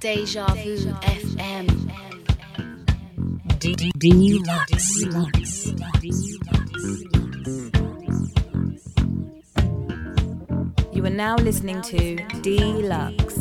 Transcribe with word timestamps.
Deja 0.00 0.46
Vu 0.54 0.94
FM. 1.02 1.66
Dlux. 3.98 5.04
You 10.92 11.04
are 11.04 11.10
now 11.10 11.34
listening 11.36 11.82
to 11.82 12.16
Dlux. 12.42 13.37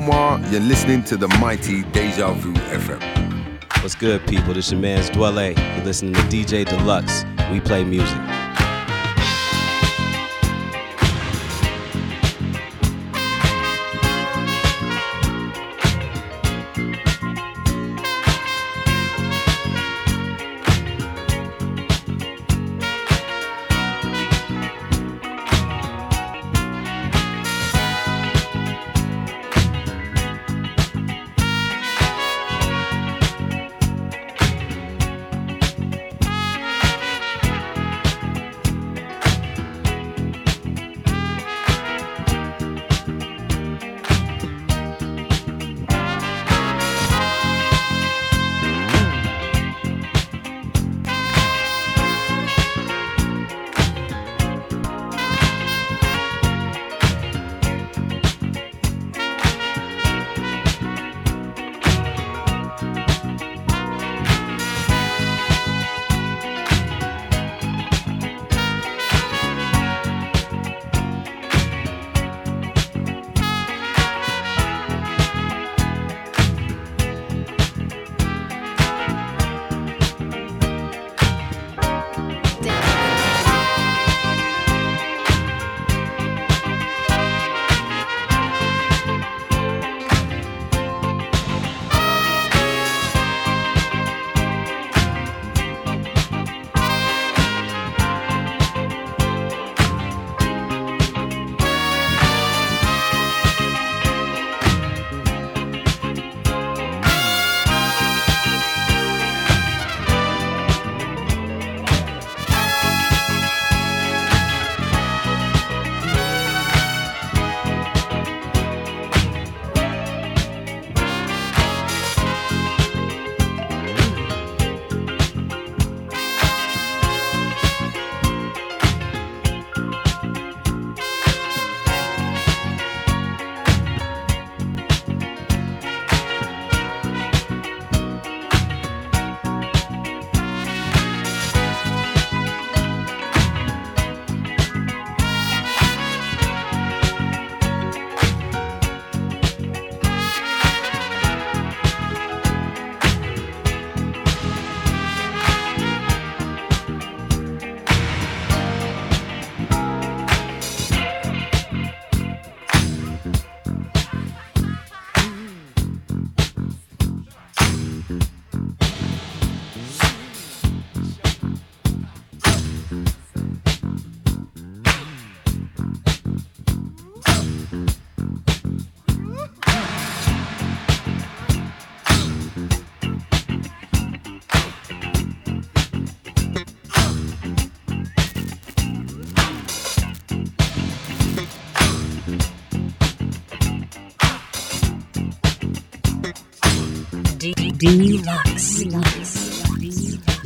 Omar. 0.00 0.40
You're 0.50 0.60
listening 0.60 1.04
to 1.04 1.16
the 1.18 1.28
mighty 1.40 1.82
Deja 1.92 2.32
Vu 2.32 2.54
FM. 2.54 3.02
What's 3.82 3.94
good, 3.94 4.26
people? 4.26 4.54
This 4.54 4.70
your 4.70 4.80
man's 4.80 5.10
Dwelle. 5.10 5.54
You're 5.76 5.84
listening 5.84 6.14
to 6.14 6.20
DJ 6.22 6.64
Dlux. 6.64 7.24
We 7.52 7.60
play 7.60 7.84
music. 7.84 8.29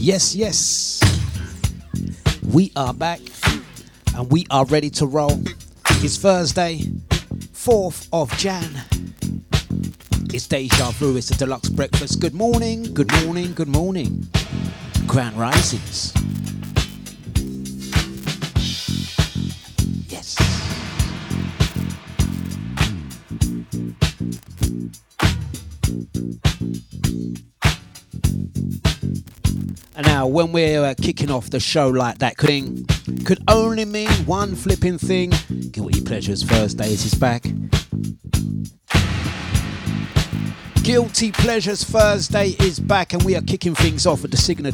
Yes, 0.05 0.37
yes. 0.37 1.01
We 2.53 2.71
are 2.77 2.93
back 2.93 3.21
and 4.15 4.31
we 4.31 4.45
are 4.51 4.67
ready 4.67 4.91
to 4.91 5.07
roll. 5.07 5.41
It's 6.03 6.19
Thursday, 6.19 6.81
4th 7.55 8.11
of 8.13 8.31
Jan. 8.37 8.69
It's 10.35 10.47
Deja 10.47 10.91
Vu, 10.91 11.17
it's 11.17 11.31
the 11.31 11.47
Dlux 11.47 11.75
breakfast. 11.75 12.21
Good 12.21 12.35
morning, 12.35 12.93
good 12.93 13.11
morning, 13.25 13.55
good 13.55 13.69
morning. 13.69 14.29
Grand 15.07 15.39
Risings. 15.39 16.13
And 29.97 30.07
now, 30.07 30.27
when 30.27 30.51
we're 30.51 30.83
uh, 30.83 30.95
kicking 31.01 31.31
off 31.31 31.51
the 31.51 31.61
show 31.61 31.89
like 31.89 32.19
that, 32.19 32.37
could, 32.37 32.85
could 33.25 33.39
only 33.47 33.85
mean 33.85 34.11
one 34.27 34.57
flipping 34.57 34.99
thing. 34.99 35.33
Guilty 35.71 36.01
Pleasures 36.01 36.43
Thursdays 36.43 37.05
is 37.05 37.15
back. 37.15 37.45
Guilty 40.83 41.31
Pleasures 41.31 41.85
Thursday 41.85 42.57
is 42.61 42.81
back, 42.81 43.13
and 43.13 43.23
we 43.23 43.37
are 43.37 43.43
kicking 43.43 43.75
things 43.75 44.05
off 44.05 44.23
with 44.23 44.33
the 44.33 44.37
signa- 44.37 44.73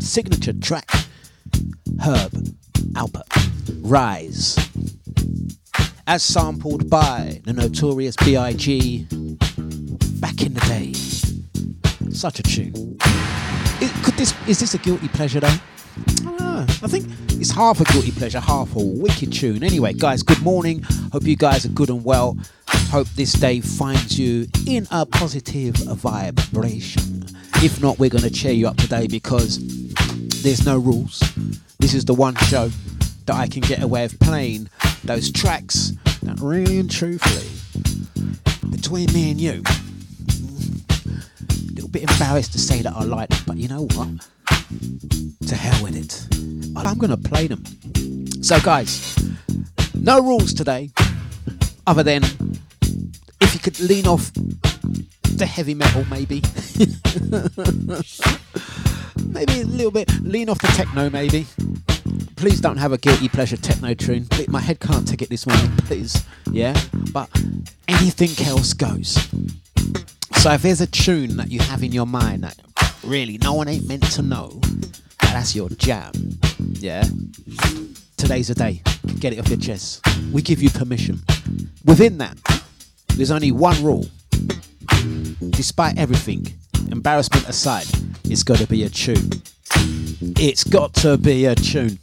signature 0.00 0.52
track 0.52 0.90
Herb 2.02 2.32
Alpert 2.92 3.48
Rise. 3.82 4.58
As 6.08 6.22
sampled 6.22 6.90
by 6.90 7.40
the 7.44 7.52
notorious 7.52 8.16
B.I.G. 8.16 9.06
back 10.20 10.42
in 10.42 10.54
the 10.54 10.60
day. 10.68 11.25
Such 12.16 12.38
a 12.38 12.42
tune. 12.42 12.96
Is, 13.78 13.92
could 14.02 14.14
this 14.14 14.34
is 14.48 14.58
this 14.58 14.72
a 14.72 14.78
guilty 14.78 15.06
pleasure 15.08 15.38
though? 15.38 15.54
I. 16.24 16.62
I 16.82 16.88
think 16.88 17.06
it's 17.32 17.50
half 17.50 17.78
a 17.78 17.84
guilty 17.84 18.10
pleasure, 18.10 18.40
half 18.40 18.74
a 18.74 18.78
wicked 18.82 19.34
tune. 19.34 19.62
Anyway, 19.62 19.92
guys, 19.92 20.22
good 20.22 20.40
morning. 20.40 20.82
Hope 21.12 21.24
you 21.24 21.36
guys 21.36 21.66
are 21.66 21.70
good 21.70 21.90
and 21.90 22.02
well. 22.02 22.38
Hope 22.90 23.06
this 23.08 23.34
day 23.34 23.60
finds 23.60 24.18
you 24.18 24.46
in 24.66 24.86
a 24.90 25.04
positive 25.04 25.74
vibration. 25.74 27.26
If 27.56 27.82
not, 27.82 27.98
we're 27.98 28.08
going 28.08 28.24
to 28.24 28.30
cheer 28.30 28.52
you 28.52 28.66
up 28.66 28.78
today 28.78 29.06
because 29.08 29.58
there's 30.42 30.64
no 30.64 30.78
rules. 30.78 31.20
This 31.80 31.92
is 31.92 32.06
the 32.06 32.14
one 32.14 32.34
show 32.36 32.70
that 33.26 33.36
I 33.36 33.46
can 33.46 33.60
get 33.60 33.82
away 33.82 34.04
with 34.04 34.18
playing 34.20 34.70
those 35.04 35.30
tracks 35.30 35.92
that 36.22 36.40
really 36.40 36.78
and 36.78 36.90
truthfully, 36.90 37.50
between 38.70 39.12
me 39.12 39.30
and 39.30 39.38
you, 39.38 39.62
little 41.76 41.90
bit 41.90 42.10
embarrassed 42.10 42.52
to 42.52 42.58
say 42.58 42.80
that 42.80 42.94
I 42.94 43.04
like 43.04 43.28
them, 43.28 43.38
but 43.46 43.58
you 43.58 43.68
know 43.68 43.86
what? 43.94 44.08
To 45.46 45.54
hell 45.54 45.84
with 45.84 45.94
it. 45.94 46.26
I'm 46.74 46.96
gonna 46.96 47.18
play 47.18 47.46
them. 47.46 47.62
So, 48.42 48.58
guys, 48.60 49.14
no 49.94 50.20
rules 50.20 50.54
today, 50.54 50.90
other 51.86 52.02
than 52.02 52.22
if 53.42 53.52
you 53.52 53.60
could 53.60 53.78
lean 53.78 54.06
off 54.06 54.32
the 55.22 55.44
heavy 55.44 55.74
metal, 55.74 56.06
maybe. 56.10 56.40
maybe 59.26 59.60
a 59.60 59.66
little 59.66 59.90
bit 59.90 60.10
lean 60.22 60.48
off 60.48 60.58
the 60.60 60.68
techno, 60.68 61.10
maybe. 61.10 61.44
Please 62.36 62.60
don't 62.60 62.78
have 62.78 62.92
a 62.92 62.98
guilty 62.98 63.28
pleasure 63.28 63.58
techno 63.58 63.92
tune. 63.92 64.26
My 64.48 64.60
head 64.60 64.80
can't 64.80 65.06
take 65.06 65.20
it 65.20 65.28
this 65.28 65.46
morning, 65.46 65.76
please. 65.78 66.24
Yeah? 66.50 66.74
But 67.12 67.28
anything 67.86 68.46
else 68.46 68.72
goes. 68.72 69.28
So 70.36 70.52
if 70.52 70.62
there's 70.62 70.80
a 70.80 70.86
tune 70.86 71.36
that 71.38 71.50
you 71.50 71.58
have 71.60 71.82
in 71.82 71.92
your 71.92 72.06
mind 72.06 72.44
that 72.44 72.56
really 73.02 73.38
no 73.42 73.54
one 73.54 73.68
ain't 73.68 73.88
meant 73.88 74.04
to 74.12 74.22
know, 74.22 74.60
that's 75.18 75.56
your 75.56 75.68
jam. 75.70 76.12
Yeah? 76.58 77.04
Today's 78.16 78.48
the 78.48 78.54
day. 78.54 78.82
Get 79.18 79.32
it 79.32 79.38
off 79.38 79.48
your 79.48 79.58
chest. 79.58 80.06
We 80.32 80.42
give 80.42 80.62
you 80.62 80.70
permission. 80.70 81.20
Within 81.84 82.18
that, 82.18 82.38
there's 83.16 83.30
only 83.30 83.50
one 83.50 83.82
rule. 83.82 84.06
Despite 85.50 85.98
everything, 85.98 86.46
embarrassment 86.90 87.48
aside, 87.48 87.86
it's 88.24 88.42
got 88.42 88.58
to 88.58 88.66
be 88.66 88.84
a 88.84 88.88
tune. 88.88 89.30
It's 90.38 90.64
got 90.64 90.94
to 90.94 91.18
be 91.18 91.46
a 91.46 91.54
tune. 91.54 91.98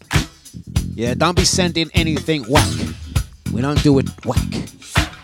Yeah, 0.95 1.13
don't 1.13 1.35
be 1.35 1.45
sending 1.45 1.89
anything 1.93 2.43
whack. 2.43 2.71
We 3.51 3.61
don't 3.61 3.81
do 3.83 3.99
it 3.99 4.09
whack. 4.25 4.69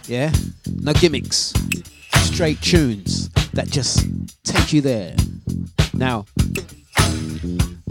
Yeah? 0.08 0.32
No 0.82 0.94
gimmicks. 0.94 1.54
Straight 2.34 2.62
tunes 2.62 3.30
that 3.52 3.68
just 3.70 4.08
take 4.44 4.72
you 4.72 4.80
there. 4.82 5.14
Now, 5.94 6.26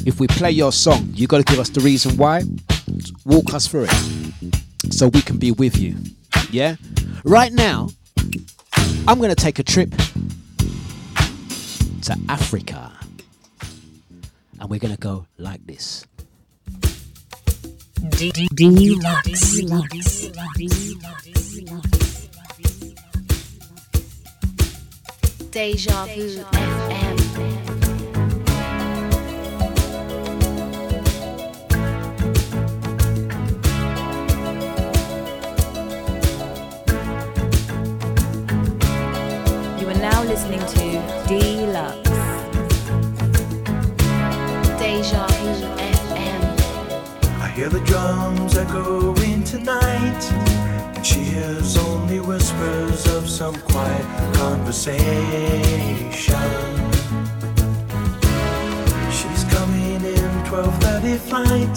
if 0.06 0.20
we 0.20 0.26
play 0.26 0.50
your 0.50 0.73
song, 0.73 1.11
you 1.12 1.26
got 1.26 1.38
to 1.38 1.44
give 1.44 1.58
us 1.58 1.69
the 1.69 1.81
reason 1.81 2.17
why. 2.17 2.44
Walk 3.26 3.52
us 3.52 3.67
through 3.67 3.88
it 3.90 4.52
so 4.90 5.08
we 5.08 5.20
can 5.20 5.37
be 5.37 5.50
with 5.50 5.76
you. 5.79 5.96
Yeah? 6.50 6.76
Right 7.25 7.52
now, 7.52 7.90
I'm 9.06 9.19
going 9.19 9.29
to 9.29 9.37
take 9.37 9.58
a 9.58 9.62
trip 9.62 9.90
to 12.02 12.17
Africa. 12.29 12.93
And 14.61 14.70
we're 14.70 14.79
going 14.79 14.94
to 14.94 15.00
go 15.00 15.26
like 15.37 15.67
this. 15.67 16.06
Dlux. 18.00 18.88
Deja 25.50 26.05
Vu 26.05 26.45
FM. 26.45 27.17
You 39.81 39.89
are 39.89 39.95
now 39.95 40.23
listening 40.25 40.61
to 40.61 41.00
Dlux. 41.27 42.05
Deja 44.79 45.27
Vu 45.27 45.33
FM. 45.33 45.35
I 45.35 45.38
hear 47.59 47.69
the 47.69 47.81
drums 47.81 48.57
echoing 48.57 49.43
tonight, 49.43 50.23
and 50.95 51.05
she 51.05 51.19
hears 51.19 51.77
only 51.77 52.21
whispers 52.21 53.05
of 53.17 53.29
some 53.29 53.57
quiet 53.63 54.07
conversation. 54.35 55.03
She's 59.11 59.43
coming 59.57 60.01
in 60.05 60.31
12:30 60.45 61.17
flight. 61.17 61.77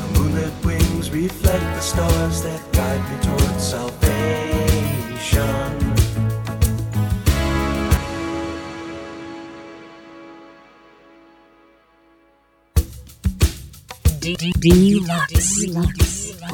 The 0.00 0.08
moonlit 0.18 0.54
wings 0.64 1.12
reflect 1.12 1.66
the 1.76 1.80
stars 1.80 2.42
that 2.42 2.60
guide 2.72 3.04
me 3.08 3.16
towards 3.22 3.62
salvation. 3.62 4.47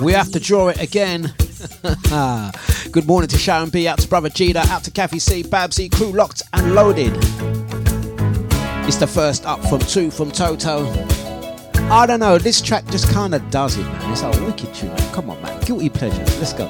We 0.01 0.13
have 0.13 0.31
to 0.33 0.41
draw 0.41 0.69
it 0.69 0.81
again. 0.81 1.35
Good 2.93 3.07
morning 3.07 3.29
to 3.29 3.39
Sharon 3.39 3.71
B, 3.71 3.89
out 3.89 3.99
to 3.99 4.09
Brother 4.09 4.29
Gita, 4.29 4.61
out 4.69 4.85
to 4.85 4.93
Kathy 4.93 5.19
C, 5.19 5.43
Babsy, 5.43 5.89
crew 5.89 6.13
locked 6.13 6.43
and 6.53 6.75
loaded. 6.75 7.13
It's 8.87 8.97
the 8.97 9.09
first 9.09 9.45
up 9.45 9.61
from 9.65 9.81
two 9.81 10.13
from 10.13 10.31
Toto. 10.31 10.87
I 11.91 12.07
don't 12.07 12.21
know, 12.21 12.39
this 12.39 12.61
track 12.61 12.87
just 12.91 13.11
kind 13.11 13.35
of 13.35 13.51
does 13.51 13.77
it, 13.77 13.83
man. 13.83 14.13
It's 14.13 14.23
a 14.23 14.31
wicked 14.45 14.73
tune. 14.73 14.97
Come 15.13 15.31
on, 15.31 15.43
man. 15.43 15.61
Guilty 15.63 15.89
pleasures. 15.89 16.39
Let's 16.39 16.53
go. 16.53 16.67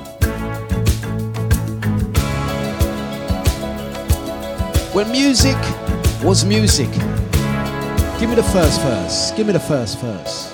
When 4.94 5.10
music 5.12 5.58
was 6.22 6.46
music. 6.46 6.90
Give 8.18 8.30
me 8.30 8.36
the 8.36 8.48
first 8.52 8.80
verse. 8.80 9.32
Give 9.32 9.46
me 9.46 9.52
the 9.52 9.60
first 9.60 9.98
verse. 10.00 10.53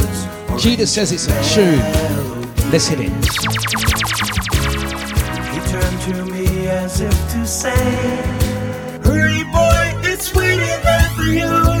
Gita 0.61 0.85
says 0.85 1.11
it's 1.11 1.25
a 1.25 1.55
tune. 1.55 1.79
Let's 2.71 2.85
hit 2.85 2.99
it. 2.99 3.09
He 5.49 5.59
turned 5.71 6.01
to 6.01 6.31
me 6.31 6.67
as 6.67 7.01
if 7.01 7.11
to 7.31 7.47
say, 7.47 7.71
Hurry, 9.03 9.43
boy, 9.45 9.99
it's 10.07 10.31
waiting 10.35 10.59
there 10.83 11.09
for 11.15 11.23
you. 11.23 11.80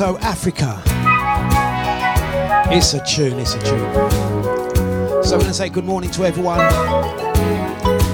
Africa. 0.00 0.82
It's 2.74 2.94
a 2.94 3.04
tune, 3.04 3.38
it's 3.38 3.54
a 3.54 3.60
tune. 3.60 3.94
So 5.22 5.34
I'm 5.34 5.38
going 5.38 5.44
to 5.44 5.54
say 5.54 5.68
good 5.68 5.84
morning 5.84 6.10
to 6.12 6.24
everyone. 6.24 6.58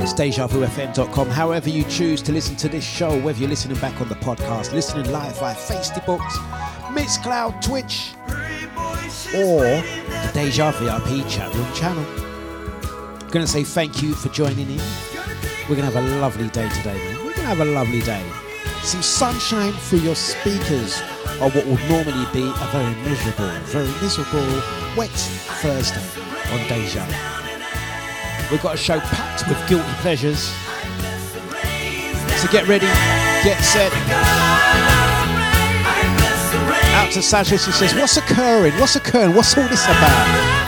It's 0.03 0.13
DejaVuFM.com. 0.13 1.31
However 1.31 1.71
you 1.71 1.85
choose 1.85 2.21
to 2.23 2.33
listen 2.33 2.55
to 2.57 2.69
this 2.69 2.85
show, 2.85 3.19
whether 3.23 3.39
you're 3.39 3.49
listening 3.49 3.79
back 3.79 3.99
on 3.99 4.11
the 4.11 4.15
podcast, 4.17 4.73
listening 4.73 5.11
live 5.11 5.39
via 5.39 5.55
Facebook, 5.55 6.21
Mixcloud, 6.93 7.63
Twitch, 7.63 8.13
or 9.35 9.63
the 9.63 10.31
Deja 10.35 10.73
VIP 10.73 11.27
chat 11.31 11.55
room 11.55 11.73
channel. 11.73 12.05
I'm 12.05 13.29
going 13.29 13.47
to 13.47 13.51
say 13.51 13.65
thank 13.65 14.03
you 14.03 14.13
for 14.13 14.29
joining 14.29 14.71
in. 14.71 14.83
We're 15.67 15.77
going 15.77 15.91
to 15.91 15.93
have 15.93 15.97
a 15.97 16.21
lovely 16.21 16.49
day 16.49 16.69
today, 16.69 16.99
man. 16.99 17.17
We're 17.17 17.23
going 17.23 17.35
to 17.37 17.43
have 17.43 17.61
a 17.61 17.65
lovely 17.65 18.03
day. 18.03 18.25
Some 18.83 19.03
sunshine 19.03 19.73
through 19.73 20.01
your 20.01 20.15
speakers 20.15 21.01
on 21.41 21.51
what 21.53 21.67
would 21.67 21.81
normally 21.89 22.27
be 22.33 22.43
a 22.43 22.67
very 22.73 22.95
miserable, 23.09 23.51
very 23.71 23.91
miserable, 24.03 24.47
wet 24.97 25.11
Thursday 25.61 26.03
on 26.53 26.67
Deja. 26.69 27.05
We've 28.51 28.63
got 28.63 28.75
a 28.75 28.79
show 28.79 28.99
packed 29.01 29.49
with 29.49 29.59
guilty 29.69 29.93
pleasures. 30.01 30.53
So 32.41 32.49
get 32.51 32.67
ready, 32.67 32.87
get 33.45 33.63
set. 33.63 33.93
Out 36.95 37.13
to 37.13 37.23
Sasha, 37.23 37.59
she 37.59 37.71
says, 37.71 37.95
What's 37.95 38.17
occurring? 38.17 38.73
What's 38.75 38.97
occurring? 38.97 39.35
What's 39.35 39.57
all 39.57 39.69
this 39.69 39.85
about? 39.85 40.61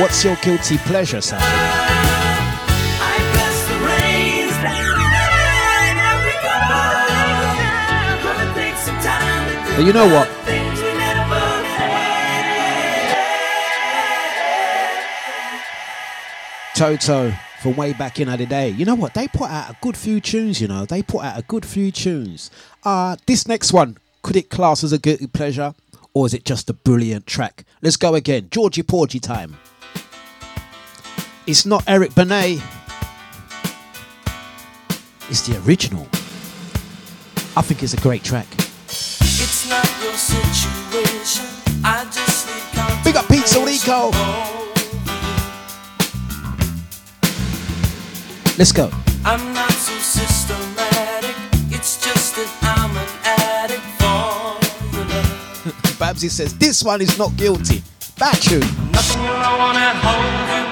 What's 0.00 0.24
your 0.24 0.36
guilty 0.36 0.78
pleasure, 0.78 1.20
Sasha? 1.20 1.87
But 9.78 9.86
you 9.86 9.92
know 9.92 10.12
what? 10.12 10.26
Toto 16.74 17.32
from 17.62 17.76
way 17.76 17.92
back 17.92 18.18
in 18.18 18.28
the 18.28 18.44
day. 18.44 18.70
You 18.70 18.84
know 18.84 18.96
what? 18.96 19.14
They 19.14 19.28
put 19.28 19.50
out 19.50 19.70
a 19.70 19.76
good 19.80 19.96
few 19.96 20.20
tunes, 20.20 20.60
you 20.60 20.66
know. 20.66 20.84
They 20.84 21.04
put 21.04 21.22
out 21.22 21.38
a 21.38 21.42
good 21.42 21.64
few 21.64 21.92
tunes. 21.92 22.50
Uh, 22.82 23.14
this 23.26 23.46
next 23.46 23.72
one, 23.72 23.98
could 24.22 24.34
it 24.34 24.50
class 24.50 24.82
as 24.82 24.92
a 24.92 24.98
guilty 24.98 25.28
pleasure? 25.28 25.76
Or 26.12 26.26
is 26.26 26.34
it 26.34 26.44
just 26.44 26.68
a 26.68 26.72
brilliant 26.72 27.28
track? 27.28 27.64
Let's 27.80 27.96
go 27.96 28.16
again. 28.16 28.48
Georgy 28.50 28.82
Porgy 28.82 29.20
time. 29.20 29.58
It's 31.46 31.64
not 31.64 31.84
Eric 31.86 32.16
Benet. 32.16 32.60
It's 35.30 35.46
the 35.46 35.62
original. 35.64 36.08
I 37.56 37.62
think 37.62 37.84
it's 37.84 37.94
a 37.94 38.00
great 38.00 38.24
track. 38.24 38.48
Big 43.04 43.14
up 43.14 43.28
Pizza 43.28 43.64
Rico. 43.64 44.10
Let's 48.58 48.72
go. 48.72 48.90
I'm 49.24 49.54
not 49.54 49.70
so 49.70 49.92
systematic. 49.98 51.36
It's 51.70 52.04
just 52.04 52.34
that 52.34 52.50
I'm 52.62 52.96
an 52.96 53.08
addict 53.22 53.86
for 54.02 54.58
your 54.96 55.06
love. 55.06 55.98
Babsy 56.00 56.28
says 56.28 56.52
this 56.58 56.82
one 56.82 57.00
is 57.00 57.16
not 57.16 57.36
guilty. 57.36 57.84
Bad 58.18 58.34
tune. 58.42 58.60
Nothing 58.90 59.22
you 59.22 59.30
I 59.30 59.56
wanna 59.56 59.94
hold 60.02 60.48
you. 60.50 60.66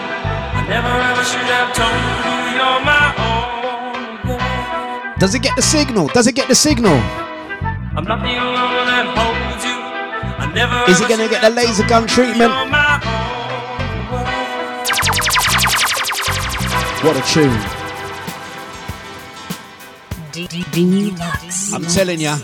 I 0.59 0.67
never 0.69 0.91
ever 0.91 1.23
should 1.23 1.47
have 1.55 1.73
told 1.73 1.95
you 2.27 2.37
you're 2.59 2.81
my 2.83 3.15
own. 5.15 5.19
Does 5.21 5.37
it 5.37 5.43
get 5.43 5.55
the 5.55 5.63
signal? 5.63 6.09
Does 6.09 6.27
it 6.27 6.35
get 6.35 6.49
the 6.49 6.57
signal? 6.57 7.01
I'm 7.97 8.05
not 8.05 8.21
the 8.21 8.37
only 8.37 8.61
one 8.61 8.73
you. 8.73 8.81
I 8.81 9.05
never 9.05 9.26
Is 10.57 10.99
he 10.99 11.07
gonna 11.07 11.29
get 11.29 11.43
the 11.43 11.51
laser 11.51 11.87
gun 11.87 12.07
treatment? 12.07 12.51
You're 12.51 12.67
my 12.67 12.97
own. 13.05 14.11
world. 14.11 14.37
What 17.05 17.17
a 17.17 17.23
tune. 17.29 17.61
I'm 21.75 21.85
telling 21.85 22.21
ya. 22.21 22.39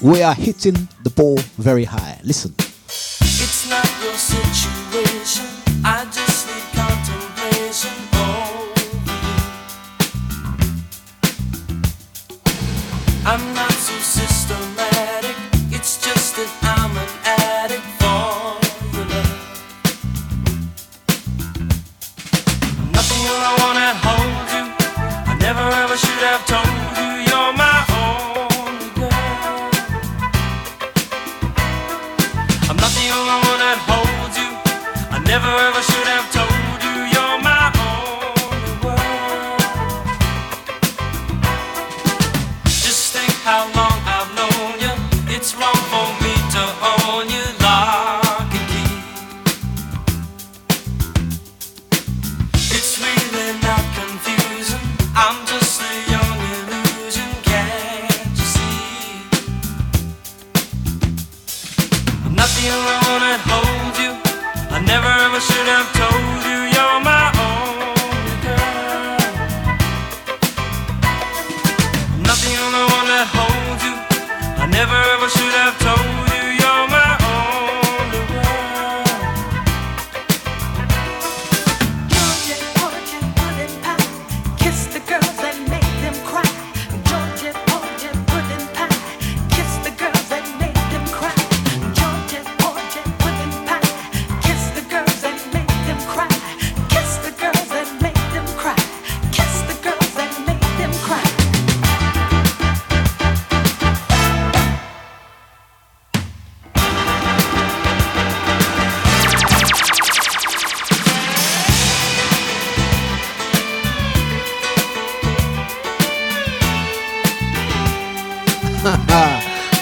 We 0.00 0.22
are 0.22 0.34
hitting 0.34 0.88
the 1.02 1.10
ball 1.10 1.36
very 1.58 1.84
high. 1.84 2.18
Listen. 2.24 2.54
It's 2.58 3.68
not 3.68 3.86
your 4.02 4.14
situation. 4.14 5.44
I 5.84 6.04
just 6.06 6.48
need 6.48 6.64
contemplation. 6.72 7.92
Oh, 8.14 8.72
I'm 13.26 13.54
not 13.54 13.72
so 13.72 13.92
systematic. 13.98 15.13
Never 35.34 35.48
ever 35.48 35.82
should 35.82 36.06
have 36.06 36.23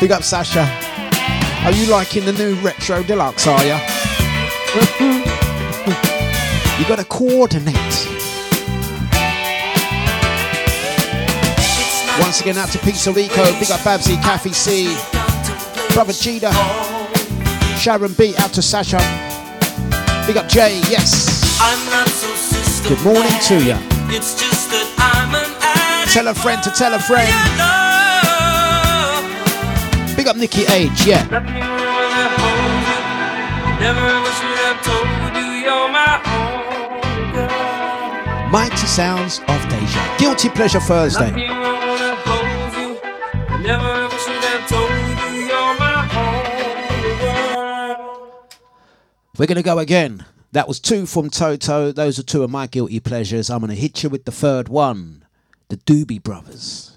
Big 0.03 0.11
up 0.11 0.25
Sasha. 0.25 0.67
Are 1.65 1.71
you 1.71 1.87
liking 1.87 2.25
the 2.25 2.33
new 2.33 2.57
retro 2.57 3.05
deluxe? 3.05 3.47
Are 3.47 3.65
ya? 3.65 3.79
you 6.77 6.85
got 6.89 6.99
to 6.99 7.05
coordinate. 7.05 7.77
Once 12.19 12.41
again, 12.41 12.59
out 12.59 12.69
to 12.71 12.81
Pizza 12.81 13.13
Rico. 13.13 13.45
Big 13.61 13.71
up 13.71 13.85
Babsy, 13.85 14.17
Kathy 14.17 14.53
C, 14.53 14.93
Brother 15.95 16.13
Cheetah, 16.13 16.51
Sharon 17.79 18.13
B. 18.15 18.35
Out 18.39 18.53
to 18.55 18.61
Sasha. 18.61 18.99
Big 20.27 20.37
up 20.37 20.49
Jay. 20.49 20.81
Yes. 20.91 21.61
I'm 21.61 21.79
not 21.91 22.09
so 22.09 22.27
systematic. 22.35 22.99
Good 22.99 23.05
morning 23.05 23.39
to 23.43 23.63
ya. 23.65 23.79
It's 24.11 24.35
just 24.35 24.69
that 24.71 24.93
I'm 24.99 25.33
an 25.33 25.49
addict. 25.63 26.13
Tell 26.13 26.27
a 26.27 26.35
friend 26.35 26.61
to 26.65 26.73
tell 26.73 26.93
a 26.93 26.99
friend. 26.99 27.82
Big 30.23 30.29
up 30.29 30.37
Nikki 30.37 30.61
H. 30.61 31.05
Yeah. 31.05 31.25
Nothing 31.25 31.53
really 31.53 32.29
holds 32.39 32.87
you. 32.87 33.01
Never 33.81 34.07
ever 34.07 34.31
should 34.39 34.59
have 34.63 34.79
told 34.87 35.35
you 35.35 35.47
you're 35.67 35.89
my 35.91 36.23
only 36.31 37.33
girl. 37.33 38.51
Mighty 38.53 38.87
sounds 38.87 39.41
of 39.49 39.69
Deja. 39.69 40.19
Guilty 40.19 40.49
Pleasure 40.51 40.79
Thursday. 40.79 41.33
Nothing 41.33 41.51
really 41.51 42.15
holds 42.23 42.77
you. 42.77 43.01
Never 43.67 43.89
ever 43.89 44.19
should 44.19 44.45
have 44.45 44.69
told 44.69 44.91
you 44.93 45.41
you're 45.43 45.75
my 45.81 46.07
only 46.95 47.19
girl. 47.19 48.49
We're 49.39 49.47
going 49.47 49.57
to 49.57 49.63
go 49.65 49.81
again. 49.81 50.25
That 50.53 50.69
was 50.69 50.79
two 50.79 51.05
from 51.07 51.31
Toto. 51.31 51.91
Those 51.91 52.21
are 52.21 52.23
two 52.23 52.45
of 52.45 52.51
my 52.51 52.69
guilty 52.69 53.01
pleasures. 53.01 53.51
I'm 53.51 53.59
going 53.59 53.71
to 53.71 53.75
hit 53.75 54.05
you 54.05 54.09
with 54.09 54.25
the 54.25 54.31
third 54.31 54.69
one 54.69 55.25
the 55.69 55.79
Doobie 55.79 56.23
Brothers. 56.23 56.92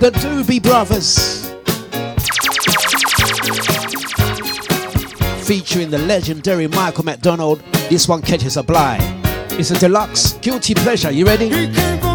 The 0.00 0.12
Doobie 0.12 0.62
Brothers. 0.62 1.48
Featuring 5.44 5.90
the 5.90 5.98
legendary 5.98 6.68
Michael 6.68 7.04
McDonald. 7.04 7.60
This 7.90 8.06
one 8.06 8.22
catches 8.22 8.56
a 8.56 8.62
blind. 8.62 9.02
It's 9.58 9.72
a 9.72 9.78
deluxe 9.78 10.34
guilty 10.34 10.74
pleasure. 10.74 11.10
You 11.10 11.26
ready? 11.26 12.07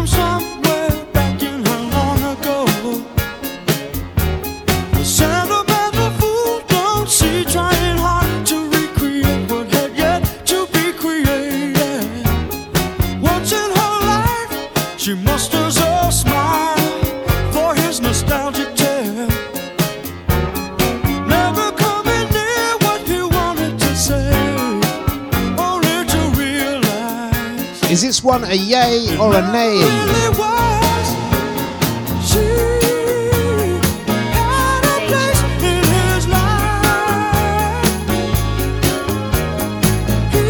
Is 27.94 28.02
this 28.02 28.24
one 28.24 28.42
a 28.42 28.54
yay 28.54 29.16
or 29.18 29.32
a 29.36 29.52
nay? 29.52 29.78
really 29.78 30.28
was. 30.36 31.06
She 32.28 32.42
had 34.34 34.82
a 34.82 34.98
place 35.06 35.42
in 35.62 35.84
his 35.94 36.26
life. 36.26 36.58
He 40.32 40.42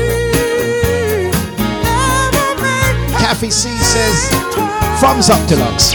never 1.84 2.48
made 2.62 3.12
Kathy 3.20 3.50
C 3.50 3.68
says, 3.76 4.30
thumbs 5.02 5.28
up 5.28 5.46
deluxe. 5.46 5.92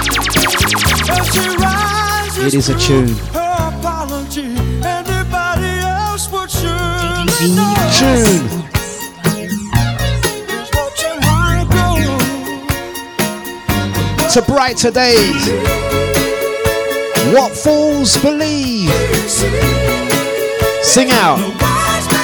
It 2.46 2.54
is 2.54 2.70
a 2.70 2.78
tune. 2.78 3.16
Apology. 3.34 4.54
Anybody 4.86 5.80
else 5.82 6.30
would 6.32 6.52
surely 6.52 7.56
know. 7.56 7.74
Tune. 7.98 8.79
To 14.34 14.42
brighter 14.44 14.92
days. 14.92 15.50
What 17.34 17.52
fools 17.52 18.16
believe. 18.18 18.92
Sing 20.84 21.10
out. 21.12 21.40
Wise 21.60 22.12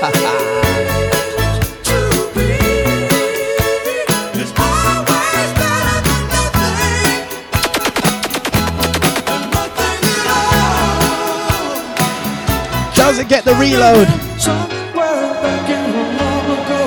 man 0.00 0.60
Doesn't 13.04 13.28
get 13.28 13.44
the 13.44 13.52
reload. 13.56 14.08
Somewhere 14.40 15.34
back 15.42 15.68
in 15.68 15.92
the 15.92 16.04
long 16.24 16.46
ago. 16.56 16.80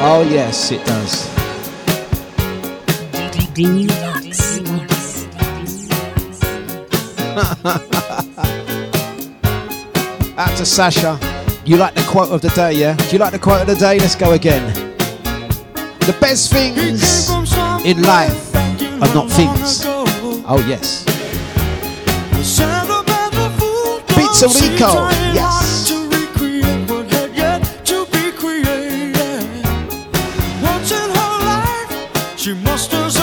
Oh, 0.00 0.24
yes, 0.26 0.72
it 0.72 0.82
does. 0.86 1.28
Out 10.38 10.56
to 10.56 10.64
Sasha. 10.64 11.18
You 11.66 11.76
like 11.76 11.92
the 11.92 12.06
quote 12.08 12.30
of 12.30 12.40
the 12.40 12.48
day, 12.48 12.72
yeah? 12.72 12.96
Do 12.96 13.10
you 13.10 13.18
like 13.18 13.32
the 13.32 13.38
quote 13.38 13.60
of 13.60 13.66
the 13.66 13.74
day? 13.74 13.98
Let's 13.98 14.14
go 14.14 14.32
again. 14.32 14.72
The 15.74 16.16
best 16.22 16.50
things 16.50 17.28
in 17.84 18.02
life 18.04 18.56
are 18.56 19.14
not 19.14 19.30
things. 19.30 19.82
Oh, 19.84 20.64
yes. 20.66 21.04
Her 31.18 31.44
life, 31.44 32.38
she 32.38 32.54
musters 32.54 33.19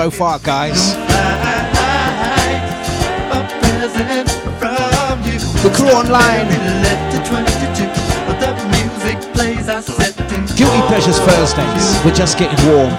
so 0.00 0.10
far, 0.10 0.38
guys? 0.38 0.94
The 5.62 5.70
crew 5.76 5.88
online. 5.88 6.48
Let 6.80 7.12
the 7.12 7.20
22, 7.28 7.84
but 8.24 8.40
the 8.40 8.50
music 8.72 9.18
plays 9.34 9.68
are 9.68 9.82
set 9.82 10.18
in 10.32 10.46
Guilty 10.56 10.80
Pleasures 10.88 11.18
Thursdays. 11.18 12.02
We're 12.02 12.14
just 12.14 12.38
getting 12.38 12.58
warm. 12.66 12.94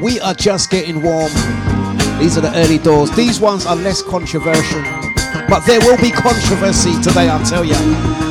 We 0.00 0.18
are 0.20 0.32
just 0.32 0.70
getting 0.70 1.02
warm. 1.02 1.30
These 2.18 2.38
are 2.38 2.40
the 2.40 2.52
early 2.54 2.78
doors. 2.78 3.14
These 3.14 3.38
ones 3.38 3.66
are 3.66 3.76
less 3.76 4.02
controversial. 4.02 4.80
But 5.46 5.66
there 5.66 5.80
will 5.80 5.98
be 5.98 6.10
controversy 6.10 6.98
today, 7.02 7.28
I'll 7.28 7.44
tell 7.44 7.66
you. 7.66 7.76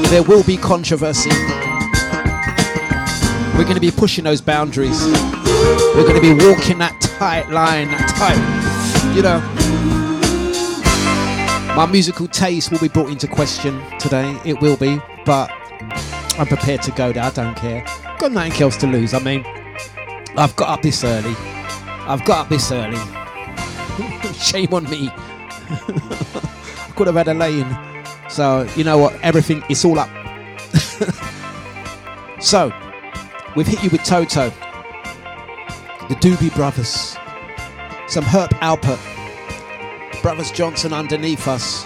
There 0.09 0.23
will 0.23 0.43
be 0.43 0.57
controversy. 0.57 1.29
We're 3.55 3.65
going 3.69 3.75
to 3.75 3.81
be 3.81 3.91
pushing 3.91 4.23
those 4.23 4.41
boundaries. 4.41 4.99
We're 5.93 6.07
going 6.07 6.15
to 6.15 6.21
be 6.21 6.33
walking 6.33 6.79
that 6.79 7.08
tight 7.19 7.49
line, 7.49 7.89
tight, 8.15 9.13
you 9.13 9.21
know. 9.21 9.41
My 11.75 11.85
musical 11.85 12.29
taste 12.29 12.71
will 12.71 12.79
be 12.79 12.87
brought 12.87 13.09
into 13.09 13.27
question 13.27 13.77
today. 13.99 14.39
It 14.45 14.61
will 14.61 14.77
be, 14.77 15.01
but 15.25 15.51
I'm 16.39 16.47
prepared 16.47 16.81
to 16.83 16.91
go 16.91 17.11
there. 17.11 17.23
I 17.23 17.29
don't 17.31 17.57
care. 17.57 17.83
Got 18.19 18.31
nothing 18.31 18.61
else 18.61 18.77
to 18.77 18.87
lose. 18.87 19.13
I 19.13 19.19
mean, 19.19 19.43
I've 20.37 20.55
got 20.55 20.69
up 20.69 20.81
this 20.81 21.03
early. 21.03 21.35
I've 22.07 22.23
got 22.23 22.45
up 22.45 22.49
this 22.49 22.71
early. 22.71 22.95
Shame 24.35 24.73
on 24.73 24.89
me. 24.89 25.09
I 25.11 26.93
could 26.95 27.07
have 27.07 27.17
had 27.17 27.27
a 27.27 27.33
lane. 27.33 27.77
So, 28.29 28.65
you 28.77 28.85
know 28.85 28.97
what? 28.97 29.13
Everything, 29.21 29.61
it's 29.69 29.83
all 29.83 29.99
up. 29.99 30.09
so, 32.41 32.71
we've 33.57 33.67
hit 33.67 33.83
you 33.83 33.89
with 33.89 34.05
Toto, 34.05 34.53
Doobie 36.19 36.53
Brothers, 36.53 37.15
some 38.09 38.25
Herb 38.25 38.49
Alpert, 38.55 38.99
Brothers 40.21 40.51
Johnson 40.51 40.91
underneath 40.91 41.47
us. 41.47 41.85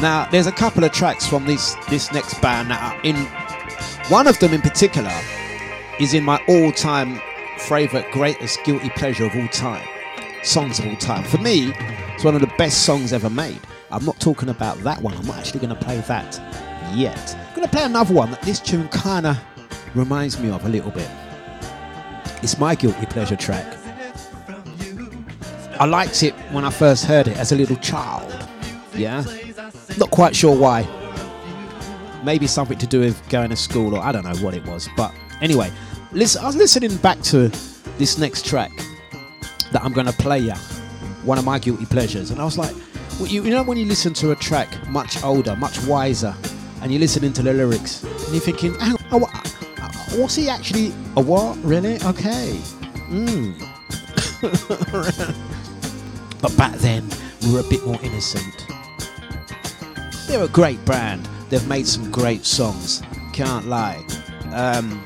Now, 0.00 0.28
there's 0.30 0.46
a 0.46 0.52
couple 0.52 0.84
of 0.84 0.92
tracks 0.92 1.26
from 1.26 1.46
this 1.46 1.74
this 1.88 2.12
next 2.12 2.40
band 2.40 2.70
that 2.70 2.80
are 2.80 3.00
in. 3.02 3.16
One 4.08 4.28
of 4.28 4.38
them 4.38 4.52
in 4.52 4.60
particular 4.60 5.12
is 5.98 6.14
in 6.14 6.22
my 6.22 6.40
all-time 6.46 7.20
favorite, 7.58 8.08
greatest 8.12 8.62
guilty 8.64 8.90
pleasure 8.90 9.24
of 9.24 9.34
all 9.34 9.48
time, 9.48 9.86
songs 10.44 10.78
of 10.78 10.86
all 10.86 10.96
time. 10.96 11.24
For 11.24 11.38
me, 11.38 11.72
it's 12.14 12.22
one 12.22 12.36
of 12.36 12.40
the 12.40 12.52
best 12.56 12.84
songs 12.84 13.12
ever 13.12 13.30
made. 13.30 13.60
I'm 13.90 14.04
not 14.04 14.20
talking 14.20 14.48
about 14.48 14.78
that 14.84 15.02
one. 15.02 15.16
I'm 15.16 15.26
not 15.26 15.38
actually 15.38 15.60
going 15.60 15.76
to 15.76 15.84
play 15.84 15.98
that 16.02 16.40
yet. 16.94 17.34
I'm 17.36 17.56
going 17.56 17.66
to 17.66 17.72
play 17.72 17.84
another 17.84 18.14
one 18.14 18.30
that 18.30 18.42
this 18.42 18.60
tune 18.60 18.88
kind 18.90 19.26
of 19.26 19.38
reminds 19.96 20.38
me 20.38 20.50
of 20.50 20.64
a 20.64 20.68
little 20.68 20.92
bit. 20.92 21.10
It's 22.42 22.58
my 22.58 22.74
guilty 22.74 23.06
pleasure 23.06 23.36
track. 23.36 23.64
I 25.78 25.86
liked 25.86 26.22
it 26.22 26.34
when 26.50 26.64
I 26.64 26.70
first 26.70 27.04
heard 27.04 27.28
it 27.28 27.36
as 27.36 27.52
a 27.52 27.56
little 27.56 27.76
child. 27.76 28.30
Yeah? 28.94 29.24
Not 29.96 30.10
quite 30.10 30.34
sure 30.34 30.56
why. 30.56 30.86
Maybe 32.24 32.46
something 32.46 32.78
to 32.78 32.86
do 32.86 33.00
with 33.00 33.28
going 33.28 33.50
to 33.50 33.56
school, 33.56 33.94
or 33.94 34.02
I 34.02 34.12
don't 34.12 34.24
know 34.24 34.36
what 34.44 34.54
it 34.54 34.64
was. 34.66 34.88
But 34.96 35.14
anyway, 35.40 35.70
listen, 36.12 36.42
I 36.42 36.46
was 36.46 36.56
listening 36.56 36.96
back 36.98 37.20
to 37.22 37.48
this 37.98 38.18
next 38.18 38.44
track 38.46 38.70
that 39.72 39.82
I'm 39.82 39.92
going 39.92 40.06
to 40.06 40.12
play 40.12 40.38
you, 40.38 40.54
one 41.24 41.38
of 41.38 41.44
my 41.44 41.58
guilty 41.58 41.86
pleasures, 41.86 42.30
and 42.30 42.40
I 42.40 42.44
was 42.44 42.58
like, 42.58 42.74
well, 43.18 43.26
you, 43.28 43.44
you 43.44 43.50
know, 43.50 43.62
when 43.62 43.78
you 43.78 43.86
listen 43.86 44.12
to 44.14 44.32
a 44.32 44.36
track 44.36 44.68
much 44.88 45.22
older, 45.22 45.56
much 45.56 45.82
wiser, 45.84 46.34
and 46.80 46.90
you're 46.92 47.00
listening 47.00 47.32
to 47.34 47.42
the 47.42 47.52
lyrics, 47.52 48.02
and 48.02 48.32
you're 48.32 48.40
thinking, 48.40 48.74
"Hang 48.80 48.92
on, 48.92 49.22
oh, 49.22 49.42
uh, 50.12 50.26
he 50.28 50.48
actually? 50.48 50.92
A 51.16 51.20
what? 51.20 51.56
Really? 51.64 51.96
Okay. 52.04 52.58
Mm. 53.08 53.58
but 56.40 56.56
back 56.56 56.74
then, 56.78 57.08
we 57.42 57.52
were 57.52 57.60
a 57.60 57.68
bit 57.68 57.84
more 57.84 57.98
innocent. 58.02 58.66
They're 60.26 60.44
a 60.44 60.48
great 60.48 60.82
brand. 60.84 61.28
they've 61.50 61.66
made 61.68 61.86
some 61.86 62.10
great 62.10 62.44
songs. 62.44 63.02
Can't 63.32 63.66
lie. 63.66 64.04
Um, 64.52 65.02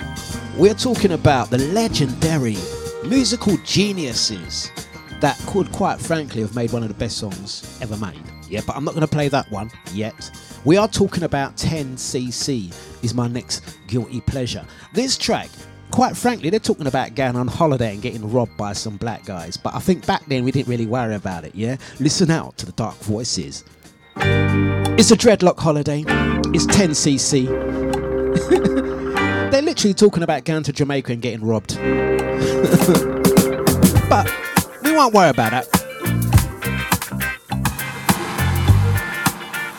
we're 0.57 0.75
talking 0.75 1.13
about 1.13 1.51
the 1.51 1.59
legendary 1.59 2.57
musical 3.05 3.57
geniuses 3.65 4.71
that 5.21 5.39
could, 5.47 5.71
quite 5.73 6.01
frankly, 6.01 6.43
have 6.43 6.55
made 6.55 6.73
one 6.73 6.83
of 6.83 6.89
the 6.89 6.95
best 6.95 7.19
songs 7.19 7.79
ever 7.81 7.97
made. 7.97 8.21
Yeah, 8.49 8.61
but 8.67 8.77
I'm 8.77 8.85
not 8.85 8.95
going 8.95 9.07
to 9.07 9.13
play 9.13 9.29
that 9.29 9.51
one 9.51 9.71
yet. 9.93 10.31
We 10.65 10.77
are 10.77 10.89
talking 10.89 11.25
about 11.25 11.57
10cc, 11.57 12.96
is 13.07 13.15
my 13.15 13.29
next 13.29 13.63
guilty 13.87 14.21
pleasure. 14.21 14.67
This 14.93 15.17
track, 15.17 15.49
quite 15.91 16.15
frankly, 16.17 16.51
they're 16.51 16.61
talking 16.61 16.89
about 16.89 17.15
going 17.15 17.37
on 17.37 17.47
holiday 17.47 17.95
and 17.95 18.03
getting 18.03 18.31
robbed 18.31 18.57
by 18.57 18.75
some 18.75 18.97
black 18.97 19.25
guys. 19.25 19.57
But 19.57 19.75
I 19.75 19.79
think 19.79 20.05
back 20.05 20.27
then 20.27 20.45
we 20.45 20.51
didn't 20.51 20.69
really 20.69 20.87
worry 20.87 21.15
about 21.15 21.45
it, 21.45 21.55
yeah? 21.55 21.77
Listen 22.01 22.31
out 22.31 22.59
to 22.59 22.67
the 22.67 22.73
dark 22.73 22.97
voices. 22.97 23.65
It's 24.17 25.11
a 25.11 25.17
dreadlock 25.17 25.59
holiday, 25.59 26.05
it's 26.53 26.67
10cc. 26.67 27.47
they're 29.51 29.63
literally 29.63 29.95
talking 29.95 30.23
about 30.23 30.45
going 30.45 30.65
to 30.65 30.73
Jamaica 30.73 31.13
and 31.13 31.23
getting 31.23 31.47
robbed. 31.47 31.77
but 34.11 34.31
we 34.83 34.93
won't 34.93 35.15
worry 35.15 35.31
about 35.31 35.53
that. 35.53 35.67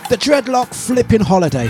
The 0.09 0.15
dreadlock 0.15 0.73
flipping 0.73 1.19
holiday, 1.19 1.69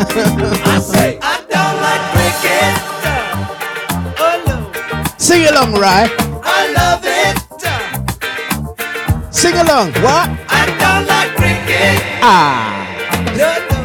I 0.00 0.78
say 0.78 1.18
I 1.20 1.42
don't 1.50 1.76
like 1.82 2.02
cricket. 2.14 2.74
Oh 4.20 4.36
no, 4.46 4.56
Sing 5.18 5.46
along, 5.48 5.72
right? 5.74 6.08
I 6.44 6.72
love 6.72 7.02
it. 7.04 7.36
Sing 9.34 9.54
along. 9.54 9.92
What? 9.94 10.28
I 10.48 10.66
don't 10.78 11.06
like 11.08 11.34
cricket. 11.34 11.98
Ah, 12.22 12.86
No, 13.36 13.50
no. 13.70 13.80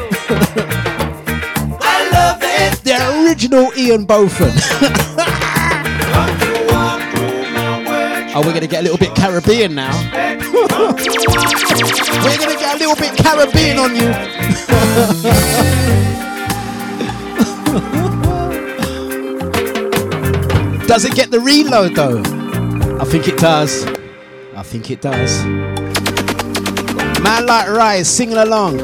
I 1.82 1.82
love 2.12 2.40
it. 2.44 2.84
the 2.84 2.94
original 3.26 3.72
Ian 3.76 4.06
Botham. 4.06 4.52
oh, 8.36 8.42
we're 8.46 8.54
gonna 8.54 8.68
get 8.68 8.82
a 8.82 8.84
little 8.84 8.98
bit 9.00 9.16
Caribbean 9.16 9.74
now. 9.74 9.92
We're 10.72 12.38
gonna 12.38 12.56
get 12.58 12.76
a 12.76 12.78
little 12.78 12.96
bit 12.96 13.18
Caribbean 13.18 13.80
on 13.80 13.96
you. 13.96 14.12
does 20.88 21.06
it 21.06 21.16
get 21.16 21.32
the 21.32 21.40
reload 21.40 21.96
though? 21.96 22.22
I 23.00 23.06
think 23.06 23.28
it 23.28 23.38
does. 23.38 23.86
I 24.56 24.64
think 24.64 24.92
it 24.92 25.02
does. 25.02 25.44
Man 27.24 27.46
like 27.46 27.70
Rise 27.70 28.08
singing 28.08 28.38
along. 28.38 28.80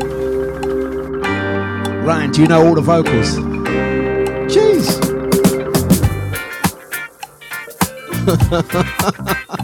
Ryan, 2.04 2.32
do 2.32 2.42
you 2.42 2.48
know 2.48 2.66
all 2.66 2.76
the 2.76 2.82
vocals? 2.82 3.38
Jeez. 4.50 5.00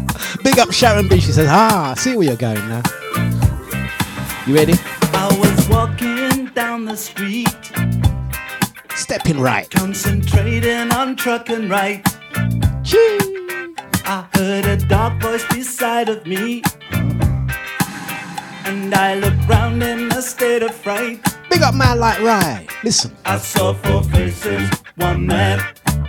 Big 0.44 0.60
up 0.60 0.72
Sharon 0.72 1.08
B. 1.08 1.20
She 1.20 1.32
says, 1.32 1.48
ah, 1.50 1.94
see 1.98 2.16
where 2.16 2.28
you're 2.28 2.36
going 2.36 2.56
now. 2.70 2.84
You 4.48 4.54
ready? 4.56 4.74
I 5.14 5.28
was 5.40 5.70
walking 5.70 6.48
down 6.54 6.86
the 6.86 6.96
street, 6.96 7.48
Stepping 8.96 9.40
right. 9.40 9.70
concentrating 9.72 10.92
on 10.92 11.16
trucking 11.16 11.68
right. 11.70 12.04
Jeez. 12.84 13.32
I 14.08 14.28
heard 14.36 14.66
a 14.66 14.78
dark 14.78 15.20
voice 15.22 15.46
beside 15.52 16.10
of 16.10 16.26
me. 16.28 16.62
And 18.66 18.94
I 18.94 19.16
looked 19.16 19.48
round 19.48 19.82
in 19.84 20.12
a 20.12 20.22
state 20.22 20.62
of 20.62 20.76
fright. 20.76 21.24
Big 21.50 21.62
up 21.62 21.74
man 21.74 22.00
like 22.00 22.20
Ryan. 22.22 22.68
Listen. 22.84 23.16
I 23.26 23.38
saw 23.38 23.74
four 23.74 24.04
faces, 24.04 24.70
one 24.96 25.26
man, 25.26 25.60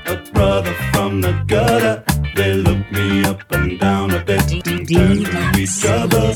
a 0.06 0.16
brother 0.32 0.74
from 0.92 1.20
the 1.22 1.32
gutter. 1.46 2.04
They 2.36 2.52
looked 2.52 2.92
me 2.92 3.24
up 3.24 3.40
and 3.50 3.80
down 3.80 4.10
a 4.10 4.22
bit 4.22 4.52
and 4.66 4.86
turned 4.86 5.24
to 5.24 5.58
each 5.58 5.86
other. 5.86 6.34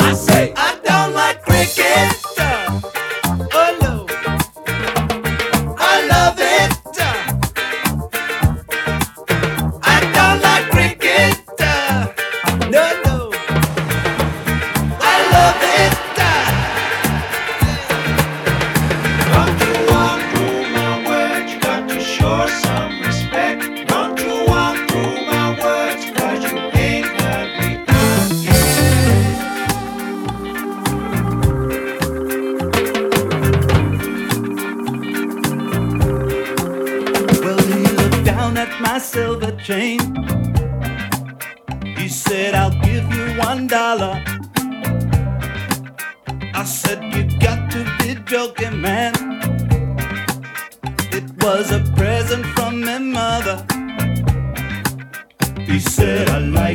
I 0.00 0.14
say 0.14 0.52
I 0.56 0.80
don't 0.82 1.14
like 1.14 1.40
cricket. 1.42 2.27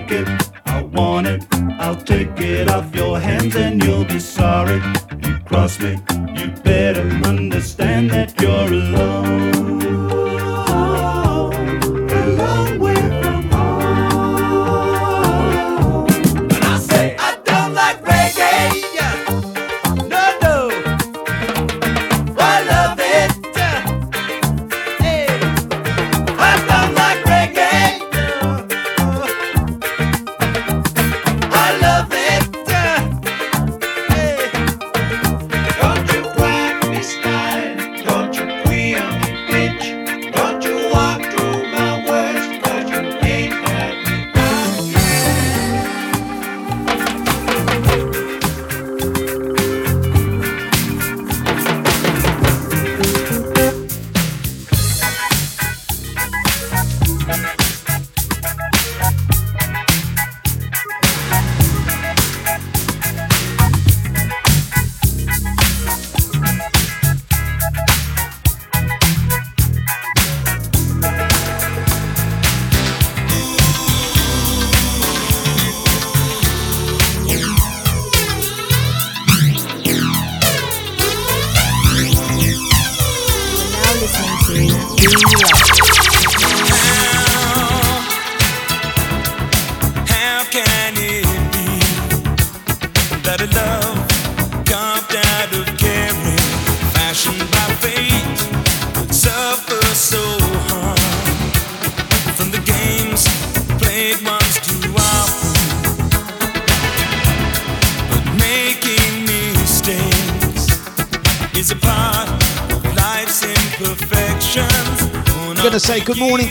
Like 0.04 0.12
it, 0.12 0.52
I 0.66 0.82
want 0.84 1.28
it. 1.28 1.46
I'll 1.80 1.96
take 1.96 2.40
it 2.40 2.70
off 2.70 2.96
your 2.96 3.20
hands 3.20 3.56
and 3.56 3.84
you'll 3.84 4.06
be 4.06 4.20
sorry. 4.20 4.82
You 5.24 5.38
cross 5.46 5.80
me, 5.80 5.98
you 6.36 6.52
better 6.64 7.08
understand 7.26 8.12
that 8.12 8.40
you're 8.42 8.80
alone. 8.80 9.53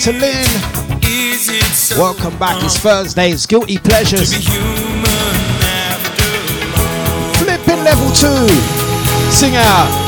To 0.03 0.13
Lynn. 0.13 0.45
So 1.73 1.97
Welcome 1.97 2.37
back. 2.37 2.61
It's 2.65 2.77
Thursday. 2.77 3.31
It's 3.31 3.47
Guilty 3.47 3.79
Pleasures. 3.79 4.35
Flipping 7.39 7.85
level 7.85 8.11
two. 8.11 8.49
Sing 9.31 9.55
out. 9.55 10.02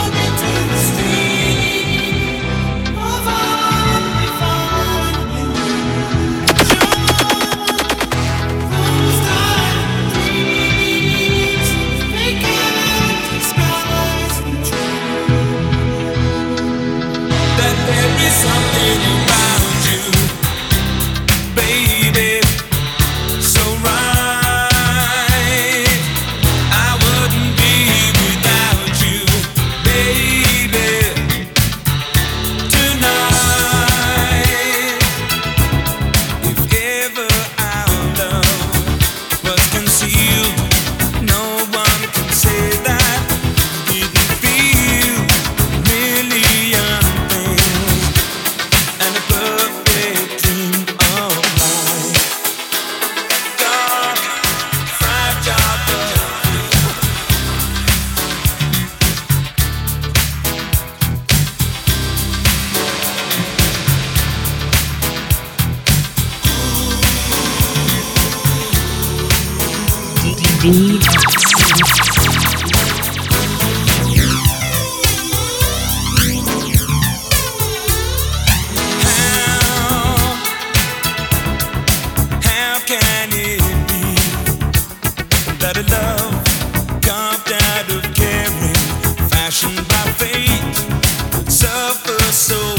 Suffer 92.34 92.73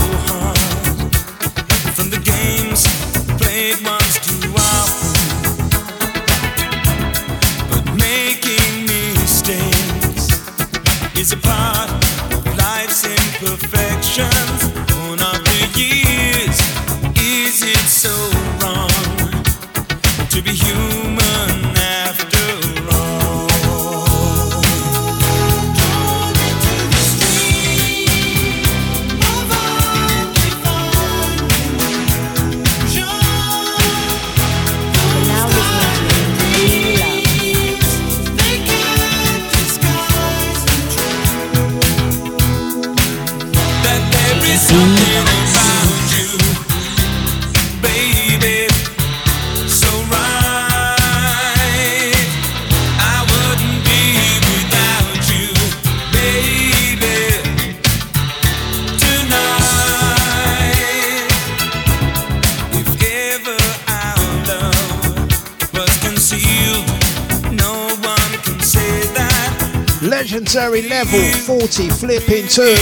40 71.65 71.89
flipping 71.89 72.47
two. 72.47 72.75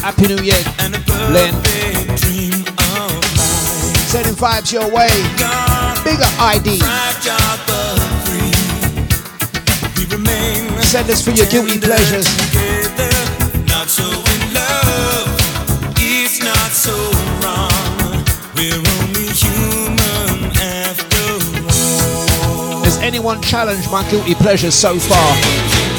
Happy 0.00 0.28
New 0.28 0.42
Year. 0.42 0.56
Len. 1.28 1.52
Sending 4.08 4.32
vibes 4.32 4.72
your 4.72 4.90
way. 4.90 5.12
Bigger 6.04 6.24
ID. 6.40 6.78
Send 10.80 11.10
us 11.10 11.22
for 11.22 11.32
your 11.32 11.44
guilty 11.48 11.78
pleasures. 11.78 12.24
Not 13.68 13.88
so 13.90 14.04
in 14.08 14.54
love. 14.54 15.28
It's 15.98 16.42
not 16.42 16.70
so 16.72 16.96
wrong. 17.42 18.24
We're 18.56 18.72
only 18.72 19.28
human 19.36 20.50
after 20.56 21.16
all. 21.66 22.84
Has 22.84 22.96
anyone 23.02 23.42
challenged 23.42 23.90
my 23.90 24.02
guilty 24.10 24.34
pleasures 24.34 24.74
so 24.74 24.98
far? 24.98 25.91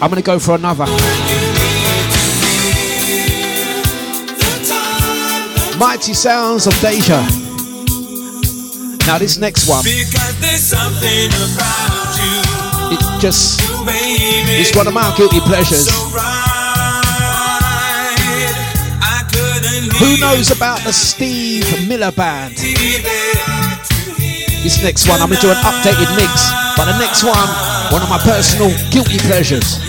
I'm 0.00 0.10
gonna 0.10 0.20
go 0.20 0.38
for 0.38 0.54
another. 0.54 0.84
Mighty 5.78 6.12
sounds 6.12 6.66
of 6.66 6.74
Deja. 6.80 7.20
Now 9.06 9.18
this 9.18 9.38
next 9.38 9.68
one, 9.68 9.84
Because 9.84 10.40
there's 10.40 10.60
something 10.60 11.30
about 11.32 12.16
you, 12.20 12.96
it 12.96 13.20
just 13.20 13.60
it's 14.58 14.76
one 14.76 14.86
of 14.86 14.92
my 14.94 15.14
guilty 15.16 15.40
pleasures. 15.40 15.88
Who 19.98 20.18
knows 20.18 20.50
about 20.50 20.80
the 20.84 20.92
Steve 20.92 21.88
Miller 21.88 22.12
Band? 22.12 22.56
This 24.66 24.82
next 24.82 25.08
one, 25.08 25.22
I'm 25.22 25.28
gonna 25.30 25.40
do 25.40 25.50
an 25.50 25.56
updated 25.56 26.14
mix. 26.16 26.52
But 26.76 26.84
the 26.86 26.98
next 26.98 27.22
one, 27.24 27.48
one 27.92 28.02
of 28.02 28.10
my 28.10 28.18
personal 28.18 28.68
guilty 28.90 29.18
pleasures. 29.18 29.85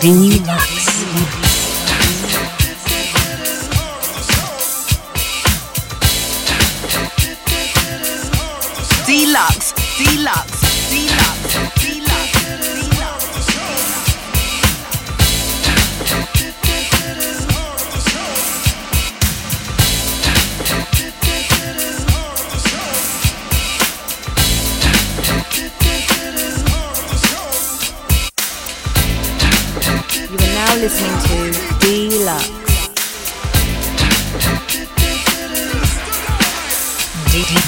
Dlux. 0.00 0.89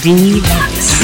Dlux. 0.03 1.02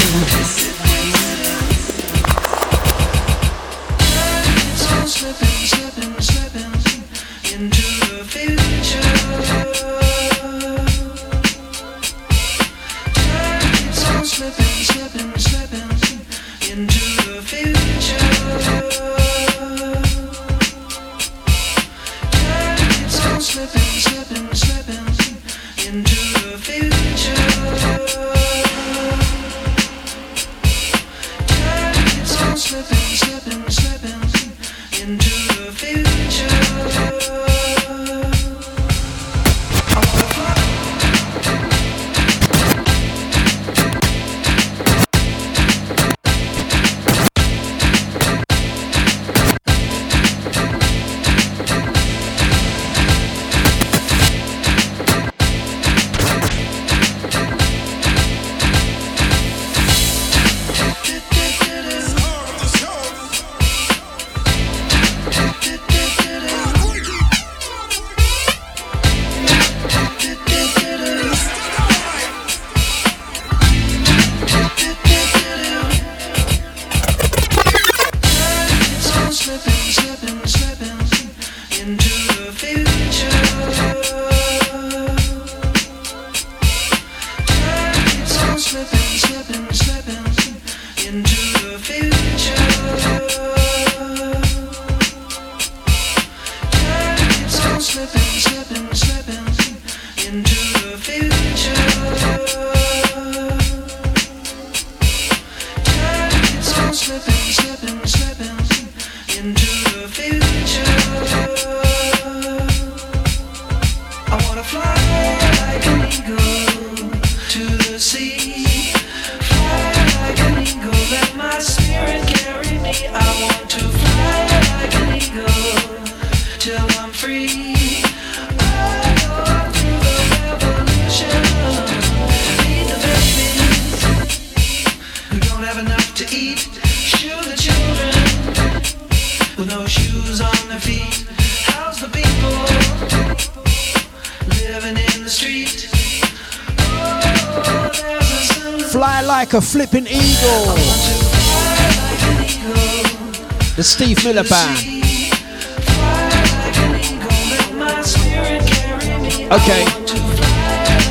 Carry 158.73 159.17
me. 159.19 159.45
Okay. 159.51 159.83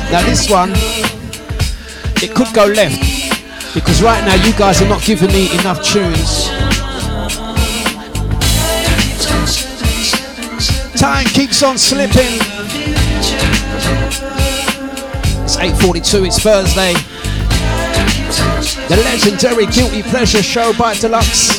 Now 0.09 0.21
this 0.25 0.49
one, 0.49 0.71
it 2.23 2.33
could 2.33 2.53
go 2.53 2.65
left 2.65 2.99
because 3.73 4.01
right 4.01 4.23
now 4.25 4.35
you 4.45 4.53
guys 4.53 4.81
are 4.81 4.87
not 4.87 5.03
giving 5.03 5.31
me 5.33 5.51
enough 5.59 5.83
tunes. 5.83 6.47
Time 10.97 11.25
keeps 11.27 11.61
on 11.61 11.77
slipping. 11.77 12.39
It's 15.43 15.57
8:42. 15.57 16.25
It's 16.25 16.39
Thursday. 16.39 16.93
The 18.87 18.95
legendary 19.03 19.65
Guilty 19.67 20.03
Pleasure 20.03 20.41
Show 20.41 20.73
by 20.73 20.95
Dlux. 20.95 21.58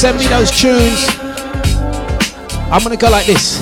Send 0.00 0.18
me 0.18 0.26
those 0.28 0.50
tunes. 0.50 1.08
I'm 2.72 2.82
gonna 2.82 2.96
go 2.96 3.10
like 3.10 3.26
this. 3.26 3.59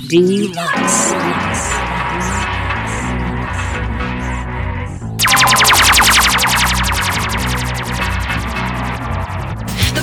Dlux. 0.00 1.10
The 9.94 10.02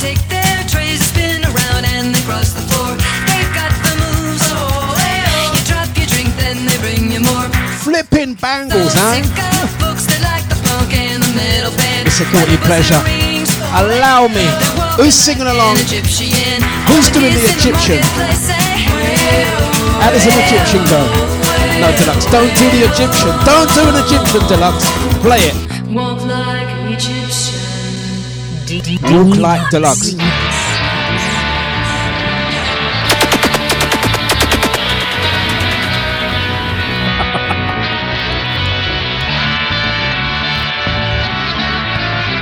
take 0.00 0.18
their 0.28 0.64
trays, 0.68 1.04
spin 1.04 1.44
around 1.44 1.84
and 1.84 2.14
they 2.14 2.20
cross 2.22 2.52
the 2.52 2.62
floor. 2.62 2.96
They've 3.26 3.52
got 3.54 3.72
the 3.82 3.94
moves. 3.98 4.42
Oh, 4.46 4.56
oh, 4.56 4.94
oh. 4.96 5.54
You 5.54 5.64
drop 5.66 5.96
your 5.96 6.06
drink, 6.06 6.34
then 6.36 6.66
they 6.66 6.78
bring 6.78 7.10
you 7.10 7.20
more. 7.20 7.48
Flipping 7.82 8.34
bangles, 8.34 8.94
huh? 8.94 9.22
It's 12.04 12.20
a 12.20 12.24
guilty 12.30 12.56
pleasure. 12.58 13.31
Allow 13.74 14.28
me. 14.28 14.44
Who's 14.96 15.14
singing 15.14 15.46
along? 15.46 15.76
Who's 15.76 17.08
doing 17.10 17.32
the 17.32 17.48
Egyptian? 17.56 18.02
How 20.02 20.10
does 20.10 20.26
an 20.26 20.36
Egyptian 20.44 20.84
go? 20.92 21.00
No, 21.80 21.88
Dlux. 21.96 22.30
Don't 22.30 22.52
do 22.58 22.68
the 22.70 22.84
Egyptian. 22.84 23.32
Don't 23.48 23.70
do 23.72 23.82
an 23.88 23.96
Egyptian, 24.04 24.42
Dlux. 24.50 24.84
Play 25.22 25.40
it. 25.48 25.56
Walk 25.90 26.20
like 26.26 26.68
Egyptian. 26.92 27.60
Walk 29.10 29.36
like 29.38 29.62
Dlux. 29.72 30.51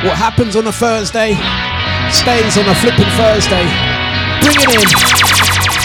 What 0.02 0.16
happens 0.16 0.56
on 0.56 0.66
a 0.66 0.72
Thursday 0.72 1.34
stays 2.10 2.56
on 2.56 2.66
a 2.66 2.74
flipping 2.76 3.04
Thursday. 3.20 3.66
Bring 4.40 4.56
it 4.56 5.74
in. 5.74 5.79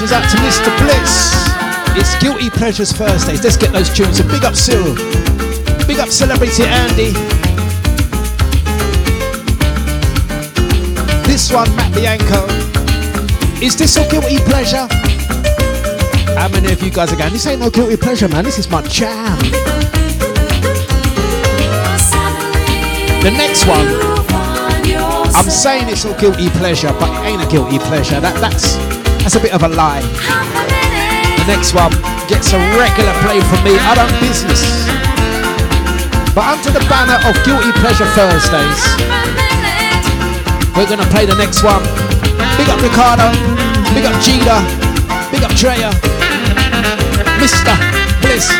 Blessings 0.00 0.12
out 0.12 0.30
to 0.30 0.36
Mr. 0.38 0.70
Bliss. 0.80 1.34
It's 1.98 2.22
Guilty 2.22 2.48
Pleasures 2.48 2.90
Thursdays. 2.92 3.44
Let's 3.44 3.58
get 3.58 3.72
those 3.72 3.92
tunes. 3.92 4.18
And 4.18 4.30
big 4.30 4.44
up 4.44 4.54
Cyril. 4.54 4.94
Big 5.86 5.98
up 5.98 6.08
Celebrity 6.08 6.62
Andy. 6.62 7.12
This 11.28 11.52
one, 11.52 11.68
Matt 11.76 11.94
Bianco. 11.94 12.46
Is 13.62 13.76
this 13.76 13.96
a 13.98 14.08
guilty 14.08 14.38
pleasure? 14.38 14.88
How 16.38 16.48
many 16.48 16.72
of 16.72 16.82
you 16.82 16.90
guys 16.90 17.12
are 17.12 17.16
going, 17.16 17.32
this 17.32 17.46
ain't 17.46 17.60
no 17.60 17.68
guilty 17.68 17.96
pleasure, 17.98 18.28
man. 18.28 18.44
This 18.44 18.58
is 18.58 18.70
my 18.70 18.80
jam. 18.82 19.38
The 23.20 23.30
next 23.36 23.66
one, 23.66 23.86
I'm 25.36 25.50
saying 25.50 25.90
it's 25.90 26.06
a 26.06 26.18
guilty 26.18 26.48
pleasure, 26.50 26.92
but 26.98 27.10
it 27.10 27.28
ain't 27.28 27.42
a 27.42 27.50
guilty 27.50 27.78
pleasure. 27.78 28.18
That, 28.18 28.34
that's, 28.40 28.99
that's 29.30 29.38
a 29.38 29.46
bit 29.46 29.54
of 29.54 29.62
a 29.62 29.68
lie. 29.78 30.02
The 31.38 31.46
next 31.46 31.70
one 31.70 31.94
gets 32.26 32.50
a 32.50 32.58
regular 32.74 33.14
play 33.22 33.38
from 33.38 33.62
me. 33.62 33.78
I 33.78 33.94
don't 33.94 34.10
business. 34.18 34.58
But 36.34 36.50
under 36.50 36.74
the 36.74 36.82
banner 36.90 37.14
of 37.22 37.38
Guilty 37.46 37.70
Pleasure 37.78 38.10
Thursdays, 38.18 38.82
we're 40.74 40.90
gonna 40.90 41.06
play 41.14 41.30
the 41.30 41.38
next 41.38 41.62
one. 41.62 41.78
Big 42.58 42.66
up 42.74 42.82
Ricardo, 42.82 43.30
big 43.94 44.02
up 44.02 44.18
Gina, 44.18 44.58
big 45.30 45.46
up 45.46 45.54
Drea, 45.54 45.94
Mr. 47.38 47.70
Bliss. 48.26 48.50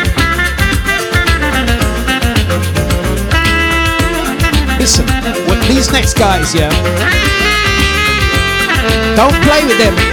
Listen, 4.79 5.05
with 5.51 5.59
these 5.67 5.91
next 5.91 6.13
guys, 6.13 6.55
yeah, 6.55 6.71
don't 9.17 9.35
play 9.43 9.65
with 9.67 9.77
them. 9.77 10.10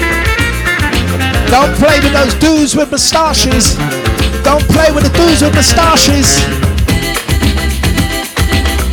Don't 1.50 1.74
play 1.76 1.98
with 2.00 2.12
those 2.12 2.34
dudes 2.34 2.76
with 2.76 2.90
moustaches. 2.90 3.74
Don't 4.44 4.62
play 4.68 4.92
with 4.92 5.04
the 5.04 5.12
dudes 5.16 5.40
with 5.40 5.54
moustaches. 5.54 6.44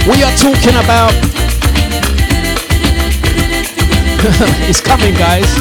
We 0.07 0.23
are 0.23 0.31
talking 0.39 0.77
about. 0.79 1.11
it's 4.71 4.79
coming, 4.79 5.13
guys. 5.15 5.51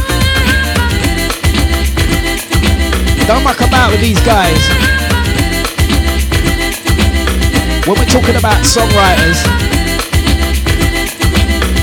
Don't 3.26 3.42
muck 3.42 3.60
about 3.60 3.90
with 3.90 4.00
these 4.00 4.20
guys. 4.20 4.60
When 7.88 7.98
we're 7.98 8.06
talking 8.06 8.36
about 8.36 8.62
songwriters, 8.62 9.42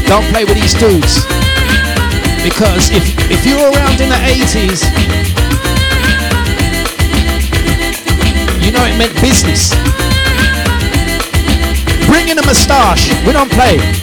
don't 0.07 0.26
play 0.32 0.45
with 0.45 0.55
these 0.55 0.74
dudes. 0.74 1.26
Because 2.43 2.89
if 2.89 3.03
if 3.29 3.45
you 3.45 3.55
were 3.55 3.69
around 3.69 4.01
in 4.01 4.09
the 4.09 4.15
80s, 4.15 4.81
you 8.65 8.71
know 8.71 8.83
it 8.83 8.97
meant 8.97 9.13
business. 9.21 9.69
Bring 12.07 12.29
in 12.29 12.39
a 12.39 12.45
moustache. 12.45 13.09
We 13.27 13.33
don't 13.33 13.51
play. 13.51 14.01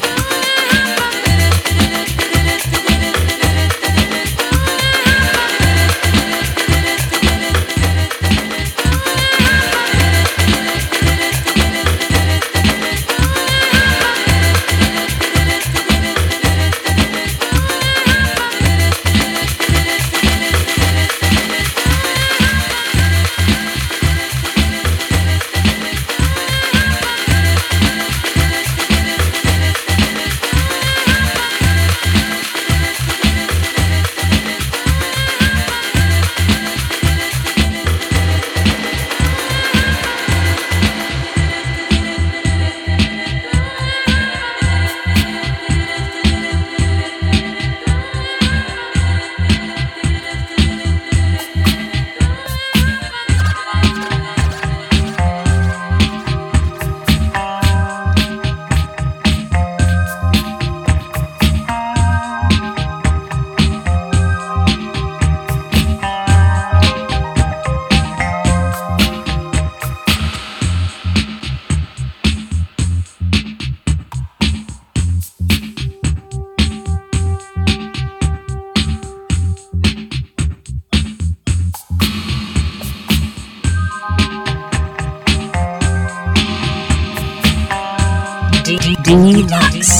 Dlux. 89.08 89.97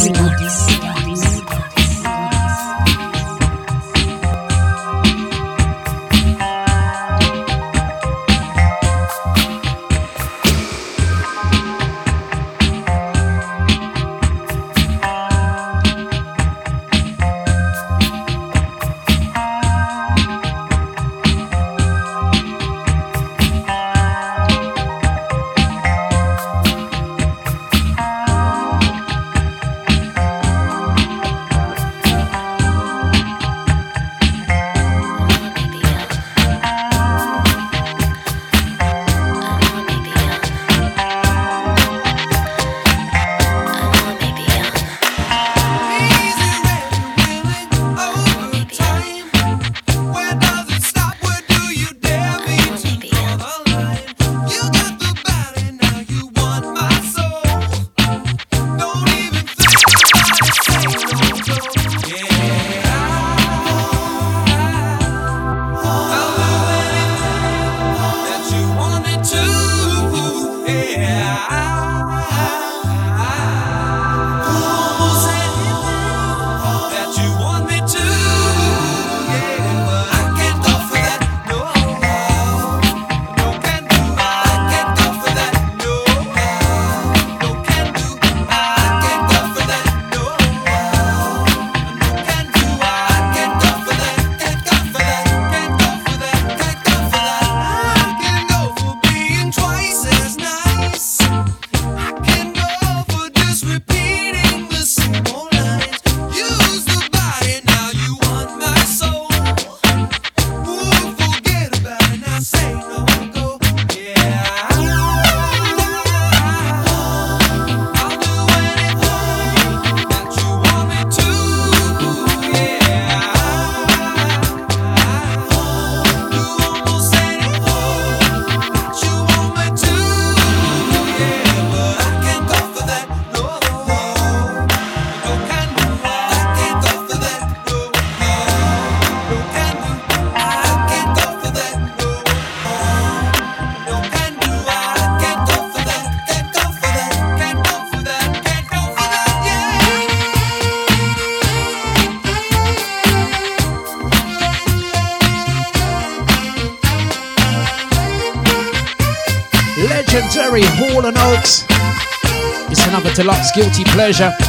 Deluxe 163.19 163.51
guilty 163.51 163.83
pleasure. 163.83 164.48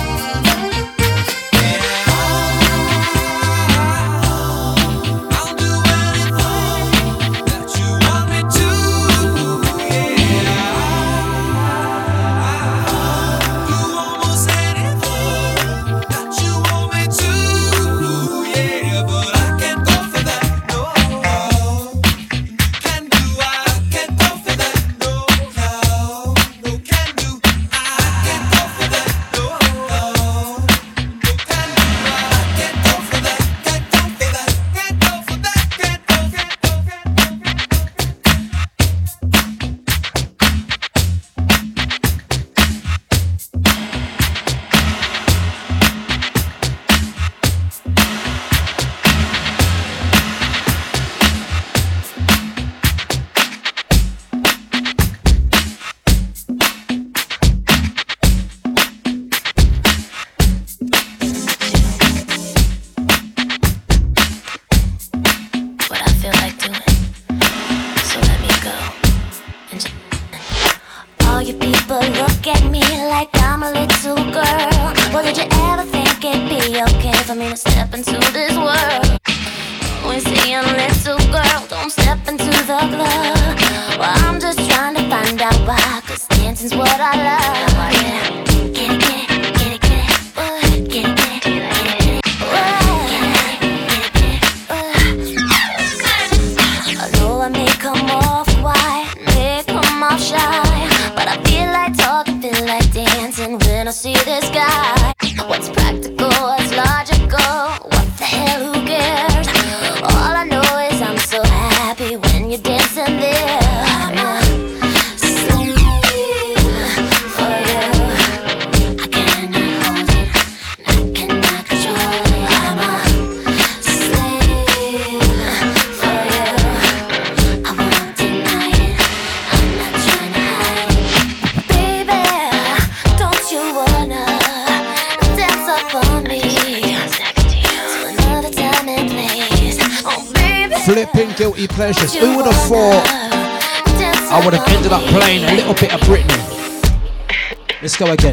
Go 147.99 148.11
again. 148.13 148.28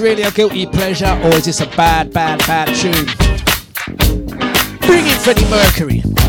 Really 0.00 0.22
a 0.22 0.30
guilty 0.30 0.66
pleasure 0.66 1.18
or 1.24 1.34
is 1.34 1.44
this 1.44 1.60
a 1.60 1.66
bad, 1.76 2.12
bad, 2.12 2.38
bad 2.40 2.74
tune? 2.74 3.06
Bring 4.86 5.06
in 5.06 5.18
Freddie 5.18 5.48
Mercury. 5.50 6.19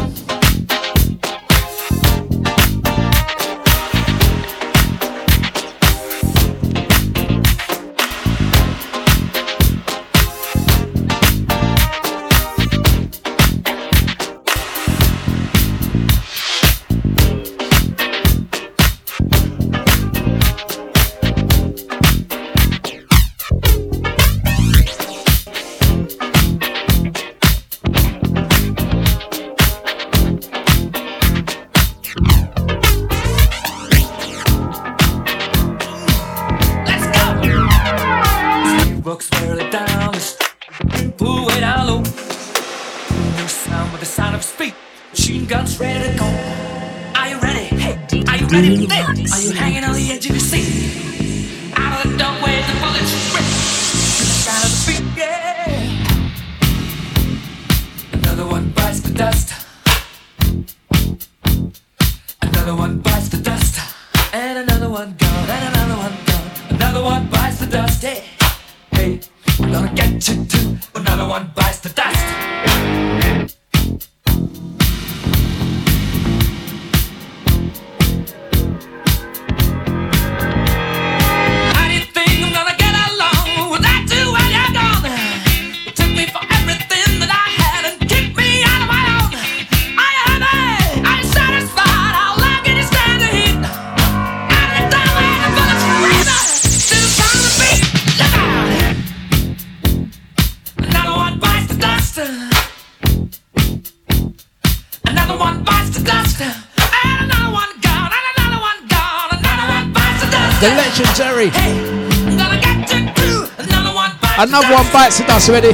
Another 114.42 114.74
one 114.74 114.92
bites 114.92 115.20
the 115.20 115.26
dust. 115.26 115.50
already. 115.50 115.70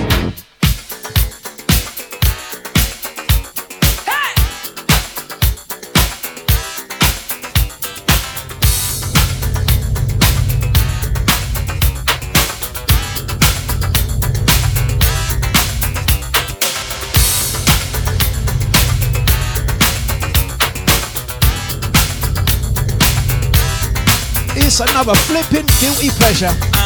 It's 24.58 24.82
another 24.82 25.16
flipping 25.16 25.66
guilty 25.80 26.10
pleasure. 26.20 26.77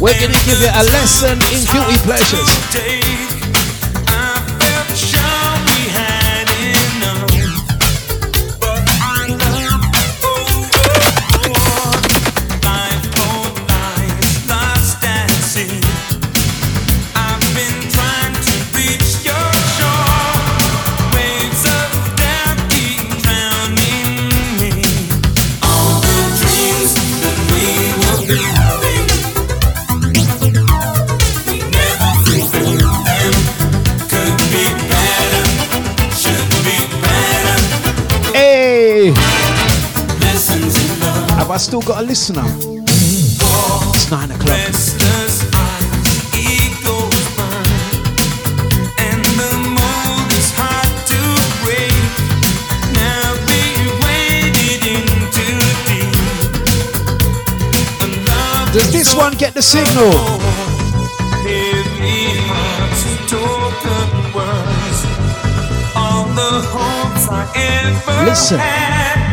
We're 0.00 0.14
gonna 0.14 0.32
give 0.46 0.60
you 0.60 0.68
a 0.68 0.84
lesson 0.94 1.32
in 1.50 1.64
guilty 1.72 1.98
pleasures. 2.06 3.27
Still 41.80 41.94
got 41.94 42.02
a 42.02 42.06
listener? 42.06 42.42
It's 43.94 44.10
nine 44.10 44.30
o'clock. 44.30 44.48
Does 58.72 58.92
this 58.92 59.14
one 59.14 59.32
get 59.34 59.54
the 59.54 59.62
signal? 59.62 60.12
Listen. 68.24 69.27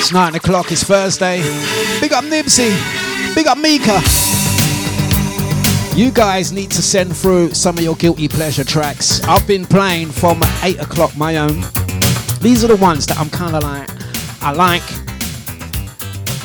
It's 0.00 0.12
nine 0.12 0.34
o'clock. 0.34 0.72
It's 0.72 0.82
Thursday. 0.82 1.42
Big 2.00 2.12
up 2.12 2.24
Nibsy. 2.24 2.72
Big 3.34 3.46
up 3.46 3.58
Mika. 3.58 4.00
You 5.94 6.10
guys 6.10 6.52
need 6.52 6.70
to 6.70 6.80
send 6.80 7.14
through 7.16 7.52
some 7.54 7.76
of 7.76 7.84
your 7.84 7.96
guilty 7.96 8.28
pleasure 8.28 8.64
tracks. 8.64 9.20
I've 9.24 9.46
been 9.46 9.66
playing 9.66 10.12
from 10.12 10.40
eight 10.62 10.80
o'clock 10.80 11.16
my 11.16 11.36
own. 11.36 11.64
These 12.40 12.64
are 12.64 12.68
the 12.68 12.78
ones 12.80 13.04
that 13.06 13.18
I'm 13.18 13.28
kind 13.28 13.56
of 13.56 13.62
like, 13.62 13.90
I 14.42 14.52
like. 14.52 14.86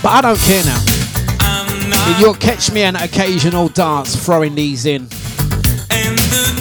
But 0.02 0.10
I 0.10 0.22
don't 0.22 0.40
care 0.40 0.64
now. 0.66 0.82
You'll 2.20 2.34
catch 2.34 2.72
me 2.72 2.82
an 2.82 2.96
occasional 2.96 3.70
dance 3.70 4.16
throwing 4.26 4.56
these 4.56 4.86
in. 4.86 5.08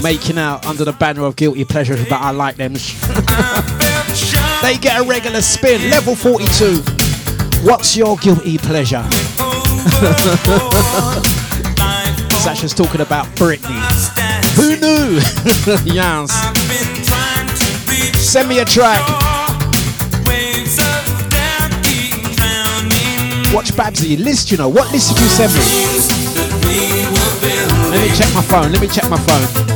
Making 0.03 0.39
out 0.39 0.67
under 0.67 0.85
the 0.85 0.93
banner 0.93 1.23
of 1.23 1.37
guilty 1.37 1.65
pleasures, 1.65 2.05
but 2.09 2.21
I 2.21 2.31
like 2.33 2.57
them. 2.57 2.73
they 4.63 4.77
get 4.79 5.01
a 5.01 5.05
regular 5.05 5.41
spin. 5.41 5.91
Level 5.91 6.17
42. 6.17 6.83
What's 7.63 7.97
your 7.97 8.17
guilty 8.17 8.59
pleasure? 8.59 9.03
Sasha's 12.43 12.75
talking 12.75 13.01
about 13.01 13.27
Britney. 13.37 13.79
Who 14.57 14.77
knew? 14.77 15.21
yes. 15.93 16.33
Send 18.19 18.49
me 18.49 18.59
a 18.59 18.65
track. 18.65 19.01
Watch 23.55 23.77
Babsy 23.77 24.17
list, 24.17 24.51
you 24.51 24.57
know. 24.57 24.69
What 24.69 24.91
list 24.91 25.15
did 25.15 25.23
you 25.23 25.29
send 25.29 25.53
me? 25.53 25.61
Let 27.91 28.11
me 28.11 28.17
check 28.17 28.35
my 28.35 28.43
phone. 28.43 28.73
Let 28.73 28.81
me 28.81 28.89
check 28.89 29.09
my 29.09 29.19
phone. 29.19 29.72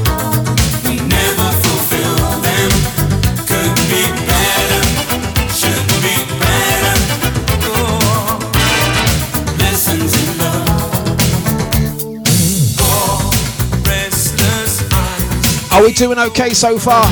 Are 15.76 15.82
we 15.82 15.92
doing 15.92 16.18
okay 16.18 16.54
so 16.54 16.78
far? 16.78 17.04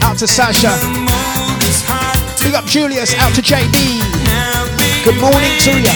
Out 0.00 0.16
to 0.20 0.26
Sasha. 0.26 0.72
Big 2.42 2.54
up 2.54 2.64
Julius. 2.64 3.14
Out 3.18 3.34
to 3.34 3.42
JD. 3.42 4.00
Good 5.04 5.20
morning 5.20 5.52
to 5.60 5.72
you. 5.76 5.92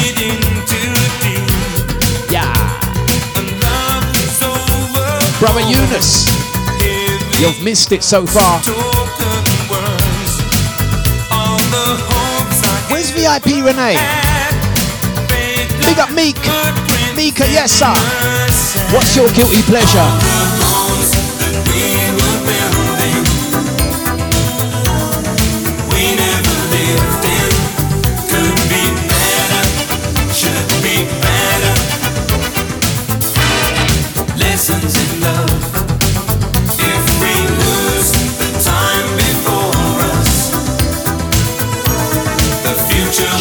Yeah. 2.28 2.52
Brother 5.40 5.62
Eunice. 5.62 6.28
You've 7.40 7.64
missed 7.64 7.90
it 7.92 8.02
so 8.02 8.26
far. 8.26 8.60
Where's 12.90 13.10
VIP 13.12 13.64
Renee? 13.64 13.96
Big 15.86 15.98
up 15.98 16.12
Meek. 16.12 16.36
Mika, 17.16 17.48
yes 17.48 17.72
sir. 17.72 17.94
What's 18.94 19.16
your 19.16 19.32
guilty 19.32 19.62
pleasure? 19.62 20.61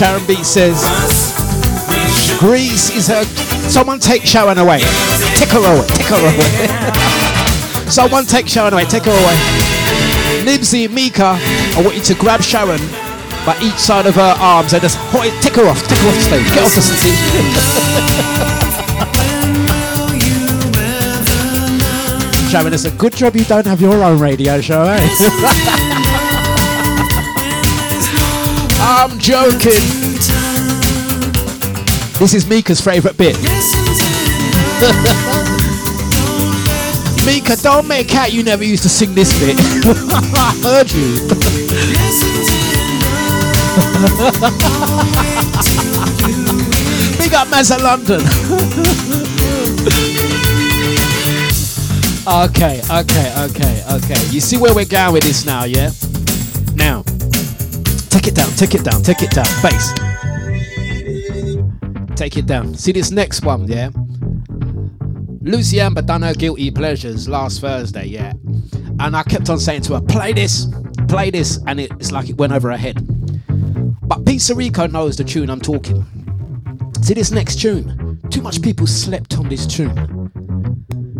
Sharon 0.01 0.25
Beat 0.25 0.41
says, 0.43 0.81
Grease 2.39 2.89
is 2.89 3.05
her. 3.05 3.23
Someone 3.69 3.99
take 3.99 4.23
Sharon 4.23 4.57
away. 4.57 4.79
Take 5.35 5.49
her 5.49 5.59
away. 5.59 5.85
Take 5.89 6.07
her 6.07 6.17
away. 6.17 7.85
Someone 7.87 8.25
take 8.25 8.47
Sharon 8.47 8.73
away. 8.73 8.85
Take 8.85 9.03
her 9.03 9.11
away. 9.11 9.35
Nibsy, 10.43 10.89
Mika, 10.91 11.37
I 11.37 11.81
want 11.85 11.95
you 11.95 12.01
to 12.01 12.15
grab 12.15 12.41
Sharon 12.41 12.79
by 13.45 13.55
each 13.61 13.75
side 13.75 14.07
of 14.07 14.15
her 14.15 14.35
arms 14.39 14.73
and 14.73 14.81
just 14.81 14.97
ho- 14.97 15.21
take 15.39 15.53
her 15.53 15.67
off. 15.69 15.87
Take 15.87 15.99
her 15.99 16.07
off 16.09 16.15
the 16.15 16.21
stage. 16.23 16.49
Get 16.49 16.63
off 16.63 16.73
the 16.73 16.81
stage. 16.81 17.13
Sharon, 22.51 22.73
it's 22.73 22.85
a 22.85 22.91
good 22.91 23.13
job 23.13 23.35
you 23.35 23.45
don't 23.45 23.67
have 23.67 23.79
your 23.79 24.03
own 24.03 24.17
radio 24.17 24.61
show, 24.61 24.81
eh? 24.81 26.07
I'm 28.93 29.17
joking. 29.19 29.71
This 32.19 32.33
is 32.33 32.45
Mika's 32.45 32.81
favourite 32.81 33.17
bit. 33.17 33.37
Mika, 37.25 37.55
don't 37.63 37.87
make 37.87 38.13
out 38.15 38.33
you 38.33 38.43
never 38.43 38.65
used 38.65 38.83
to 38.83 38.89
sing 38.89 39.15
this 39.15 39.31
bit. 39.39 39.55
I 40.35 40.53
heard 40.61 40.91
you. 40.91 41.15
Big 47.17 47.33
up 47.33 47.47
Mazza 47.47 47.81
London. 47.81 48.19
okay, 52.27 52.81
okay, 52.91 53.33
okay, 53.45 53.83
okay. 53.89 54.27
You 54.31 54.41
see 54.41 54.57
where 54.57 54.75
we're 54.75 54.83
going 54.83 55.13
with 55.13 55.23
this 55.23 55.45
now, 55.45 55.63
yeah? 55.63 55.91
Now, 56.75 57.05
take 58.11 58.27
it 58.27 58.35
down, 58.35 58.51
take 58.51 58.75
it 58.75 58.83
down, 58.83 59.01
take 59.01 59.23
it 59.23 59.31
down. 59.31 59.45
Bass. 59.63 59.93
Take 62.15 62.37
it 62.37 62.45
down. 62.45 62.75
See 62.75 62.91
this 62.91 63.09
next 63.09 63.43
one, 63.43 63.67
yeah? 63.67 63.89
Lucy 65.41 65.79
Amber 65.79 66.03
done 66.03 66.21
her 66.21 66.35
guilty 66.35 66.69
pleasures 66.69 67.27
last 67.27 67.61
Thursday, 67.61 68.05
yeah. 68.05 68.33
And 68.99 69.15
I 69.15 69.23
kept 69.23 69.49
on 69.49 69.59
saying 69.59 69.81
to 69.83 69.95
her, 69.95 70.01
play 70.01 70.33
this, 70.33 70.67
play 71.07 71.31
this, 71.31 71.59
and 71.65 71.79
it, 71.79 71.91
it's 71.93 72.11
like 72.11 72.29
it 72.29 72.37
went 72.37 72.53
over 72.53 72.69
her 72.69 72.77
head. 72.77 72.99
But 74.03 74.25
Pizza 74.25 74.53
Rico 74.53 74.85
knows 74.85 75.17
the 75.17 75.23
tune 75.23 75.49
I'm 75.49 75.61
talking. 75.61 76.05
See 77.01 77.15
this 77.15 77.31
next 77.31 77.59
tune? 77.59 78.19
Too 78.29 78.41
much 78.41 78.61
people 78.61 78.85
slept 78.85 79.39
on 79.39 79.49
this 79.49 79.65
tune. 79.65 80.31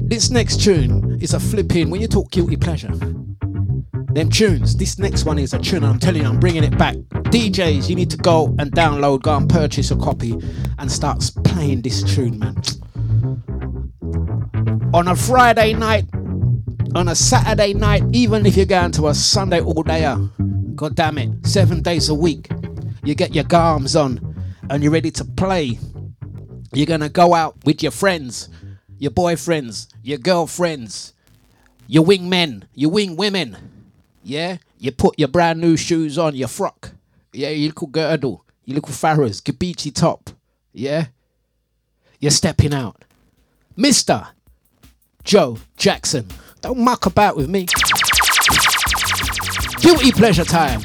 This 0.07 0.29
next 0.29 0.61
tune 0.61 1.17
is 1.21 1.33
a 1.33 1.39
flipping, 1.39 1.89
when 1.89 2.01
you 2.01 2.07
talk 2.07 2.29
guilty 2.31 2.57
pleasure, 2.57 2.91
them 4.13 4.29
tunes, 4.29 4.75
this 4.75 4.99
next 4.99 5.25
one 5.25 5.39
is 5.39 5.53
a 5.53 5.59
tune, 5.59 5.83
I'm 5.83 5.99
telling 5.99 6.21
you, 6.21 6.27
I'm 6.27 6.39
bringing 6.39 6.63
it 6.63 6.77
back. 6.77 6.95
DJs, 7.31 7.89
you 7.89 7.95
need 7.95 8.09
to 8.09 8.17
go 8.17 8.47
and 8.59 8.71
download, 8.71 9.21
go 9.21 9.37
and 9.37 9.49
purchase 9.49 9.91
a 9.91 9.95
copy 9.95 10.35
and 10.79 10.91
start 10.91 11.23
playing 11.45 11.81
this 11.81 12.03
tune, 12.03 12.37
man. 12.37 12.55
On 14.93 15.07
a 15.07 15.15
Friday 15.15 15.73
night, 15.73 16.05
on 16.93 17.07
a 17.07 17.15
Saturday 17.15 17.73
night, 17.73 18.03
even 18.11 18.45
if 18.45 18.57
you're 18.57 18.65
going 18.65 18.91
to 18.91 19.07
a 19.07 19.13
Sunday 19.13 19.61
all 19.61 19.83
dayer, 19.83 20.17
ah, 20.17 20.43
god 20.75 20.95
damn 20.95 21.17
it, 21.17 21.29
seven 21.45 21.81
days 21.81 22.09
a 22.09 22.13
week, 22.13 22.49
you 23.05 23.15
get 23.15 23.33
your 23.33 23.45
garms 23.45 23.99
on 23.99 24.19
and 24.69 24.83
you're 24.83 24.91
ready 24.91 25.11
to 25.11 25.23
play. 25.23 25.79
You're 26.73 26.85
gonna 26.85 27.09
go 27.09 27.33
out 27.33 27.63
with 27.63 27.81
your 27.81 27.91
friends, 27.91 28.49
your 28.97 29.11
boyfriends, 29.11 29.87
your 30.03 30.17
girlfriends, 30.17 31.13
your 31.87 32.03
wing 32.03 32.29
men, 32.29 32.65
your 32.73 32.91
wing 32.91 33.15
women. 33.15 33.70
Yeah? 34.23 34.57
You 34.77 34.91
put 34.91 35.17
your 35.17 35.27
brand 35.27 35.59
new 35.59 35.77
shoes 35.77 36.17
on, 36.17 36.35
your 36.35 36.47
frock. 36.47 36.91
Yeah, 37.33 37.49
your 37.49 37.69
little 37.69 37.87
girdle, 37.87 38.45
your 38.65 38.75
little 38.75 38.93
Farah's, 38.93 39.41
Gabicci 39.41 39.93
top. 39.93 40.29
Yeah? 40.73 41.07
You're 42.19 42.31
stepping 42.31 42.73
out. 42.73 43.03
Mr. 43.77 44.27
Joe 45.23 45.57
Jackson. 45.77 46.27
Don't 46.61 46.79
muck 46.79 47.05
about 47.05 47.35
with 47.35 47.49
me. 47.49 47.65
Guilty 49.81 50.11
pleasure 50.11 50.43
time. 50.43 50.81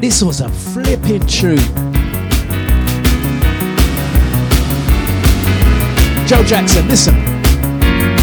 This 0.00 0.22
was 0.22 0.40
a 0.40 0.48
flipping 0.48 1.26
tune. 1.26 1.58
Joe 6.26 6.42
Jackson, 6.42 6.88
listen. 6.88 7.14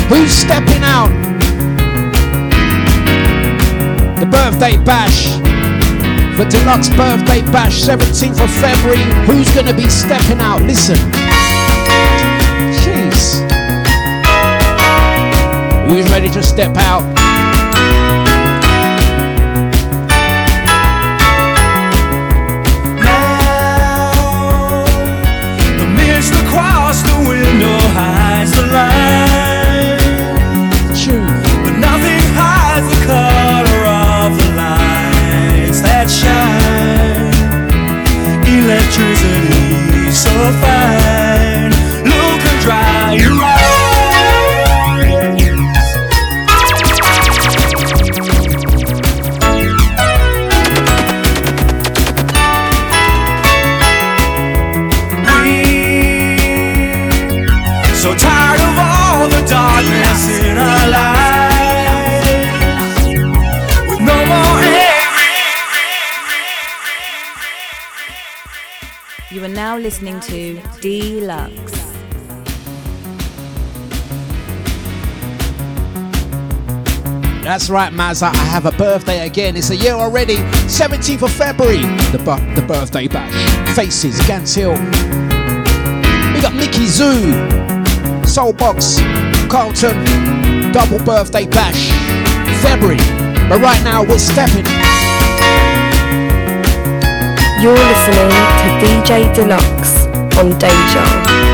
Who's 0.10 0.32
stepping 0.32 0.84
out? 0.84 1.31
The 4.22 4.28
birthday 4.28 4.78
bash. 4.78 5.26
The 6.38 6.46
Dlux 6.46 6.96
birthday 6.96 7.42
bash, 7.52 7.82
17th 7.82 8.40
of 8.44 8.52
February. 8.62 9.02
Who's 9.26 9.50
gonna 9.50 9.74
be 9.74 9.90
stepping 9.90 10.40
out? 10.40 10.62
Listen. 10.62 10.96
Jeez. 12.86 13.42
Who's 15.90 16.08
ready 16.12 16.30
to 16.30 16.44
step 16.44 16.78
out? 16.78 17.11
Listening 69.92 70.22
to 70.22 70.56
Dlux. 70.80 71.72
That's 77.44 77.70
right, 77.70 77.92
Mazza. 77.92 78.34
I 78.34 78.36
have 78.38 78.66
a 78.66 78.72
birthday 78.72 79.26
again. 79.28 79.58
It's 79.58 79.70
a 79.70 79.76
year 79.76 79.92
already. 79.92 80.38
17th 80.72 81.24
of 81.24 81.32
February. 81.34 81.82
The, 82.14 82.20
bu- 82.20 82.56
the 82.56 82.66
birthday 82.66 83.10
bash. 83.10 83.76
Faces, 83.76 84.18
Gants 84.26 84.56
Hill. 84.56 84.72
We 84.72 86.42
got 86.42 86.54
Mickey 86.54 86.86
Zoo. 86.86 87.34
Soulbox. 88.24 88.98
Carlton. 89.50 90.72
Double 90.72 91.04
birthday 91.04 91.46
bash. 91.48 91.90
February. 92.62 92.96
But 93.50 93.60
right 93.60 93.84
now 93.84 94.04
we're 94.04 94.18
stepping. 94.20 94.66
You're 97.62 97.74
listening 97.74 98.30
to 98.32 98.70
DJ 98.82 99.36
Dlux 99.36 99.81
on 100.38 100.50
Deja. 100.60 101.51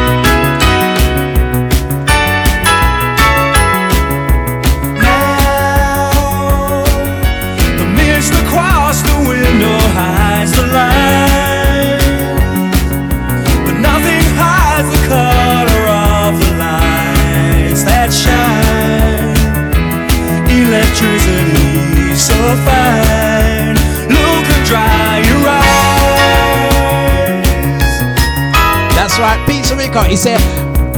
He 30.05 30.15
said, 30.15 30.39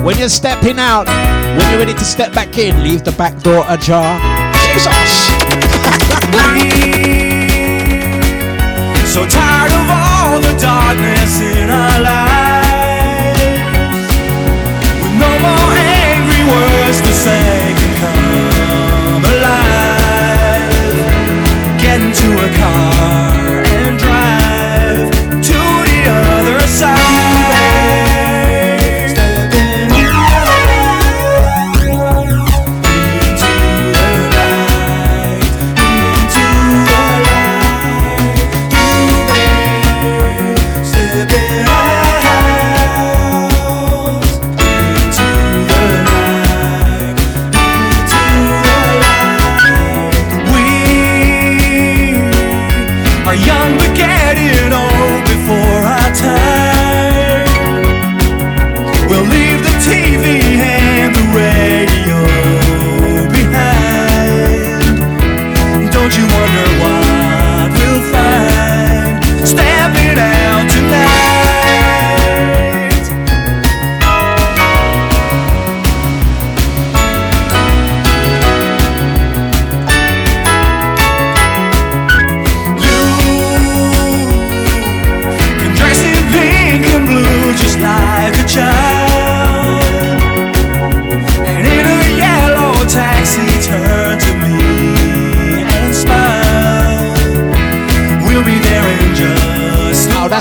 when 0.03 0.17
you're 0.17 0.29
stepping 0.29 0.79
out, 0.79 1.07
when 1.07 1.69
you're 1.71 1.79
ready 1.79 1.93
to 1.93 2.05
step 2.05 2.33
back 2.33 2.57
in, 2.57 2.83
leave 2.83 3.03
the 3.03 3.11
back 3.13 3.41
door 3.41 3.65
ajar. 3.67 4.19
Jesus! 4.53 5.29
So 9.13 9.25
tired 9.25 9.71
of 9.71 9.89
all 9.89 10.39
the 10.39 10.53
darkness 10.59 11.41
in 11.41 11.69
our 11.69 12.01
lives, 12.01 13.41
with 15.01 15.15
no 15.19 15.31
more 15.39 15.73
angry 15.75 16.43
words 16.53 17.01
to 17.01 17.13
say 17.13 17.75
come 17.99 19.23
alive. 19.25 20.69
Get 21.81 21.99
into 22.01 22.29
a 22.37 22.49
car 22.57 23.38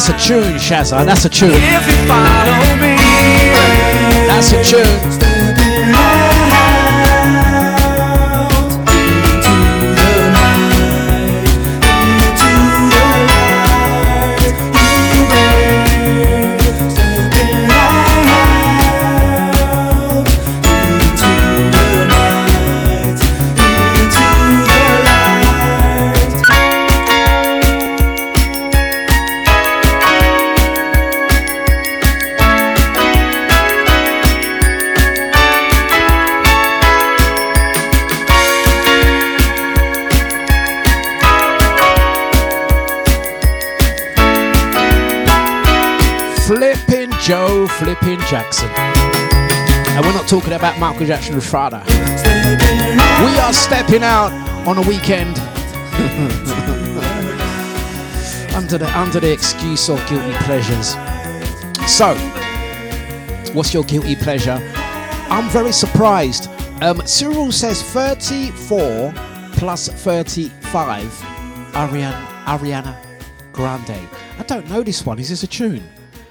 that's 0.09 0.25
a 0.25 0.29
tune, 0.29 0.55
Shazza. 0.55 1.05
That's 1.05 1.25
a 1.25 1.29
tune. 1.29 1.51
if 1.53 1.87
you 1.87 2.09
follow 2.09 2.77
me. 2.77 2.97
That's 4.27 4.53
a 4.53 4.65
tune. 4.65 5.28
Jackson. 48.29 48.69
And 48.69 50.05
we're 50.05 50.13
not 50.13 50.29
talking 50.29 50.53
about 50.53 50.79
Michael 50.79 51.07
Jackson 51.07 51.33
and 51.35 51.43
Frada. 51.43 51.83
We 53.25 53.39
are 53.39 53.53
stepping 53.55 54.03
out 54.03 54.31
on 54.69 54.77
a 54.77 54.83
weekend 54.83 55.39
under 58.55 58.77
the 58.77 58.91
under 58.95 59.19
the 59.19 59.33
excuse 59.33 59.89
of 59.89 59.97
guilty 60.09 60.35
pleasures. 60.45 60.89
So, 61.91 62.15
what's 63.55 63.73
your 63.73 63.85
guilty 63.85 64.15
pleasure? 64.15 64.59
I'm 65.31 65.49
very 65.49 65.73
surprised. 65.73 66.51
Um, 66.83 67.01
Cyril 67.07 67.51
says 67.51 67.83
34 67.83 69.15
plus 69.53 69.89
35. 69.89 71.03
Ariana, 71.73 72.27
Ariana 72.45 72.95
Grande. 73.53 74.07
I 74.39 74.43
don't 74.47 74.69
know 74.69 74.83
this 74.83 75.07
one. 75.07 75.19
Is 75.19 75.31
this 75.31 75.43
a 75.43 75.47
tune? 75.47 75.83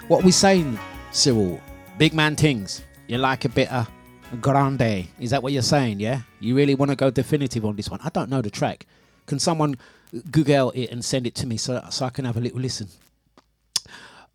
What 0.07 0.21
are 0.21 0.25
we 0.25 0.31
saying, 0.31 0.77
Cyril? 1.11 1.59
Big 1.97 2.13
man 2.13 2.35
things. 2.35 2.83
You 3.07 3.17
like 3.17 3.45
a 3.45 3.49
bit 3.49 3.71
of 3.71 3.89
grande. 4.39 5.07
Is 5.19 5.31
that 5.31 5.41
what 5.41 5.51
you're 5.51 5.63
saying? 5.63 5.99
Yeah. 5.99 6.21
You 6.39 6.55
really 6.55 6.75
want 6.75 6.91
to 6.91 6.95
go 6.95 7.09
definitive 7.09 7.65
on 7.65 7.75
this 7.75 7.89
one? 7.89 7.99
I 8.03 8.09
don't 8.09 8.29
know 8.29 8.39
the 8.43 8.51
track. 8.51 8.85
Can 9.25 9.39
someone 9.39 9.75
Google 10.29 10.69
it 10.71 10.91
and 10.91 11.03
send 11.03 11.25
it 11.25 11.33
to 11.35 11.47
me 11.47 11.57
so 11.57 11.83
so 11.89 12.05
I 12.05 12.09
can 12.09 12.25
have 12.25 12.37
a 12.37 12.39
little 12.39 12.59
listen? 12.59 12.89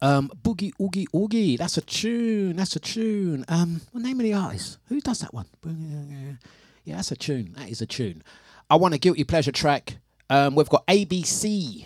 Um, 0.00 0.32
Boogie 0.42 0.72
Oogie 0.80 1.06
Oogie. 1.14 1.56
That's 1.56 1.76
a 1.76 1.82
tune. 1.82 2.56
That's 2.56 2.74
a 2.74 2.80
tune. 2.80 3.44
Um, 3.46 3.82
name 3.94 4.18
of 4.18 4.24
the 4.24 4.34
artist? 4.34 4.78
Who 4.88 5.00
does 5.00 5.20
that 5.20 5.32
one? 5.32 5.46
Yeah, 6.84 6.96
that's 6.96 7.12
a 7.12 7.16
tune. 7.16 7.54
That 7.56 7.68
is 7.68 7.80
a 7.80 7.86
tune. 7.86 8.24
I 8.68 8.74
want 8.74 8.94
a 8.94 8.98
guilty 8.98 9.22
pleasure 9.22 9.52
track. 9.52 9.98
Um, 10.28 10.56
we've 10.56 10.68
got 10.68 10.84
ABC. 10.88 11.84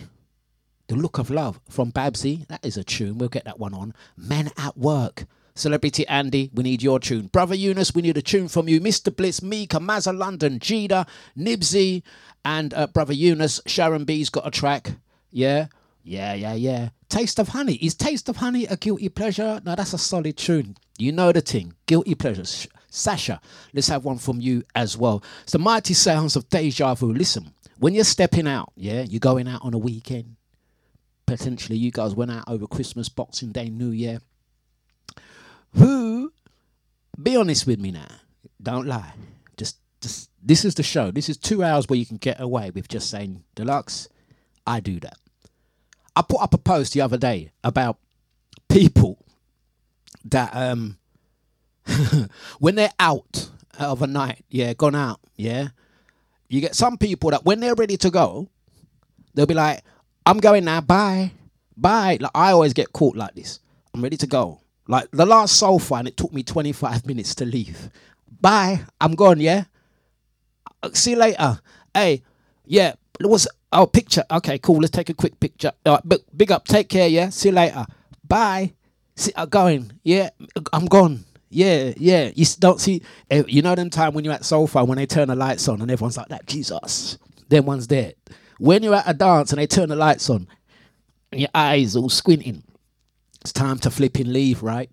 The 0.88 0.94
Look 0.94 1.18
of 1.18 1.28
Love 1.28 1.60
from 1.68 1.90
Babsy. 1.90 2.46
That 2.48 2.64
is 2.64 2.78
a 2.78 2.84
tune. 2.84 3.18
We'll 3.18 3.28
get 3.28 3.44
that 3.44 3.58
one 3.58 3.74
on. 3.74 3.92
Men 4.16 4.52
at 4.56 4.78
Work. 4.78 5.26
Celebrity 5.56 6.06
Andy, 6.06 6.50
we 6.54 6.62
need 6.62 6.82
your 6.82 7.00
tune. 7.00 7.28
Brother 7.28 7.54
Eunice, 7.54 7.94
we 7.94 8.02
need 8.02 8.18
a 8.18 8.22
tune 8.22 8.46
from 8.46 8.68
you. 8.68 8.78
Mr. 8.78 9.14
Blitz, 9.14 9.42
Mika, 9.42 9.78
Mazza 9.78 10.16
London, 10.16 10.58
Jida, 10.58 11.08
Nibsy, 11.36 12.02
and 12.44 12.74
uh, 12.74 12.86
Brother 12.86 13.14
Eunice. 13.14 13.60
Sharon 13.66 14.04
B's 14.04 14.28
got 14.28 14.46
a 14.46 14.50
track. 14.50 14.92
Yeah? 15.30 15.68
Yeah, 16.04 16.34
yeah, 16.34 16.54
yeah. 16.54 16.90
Taste 17.08 17.38
of 17.38 17.48
Honey. 17.48 17.74
Is 17.76 17.94
Taste 17.94 18.28
of 18.28 18.36
Honey 18.36 18.66
a 18.66 18.76
guilty 18.76 19.08
pleasure? 19.08 19.60
No, 19.64 19.74
that's 19.74 19.94
a 19.94 19.98
solid 19.98 20.36
tune. 20.36 20.76
You 20.98 21.10
know 21.10 21.32
the 21.32 21.40
thing. 21.40 21.74
Guilty 21.86 22.14
pleasures. 22.14 22.68
Sasha, 22.90 23.40
let's 23.72 23.88
have 23.88 24.04
one 24.04 24.18
from 24.18 24.40
you 24.40 24.62
as 24.74 24.96
well. 24.96 25.22
It's 25.42 25.52
the 25.52 25.58
mighty 25.58 25.94
sounds 25.94 26.36
of 26.36 26.48
deja 26.48 26.94
vu. 26.94 27.12
Listen, 27.12 27.52
when 27.78 27.94
you're 27.94 28.04
stepping 28.04 28.46
out, 28.46 28.72
yeah, 28.76 29.02
you're 29.02 29.20
going 29.20 29.48
out 29.48 29.62
on 29.62 29.74
a 29.74 29.78
weekend, 29.78 30.36
potentially 31.26 31.78
you 31.78 31.90
guys 31.90 32.14
went 32.14 32.30
out 32.30 32.44
over 32.46 32.66
Christmas, 32.66 33.08
Boxing 33.08 33.52
Day, 33.52 33.68
New 33.68 33.90
Year. 33.90 34.20
Who? 35.74 36.32
Be 37.20 37.36
honest 37.36 37.66
with 37.66 37.80
me 37.80 37.90
now. 37.90 38.08
Don't 38.62 38.86
lie. 38.86 39.12
Just, 39.56 39.78
just. 40.00 40.30
This 40.42 40.64
is 40.64 40.74
the 40.74 40.82
show. 40.82 41.10
This 41.10 41.28
is 41.28 41.36
two 41.36 41.62
hours 41.62 41.88
where 41.88 41.98
you 41.98 42.06
can 42.06 42.18
get 42.18 42.40
away 42.40 42.70
with 42.70 42.88
just 42.88 43.10
saying 43.10 43.42
Dlux. 43.56 44.08
I 44.66 44.80
do 44.80 45.00
that. 45.00 45.18
I 46.14 46.22
put 46.22 46.40
up 46.40 46.54
a 46.54 46.58
post 46.58 46.94
the 46.94 47.02
other 47.02 47.18
day 47.18 47.50
about 47.62 47.98
people 48.68 49.18
that 50.24 50.50
um 50.54 50.98
when 52.58 52.74
they're 52.74 52.90
out 52.98 53.50
of 53.78 54.02
a 54.02 54.06
night, 54.06 54.44
yeah, 54.48 54.72
gone 54.74 54.94
out, 54.94 55.20
yeah, 55.36 55.68
you 56.48 56.60
get 56.60 56.74
some 56.74 56.96
people 56.96 57.30
that 57.30 57.44
when 57.44 57.60
they're 57.60 57.74
ready 57.74 57.96
to 57.98 58.10
go, 58.10 58.48
they'll 59.34 59.46
be 59.46 59.54
like, 59.54 59.82
I'm 60.24 60.38
going 60.38 60.64
now, 60.64 60.80
bye, 60.80 61.32
bye. 61.76 62.18
Like 62.20 62.32
I 62.34 62.52
always 62.52 62.72
get 62.72 62.92
caught 62.92 63.16
like 63.16 63.34
this. 63.34 63.60
I'm 63.94 64.02
ready 64.02 64.16
to 64.16 64.26
go. 64.26 64.60
Like 64.88 65.10
the 65.10 65.26
last 65.26 65.56
soul 65.56 65.78
find, 65.78 66.06
it 66.06 66.16
took 66.16 66.32
me 66.32 66.42
25 66.42 67.06
minutes 67.06 67.34
to 67.36 67.44
leave. 67.44 67.90
Bye, 68.40 68.80
I'm 69.00 69.14
gone, 69.14 69.40
yeah. 69.40 69.64
Uh, 70.82 70.90
See 70.92 71.12
you 71.12 71.16
later. 71.16 71.60
Hey, 71.94 72.22
yeah, 72.66 72.94
what's 73.20 73.48
oh 73.72 73.86
picture? 73.86 74.24
Okay, 74.30 74.58
cool. 74.58 74.78
Let's 74.78 74.90
take 74.92 75.08
a 75.08 75.14
quick 75.14 75.38
picture. 75.40 75.72
All 75.84 75.94
right, 76.06 76.20
big, 76.36 76.52
up. 76.52 76.66
Take 76.66 76.88
care. 76.88 77.08
Yeah. 77.08 77.30
See 77.30 77.48
you 77.48 77.54
later. 77.54 77.86
Bye. 78.26 78.74
See, 79.16 79.32
I'm 79.36 79.48
going. 79.48 79.92
Yeah, 80.04 80.30
I'm 80.72 80.86
gone. 80.86 81.24
Yeah, 81.48 81.94
yeah. 81.96 82.30
You 82.34 82.44
don't 82.58 82.80
see. 82.80 83.02
eh, 83.30 83.42
You 83.48 83.62
know 83.62 83.74
them 83.74 83.88
time 83.88 84.12
when 84.12 84.24
you're 84.24 84.34
at 84.34 84.44
sofa 84.44 84.84
when 84.84 84.98
they 84.98 85.06
turn 85.06 85.28
the 85.28 85.36
lights 85.36 85.68
on 85.68 85.80
and 85.80 85.90
everyone's 85.90 86.16
like 86.18 86.28
that. 86.28 86.46
Jesus. 86.46 87.18
Them 87.48 87.64
one's 87.66 87.86
dead. 87.86 88.14
When 88.58 88.82
you're 88.82 88.94
at 88.94 89.08
a 89.08 89.14
dance 89.14 89.52
and 89.52 89.60
they 89.60 89.66
turn 89.66 89.88
the 89.88 89.96
lights 89.96 90.28
on, 90.28 90.46
and 91.32 91.40
your 91.40 91.50
eyes 91.54 91.96
all 91.96 92.08
squinting. 92.08 92.62
It's 93.46 93.52
time 93.52 93.78
to 93.78 93.92
flipping 93.92 94.32
leave, 94.32 94.64
right? 94.64 94.90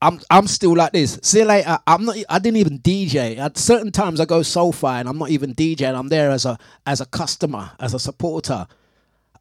I'm 0.00 0.18
I'm 0.30 0.46
still 0.46 0.74
like 0.74 0.92
this. 0.92 1.18
See 1.22 1.40
you 1.40 1.44
later. 1.44 1.78
I'm 1.86 2.06
not. 2.06 2.16
I 2.26 2.38
didn't 2.38 2.56
even 2.56 2.78
DJ. 2.78 3.36
At 3.36 3.58
certain 3.58 3.92
times, 3.92 4.18
I 4.18 4.24
go 4.24 4.40
so 4.40 4.72
far, 4.72 4.94
and 4.98 5.06
I'm 5.06 5.18
not 5.18 5.28
even 5.28 5.54
DJing. 5.54 5.94
I'm 5.94 6.08
there 6.08 6.30
as 6.30 6.46
a 6.46 6.58
as 6.86 7.02
a 7.02 7.04
customer, 7.04 7.72
as 7.78 7.92
a 7.92 7.98
supporter. 7.98 8.66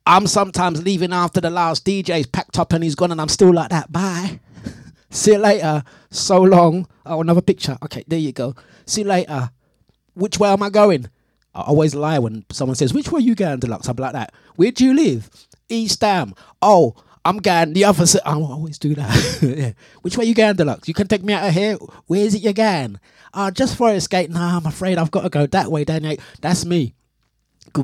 I'm 0.06 0.28
sometimes 0.28 0.84
leaving 0.84 1.14
after 1.14 1.40
the 1.40 1.50
last 1.50 1.86
DJ's 1.86 2.28
packed 2.28 2.60
up 2.60 2.74
and 2.74 2.84
he's 2.84 2.94
gone, 2.94 3.14
and 3.14 3.22
I'm 3.22 3.30
still 3.30 3.54
like 3.54 3.70
that. 3.70 3.90
Bye. 3.90 4.42
See 5.10 5.32
you 5.32 5.38
later. 5.38 5.82
So 6.10 6.42
long. 6.42 6.90
Oh, 7.06 7.22
another 7.22 7.42
picture. 7.42 7.78
Okay, 7.84 8.04
there 8.06 8.20
you 8.20 8.34
go. 8.34 8.54
See 8.86 9.04
you 9.04 9.08
later. 9.08 9.50
Which 10.14 10.40
way 10.40 10.50
am 10.50 10.62
I 10.62 10.70
going? 10.70 11.10
I 11.54 11.62
always 11.62 11.96
lie 11.96 12.20
when 12.20 12.44
someone 12.52 12.76
says, 12.76 12.94
"Which 12.94 13.14
way 13.14 13.22
you 13.22 13.34
going, 13.34 13.62
Dlux?" 13.62 13.88
I'm 13.88 13.96
like 13.96 14.12
that. 14.12 14.34
Where 14.58 14.72
do 14.72 14.84
you 14.84 14.94
live? 14.94 15.30
East 15.70 16.02
Ham. 16.02 16.34
Oh, 16.62 16.96
I'm 17.26 17.38
going 17.38 17.74
the 17.74 17.86
other 17.86 18.06
side. 18.06 18.22
I 18.24 18.36
always 18.36 18.78
do 18.78 18.94
that. 18.94 19.40
yeah. 19.42 19.72
Which 20.04 20.16
way 20.16 20.26
you 20.26 20.36
going, 20.36 20.56
Dlux? 20.56 20.88
You 20.88 20.94
can 20.94 21.08
take 21.08 21.24
me 21.24 21.34
out 21.34 21.48
of 21.48 21.54
here. 21.56 21.74
Where 22.06 22.22
is 22.22 22.36
it 22.36 22.44
you're 22.44 22.54
going? 22.54 23.00
Oh, 23.34 23.48
ah, 23.48 23.52
just 23.52 23.76
for 23.76 23.90
a 23.90 24.00
skate. 24.00 24.30
Nah, 24.30 24.58
I'm 24.58 24.66
afraid 24.68 25.00
I've 25.00 25.10
got 25.12 25.24
to 25.24 25.30
go 25.30 25.48
that 25.48 25.72
way, 25.72 25.84
Daniel. 25.84 26.18
That's 26.42 26.66
me. 26.66 26.94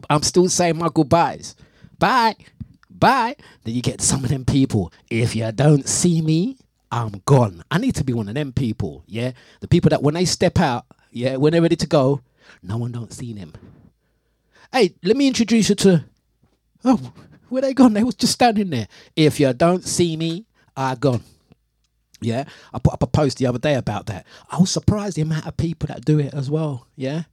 I'm 0.09 0.21
still 0.21 0.47
saying 0.47 0.77
my 0.77 0.89
goodbyes. 0.93 1.55
Bye. 1.97 2.35
Bye. 2.89 3.35
Then 3.63 3.73
you 3.73 3.81
get 3.81 3.99
some 3.99 4.23
of 4.23 4.29
them 4.29 4.45
people. 4.45 4.93
If 5.09 5.35
you 5.35 5.51
don't 5.51 5.89
see 5.89 6.21
me, 6.21 6.57
I'm 6.91 7.23
gone. 7.25 7.63
I 7.71 7.79
need 7.79 7.95
to 7.95 8.03
be 8.03 8.13
one 8.13 8.27
of 8.27 8.35
them 8.35 8.53
people. 8.53 9.03
Yeah. 9.07 9.31
The 9.61 9.67
people 9.67 9.89
that 9.89 10.03
when 10.03 10.13
they 10.13 10.25
step 10.25 10.59
out, 10.59 10.85
yeah, 11.11 11.37
when 11.37 11.51
they're 11.51 11.61
ready 11.63 11.75
to 11.77 11.87
go, 11.87 12.21
no 12.61 12.77
one 12.77 12.91
don't 12.91 13.11
see 13.11 13.33
them. 13.33 13.53
Hey, 14.71 14.93
let 15.03 15.17
me 15.17 15.27
introduce 15.27 15.69
you 15.69 15.75
to. 15.75 16.05
Oh, 16.85 17.11
where 17.51 17.61
they 17.61 17.73
gone? 17.73 17.93
They 17.93 18.03
was 18.03 18.15
just 18.15 18.33
standing 18.33 18.69
there. 18.69 18.87
If 19.15 19.39
you 19.39 19.51
don't 19.53 19.83
see 19.83 20.15
me, 20.17 20.45
I 20.75 20.95
gone. 20.95 21.23
Yeah, 22.21 22.45
I 22.71 22.79
put 22.79 22.93
up 22.93 23.03
a 23.03 23.07
post 23.07 23.39
the 23.39 23.47
other 23.47 23.59
day 23.59 23.73
about 23.73 24.05
that. 24.05 24.27
I 24.49 24.59
was 24.59 24.69
surprised 24.69 25.17
the 25.17 25.23
amount 25.23 25.47
of 25.47 25.57
people 25.57 25.87
that 25.87 26.05
do 26.05 26.19
it 26.19 26.33
as 26.33 26.51
well. 26.51 26.87
Yeah, 26.95 27.23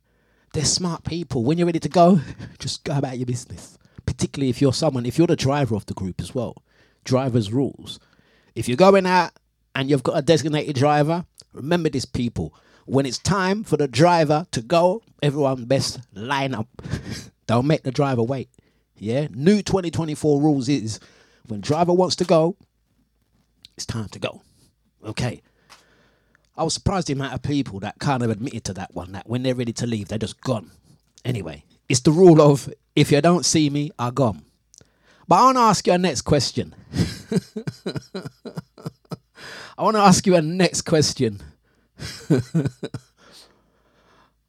they're 0.54 0.64
smart 0.64 1.04
people. 1.04 1.44
When 1.44 1.58
you're 1.58 1.66
ready 1.66 1.80
to 1.80 1.88
go, 1.88 2.20
just 2.58 2.84
go 2.84 2.96
about 2.96 3.18
your 3.18 3.26
business. 3.26 3.78
Particularly 4.06 4.48
if 4.48 4.62
you're 4.62 4.72
someone, 4.72 5.04
if 5.04 5.18
you're 5.18 5.26
the 5.26 5.36
driver 5.36 5.74
of 5.74 5.86
the 5.86 5.94
group 5.94 6.20
as 6.20 6.34
well. 6.34 6.62
Driver's 7.04 7.52
rules. 7.52 8.00
If 8.54 8.66
you're 8.66 8.76
going 8.76 9.06
out 9.06 9.32
and 9.74 9.90
you've 9.90 10.02
got 10.02 10.18
a 10.18 10.22
designated 10.22 10.76
driver, 10.76 11.26
remember 11.52 11.90
this, 11.90 12.04
people. 12.06 12.54
When 12.86 13.04
it's 13.04 13.18
time 13.18 13.64
for 13.64 13.76
the 13.76 13.86
driver 13.86 14.46
to 14.52 14.62
go, 14.62 15.02
everyone 15.22 15.66
best 15.66 16.00
line 16.14 16.54
up. 16.54 16.66
Don't 17.46 17.66
make 17.66 17.82
the 17.82 17.90
driver 17.90 18.22
wait. 18.22 18.48
Yeah, 18.98 19.28
new 19.30 19.62
2024 19.62 20.40
rules 20.40 20.68
is 20.68 21.00
when 21.46 21.60
driver 21.60 21.92
wants 21.92 22.16
to 22.16 22.24
go, 22.24 22.56
it's 23.76 23.86
time 23.86 24.08
to 24.08 24.18
go. 24.18 24.42
Okay. 25.04 25.42
I 26.56 26.64
was 26.64 26.74
surprised 26.74 27.06
the 27.06 27.12
amount 27.12 27.34
of 27.34 27.42
people 27.42 27.78
that 27.80 28.00
kind 28.00 28.22
of 28.22 28.30
admitted 28.30 28.64
to 28.64 28.74
that 28.74 28.94
one, 28.94 29.12
that 29.12 29.28
when 29.28 29.44
they're 29.44 29.54
ready 29.54 29.72
to 29.74 29.86
leave, 29.86 30.08
they're 30.08 30.18
just 30.18 30.40
gone. 30.40 30.72
Anyway, 31.24 31.64
it's 31.88 32.00
the 32.00 32.10
rule 32.10 32.42
of 32.42 32.68
if 32.96 33.12
you 33.12 33.20
don't 33.20 33.44
see 33.44 33.70
me, 33.70 33.92
I'm 33.98 34.14
gone. 34.14 34.42
But 35.28 35.36
I 35.36 35.44
want 35.44 35.56
to 35.58 35.62
ask 35.62 35.86
you 35.86 35.92
a 35.92 35.98
next 35.98 36.22
question. 36.22 36.74
I 39.78 39.82
want 39.82 39.96
to 39.96 40.00
ask 40.02 40.26
you 40.26 40.34
a 40.34 40.42
next 40.42 40.82
question. 40.82 41.40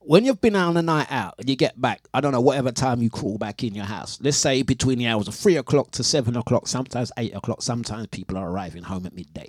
when 0.10 0.26
you've 0.26 0.41
been 0.41 0.56
out 0.56 0.69
on 0.69 0.77
a 0.77 0.81
night 0.81 1.06
out 1.11 1.36
and 1.38 1.48
you 1.48 1.56
get 1.56 1.80
back, 1.80 2.07
I 2.15 2.19
don't 2.19 2.31
know, 2.31 2.41
whatever 2.41 2.72
time 2.72 2.99
you 2.99 3.11
crawl 3.11 3.38
back 3.38 3.64
in 3.64 3.76
your 3.76 3.86
house, 3.86 4.18
let's 4.23 4.38
say 4.38 4.64
between 4.64 4.98
the 4.98 5.06
hours 5.06 5.27
of 5.27 5.36
three 5.36 5.56
o'clock 5.56 5.91
to 5.91 6.03
seven 6.03 6.36
o'clock, 6.36 6.68
sometimes 6.68 7.11
eight 7.18 7.36
o'clock, 7.36 7.61
sometimes 7.61 8.07
people 8.07 8.36
are 8.36 8.49
arriving 8.49 8.81
home 8.81 9.06
at 9.06 9.14
midday. 9.14 9.45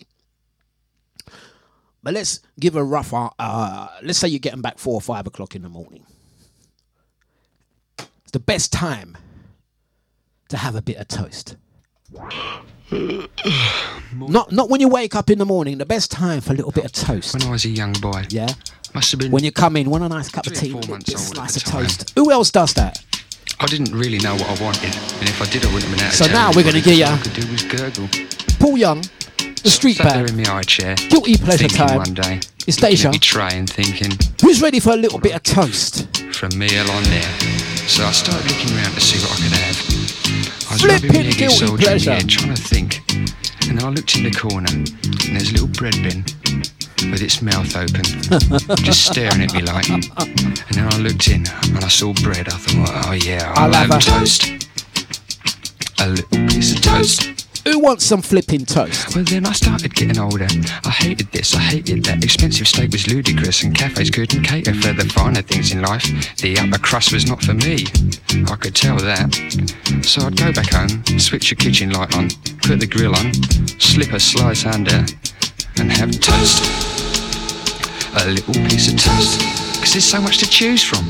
But 2.03 2.13
let's 2.13 2.41
give 2.59 2.77
a 2.77 2.85
rough, 2.85 3.15
uh, 3.15 3.31
uh, 3.39 3.89
let's 4.03 4.19
say 4.19 4.29
you're 4.29 4.39
getting 4.39 4.61
back 4.61 4.79
four 4.79 4.93
or 4.93 5.01
five 5.01 5.27
o'clock 5.27 5.57
in 5.57 5.63
the 5.63 5.71
morning. 5.71 6.05
It's 7.99 8.33
the 8.33 8.39
best 8.39 8.71
time 8.71 9.17
to 10.51 10.59
have 10.59 10.75
a 10.75 10.83
bit 10.83 10.99
of 10.99 11.09
toast. 11.09 11.57
Not 14.13 14.51
not 14.51 14.69
when 14.69 14.81
you 14.81 14.89
wake 14.89 15.15
up 15.15 15.31
in 15.31 15.39
the 15.39 15.47
morning. 15.47 15.79
The 15.79 15.87
best 15.87 16.11
time 16.11 16.41
for 16.41 16.53
a 16.53 16.57
little 16.57 16.73
bit 16.73 16.85
of 16.85 16.91
toast. 16.91 17.33
When 17.33 17.45
I 17.45 17.51
was 17.51 17.65
a 17.65 17.69
young 17.69 17.93
boy. 17.93 18.25
Yeah. 18.31 18.49
Must 18.95 19.11
have 19.13 19.21
been. 19.21 19.31
When 19.31 19.45
you 19.45 19.53
come 19.53 19.77
in, 19.77 19.89
want 19.89 20.05
a 20.05 20.09
nice 20.09 20.29
cup 20.31 20.47
of 20.47 20.55
tea, 20.55 20.69
a 20.69 20.73
four 20.73 20.81
little 20.81 20.95
months 20.95 21.07
bit 21.07 21.15
old 21.17 21.29
at 21.31 21.35
slice 21.37 21.57
of 21.57 21.65
toast. 21.65 22.13
Who 22.17 22.31
else 22.31 22.51
does 22.51 22.75
that? 22.75 23.03
I 23.61 23.67
didn't 23.67 23.93
really 23.95 24.19
know 24.19 24.35
what 24.35 24.49
I 24.59 24.63
wanted, 24.65 24.95
and 25.21 25.29
if 25.29 25.41
I 25.43 25.45
did, 25.51 25.65
I 25.65 25.73
wouldn't 25.73 25.91
have 25.91 25.99
been 26.01 26.11
to 26.11 26.17
So 26.17 26.27
now 26.27 26.49
we're 26.49 26.63
gonna 26.65 26.79
anybody. 26.79 26.97
get 26.99 27.09
All 27.09 27.15
I 27.15 27.19
could 27.19 27.35
do 27.35 27.53
was 27.53 27.63
gurgle. 27.65 28.09
Paul 28.59 28.79
Young, 28.79 29.03
the 29.63 29.71
street 29.71 29.99
there 29.99 30.07
band. 30.25 30.31
in 30.31 30.37
my 30.39 30.49
high 30.49 30.63
chair. 30.63 30.97
Guilty 30.97 31.37
pleasure 31.37 31.69
time. 31.69 31.97
One 31.99 32.15
day. 32.15 32.41
It's 32.67 32.77
Deja. 32.79 33.09
at 33.09 33.13
me 33.13 33.19
tray 33.19 33.51
and 33.53 33.69
thinking, 33.69 34.13
Who's 34.43 34.61
ready 34.63 34.81
for 34.81 34.91
a 34.93 34.97
little 34.97 35.19
bit 35.19 35.35
of 35.35 35.43
toast? 35.43 36.09
from 36.33 36.57
meal 36.59 36.91
on 36.91 37.03
there. 37.05 37.31
So 37.87 38.05
I 38.05 38.13
started 38.13 38.47
looking 38.51 38.75
around 38.77 38.95
to 38.95 39.01
see 39.01 39.19
what 39.21 39.33
I 39.33 39.43
could 39.43 39.53
have. 39.61 40.71
I 40.71 40.73
was 40.73 40.81
Flipping 40.81 41.11
rubbing 41.11 41.31
guilty 41.33 41.49
soldier 41.57 41.91
in 41.91 41.99
the 41.99 42.05
pleasure. 42.05 42.27
trying 42.27 42.55
to 42.55 42.63
think. 42.63 43.01
And 43.69 43.79
then 43.79 43.85
I 43.85 43.91
looked 43.91 44.17
in 44.17 44.25
the 44.25 44.31
corner, 44.31 44.71
and 44.73 44.87
there's 45.37 45.51
a 45.51 45.53
little 45.53 45.69
bread 45.69 45.95
bin 46.03 46.25
with 47.11 47.23
its 47.23 47.41
mouth 47.43 47.75
open, 47.77 48.03
just 48.85 49.07
staring 49.07 49.43
at 49.43 49.53
me 49.55 49.63
like. 49.63 49.89
And 49.89 50.05
then 50.73 50.93
I 50.93 50.99
looked 50.99 51.29
in, 51.29 51.45
and 51.75 51.85
I 51.85 51.89
saw 51.89 52.13
bread. 52.23 52.49
I 52.49 52.57
thought, 52.57 53.07
oh 53.09 53.13
yeah, 53.13 53.53
I'll 53.57 53.67
I'll, 53.67 53.73
have 53.73 53.91
have 53.91 54.01
a- 54.01 54.21
toast. 54.21 54.67
A 56.01 56.09
little 56.09 56.47
piece 56.49 56.75
of 56.75 56.81
toast. 56.83 57.37
Who 57.67 57.79
wants 57.79 58.07
some 58.07 58.23
flipping 58.23 58.65
toast? 58.65 59.15
Well, 59.15 59.23
then 59.25 59.45
I 59.47 59.53
started 59.53 59.95
getting 59.95 60.19
older. 60.19 60.47
I 60.85 60.89
hated 60.91 61.31
this, 61.31 61.55
I 61.55 61.59
hated 61.61 62.05
that. 62.07 62.25
Expensive 62.25 62.67
steak 62.67 62.91
was 62.91 63.07
ludicrous, 63.07 63.63
and 63.63 63.77
cafes 63.77 64.09
couldn't 64.11 64.45
cater 64.45 64.73
for 64.73 64.95
the 64.95 65.05
finer 65.05 65.43
things 65.43 65.73
in 65.73 65.83
life. 65.83 66.05
The 66.39 66.59
upper 66.59 66.79
crust 66.79 67.13
was 67.13 67.27
not 67.29 67.43
for 67.43 67.53
me. 67.53 67.85
I 68.51 68.57
could 68.57 68.75
tell 68.75 68.97
that. 68.97 69.35
So 70.03 70.23
I'd 70.27 70.39
go 70.39 70.51
back 70.53 70.73
home, 70.73 71.05
switch 71.19 71.51
the 71.51 71.55
kitchen 71.57 71.91
light 71.91 72.17
on, 72.17 72.31
put 72.63 72.81
the 72.81 72.87
grill 72.87 73.15
on, 73.15 73.35
slip 73.79 74.13
a 74.15 74.21
slice 74.21 74.65
under, 74.65 75.05
and 75.79 75.91
have 75.93 76.11
toast. 76.21 76.63
A 78.17 78.29
little 78.31 78.55
piece 78.69 78.93
of 78.93 78.99
toast. 78.99 79.39
Because 79.75 79.93
there's 79.93 80.05
so 80.05 80.21
much 80.21 80.39
to 80.39 80.47
choose 80.49 80.83
from. 80.83 81.05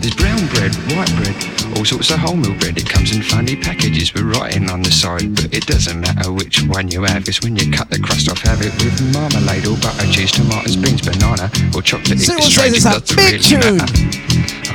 There's 0.00 0.14
brown 0.14 0.44
bread, 0.48 0.74
white 0.92 1.08
bread, 1.16 1.36
all 1.76 1.84
sorts 1.84 2.10
of 2.10 2.18
wholemeal 2.18 2.58
bread. 2.60 2.76
It 2.76 2.88
comes 2.88 3.14
in 3.16 3.22
funny 3.22 3.56
packages 3.56 4.12
with 4.12 4.24
writing 4.24 4.68
on 4.68 4.82
the 4.82 4.90
side, 4.90 5.34
but 5.34 5.54
it 5.54 5.64
doesn't 5.66 5.98
matter 6.00 6.30
which 6.32 6.62
one 6.64 6.90
you 6.90 7.02
have. 7.04 7.26
It's 7.28 7.40
when 7.42 7.56
you 7.56 7.70
cut 7.70 7.88
the 7.88 7.98
crust 7.98 8.28
off, 8.30 8.40
have 8.42 8.60
it 8.60 8.72
with 8.84 9.00
marmalade 9.14 9.66
or 9.66 9.76
butter, 9.78 10.06
cheese, 10.12 10.32
tomatoes, 10.32 10.76
beans, 10.76 11.00
banana, 11.00 11.50
or 11.74 11.80
chocolate. 11.80 12.18
Cyril 12.18 12.44
extract. 12.44 12.76
says 12.76 12.96
it's 12.96 13.12
a 13.12 13.16
big 13.16 13.40
really 13.52 13.78
matter. 13.78 13.94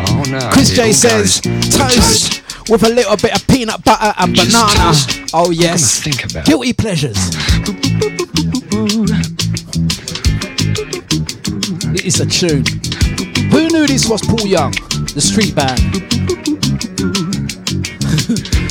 Oh 0.10 0.24
no. 0.30 0.50
Chris 0.52 0.72
J 0.74 0.92
says 0.92 1.40
toast 1.42 2.42
with 2.70 2.84
a 2.84 2.90
little 2.90 3.16
bit 3.18 3.36
of 3.36 3.46
peanut 3.48 3.84
butter 3.84 4.14
and 4.18 4.34
Just 4.36 4.52
banana. 4.52 4.74
toast. 4.74 5.34
Oh 5.34 5.52
yes. 5.52 6.02
think 6.02 6.24
about 6.26 6.46
Guilty 6.48 6.74
pleasures. 6.74 7.18
It 11.96 12.06
is 12.06 12.20
a 12.20 12.26
tune. 12.26 12.66
Who 13.52 13.70
knew 13.70 13.88
this 13.88 14.10
was 14.10 14.22
Paul 14.22 14.46
Young, 14.46 14.72
the 15.16 15.22
Streetband? 15.24 15.80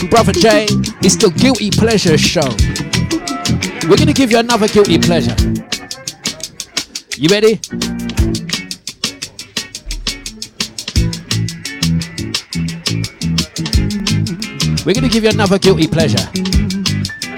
Brother 0.11 0.33
Jay, 0.33 0.67
it's 1.01 1.17
the 1.17 1.31
Guilty 1.31 1.71
Pleasure 1.71 2.19
Show. 2.19 2.45
We're 3.89 3.97
gonna 3.97 4.13
give 4.13 4.31
you 4.31 4.39
another 4.39 4.69
Guilty 4.69 4.99
Pleasure. 4.99 5.35
You 7.17 7.31
ready? 7.31 7.59
We're 14.85 14.93
gonna 14.93 15.09
give 15.09 15.25
you 15.25 15.31
another 15.31 15.59
Guilty 15.59 15.87
Pleasure. 15.87 16.29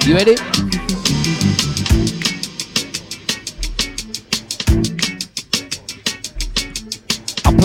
You 0.05 0.17
ready? 0.17 0.35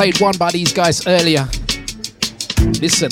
played 0.01 0.19
one 0.19 0.35
by 0.35 0.49
these 0.49 0.73
guys 0.73 1.05
earlier. 1.05 1.47
Listen. 2.81 3.11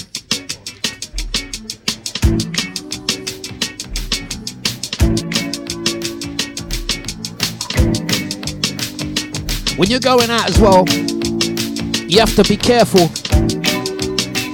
When 9.77 9.87
you're 9.91 9.99
going 9.99 10.31
out 10.31 10.49
as 10.49 10.59
well, 10.59 10.89
you 12.09 12.19
have 12.19 12.35
to 12.35 12.43
be 12.49 12.57
careful. 12.57 13.01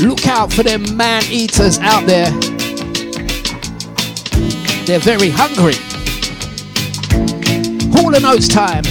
Look 0.06 0.28
out 0.28 0.52
for 0.52 0.64
them 0.64 0.98
man 0.98 1.24
eaters 1.30 1.80
out 1.80 2.06
there. 2.06 2.32
They're 4.86 5.00
very 5.00 5.30
hungry. 5.30 5.76
Hall 7.94 8.14
and 8.14 8.26
Oates 8.26 8.50
time. 8.50 8.84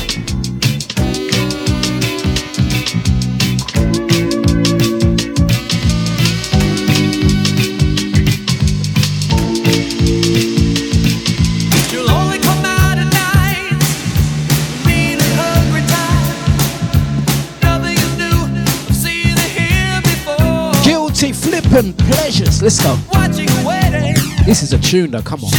Let's 22.65 22.83
go. 22.83 22.97
Watching, 23.13 23.45
this 24.47 24.63
is 24.63 24.73
a 24.73 24.79
tune 24.79 25.11
though, 25.11 25.21
come 25.21 25.45
on. 25.45 25.51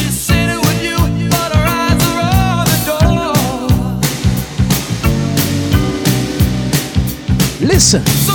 Listen. 7.61 8.03
So 8.07 8.33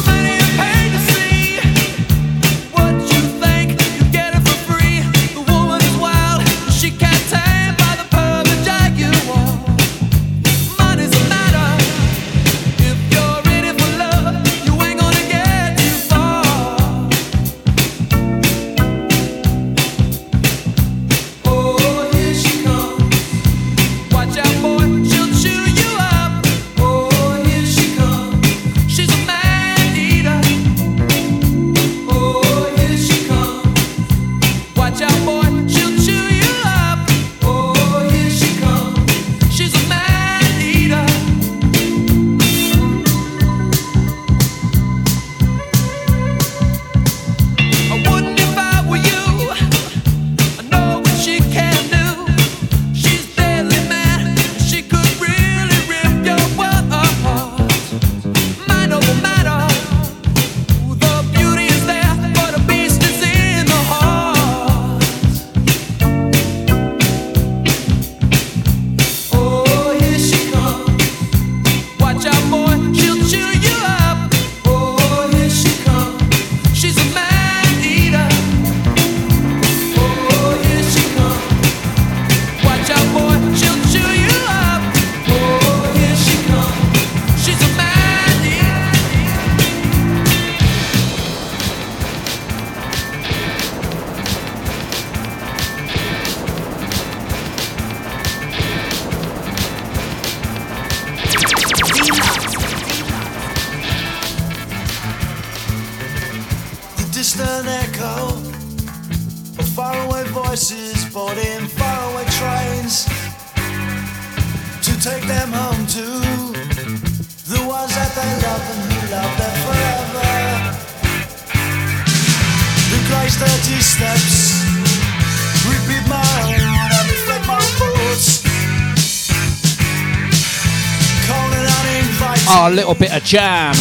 our 132.51 132.71
little 132.71 132.95
bit 132.95 133.13
of 133.13 133.23
jam. 133.23 133.73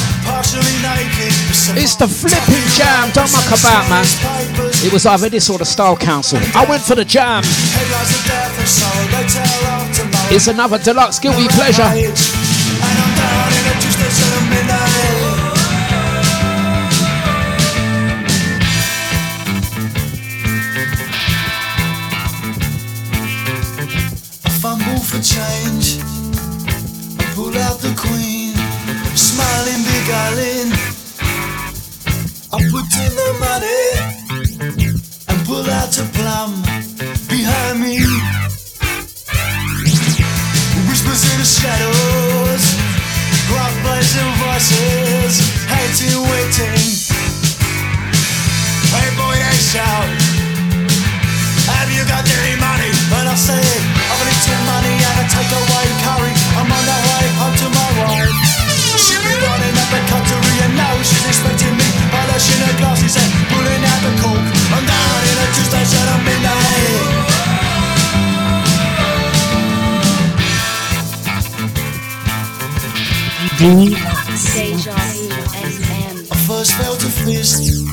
It's 1.75 1.95
the 1.95 2.07
flipping 2.07 2.65
jam, 2.77 3.09
don't 3.13 3.31
muck 3.31 3.47
about, 3.47 3.89
man. 3.89 4.05
It 4.85 4.93
was 4.93 5.05
either 5.05 5.29
this 5.29 5.49
or 5.49 5.57
the 5.57 5.65
Style 5.65 5.97
Council. 5.97 6.39
I 6.53 6.65
went 6.69 6.83
for 6.83 6.95
the 6.95 7.05
jam. 7.05 7.43
It's 10.31 10.47
another 10.47 10.77
Dlux 10.77 11.19
guilty 11.19 11.47
pleasure. 11.47 11.89
the 33.19 33.31
money 33.39 33.83
and 35.29 35.39
pull 35.47 35.67
out 35.69 35.97
a 35.97 36.05
plum 36.17 36.51
behind 37.27 37.79
me. 37.79 37.97
In 40.75 40.83
the 41.37 41.45
shadows, 41.45 42.63
voices, 44.43 45.35
waiting. 46.31 46.83
Hey 48.93 49.09
boy, 49.17 49.35
they 49.35 49.57
shout. 49.71 50.18
I 73.61 73.65
first 76.47 76.71
felt 76.79 77.03
a 77.03 77.09
fist 77.11 77.83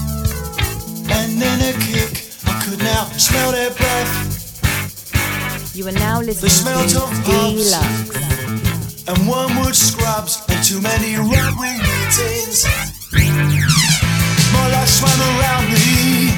and 1.10 1.42
then 1.42 1.58
a 1.58 1.72
kick. 1.82 2.22
I 2.46 2.62
could 2.62 2.78
now 2.78 3.06
smell 3.18 3.50
their 3.50 3.70
breath. 3.74 4.08
You 5.74 5.88
are 5.88 5.92
now 5.92 6.20
listening 6.20 6.86
to 6.94 7.00
pubs 7.26 7.74
And 9.08 9.28
wormwood 9.28 9.74
scrubs 9.74 10.40
and 10.48 10.62
too 10.62 10.80
many 10.80 11.16
right 11.16 11.54
wing 11.58 11.82
meetings. 11.82 12.64
My 14.54 14.70
life 14.70 14.88
swam 14.88 15.18
around 15.18 15.66
me. 15.66 16.30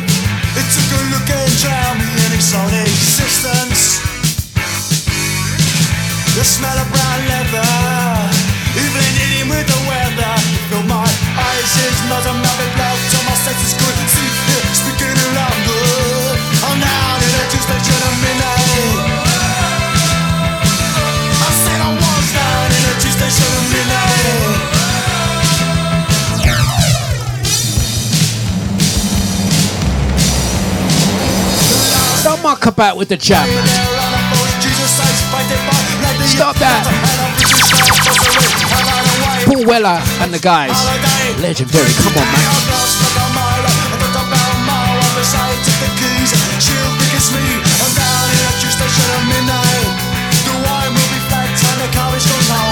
It 0.57 0.67
took 0.73 0.89
a 0.89 1.01
look 1.13 1.29
and 1.29 1.53
drowned 1.61 2.01
me 2.01 2.09
in 2.25 2.33
its 2.33 2.55
own 2.57 2.73
existence. 2.81 4.01
The 6.33 6.45
smell 6.45 6.79
of 6.79 6.89
brown 6.89 7.29
leather 7.29 7.98
with 9.49 9.67
the 9.67 9.81
weather. 9.89 10.37
My 10.87 11.05
eyes, 11.05 11.71
his 11.75 11.99
nose, 12.09 12.25
and 12.25 12.39
mouth 12.39 12.59
with 12.61 12.73
blood 12.77 12.97
till 13.11 13.25
my 13.27 13.35
senses 13.35 13.75
see 13.75 14.31
it 14.57 14.65
speaking 14.73 15.11
good. 15.67 16.39
I'm 16.65 16.79
down 16.81 17.19
in 17.19 17.33
a 17.35 17.45
two-station 17.51 17.99
of 18.09 18.15
midnight. 18.23 19.05
I 21.35 21.51
said 21.61 21.81
I 21.83 21.91
was 21.93 22.27
down 22.33 22.69
in 22.73 22.83
a 22.89 22.95
two-station 23.03 23.51
of 23.59 23.65
midnight. 23.75 24.79
Don't 32.25 32.43
muck 32.43 32.67
about 32.67 32.97
with 32.97 33.09
the 33.09 33.17
jam, 33.17 33.49
man. 33.49 33.67
Stop 36.25 36.57
that. 36.57 38.18
Paul 39.49 39.65
Weller 39.65 39.97
and 40.21 40.29
the 40.29 40.39
guys. 40.39 40.77
Legendary. 41.41 41.89
Come 42.05 42.21
on, 42.21 42.29
man. 42.29 42.45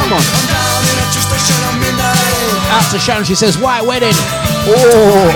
Come 0.05 0.13
on. 0.13 0.25
Out 2.69 2.91
to 2.93 2.99
Sharon, 2.99 3.25
she 3.25 3.35
says, 3.35 3.57
White 3.57 3.81
wedding. 3.81 4.13
Oh. 4.69 5.33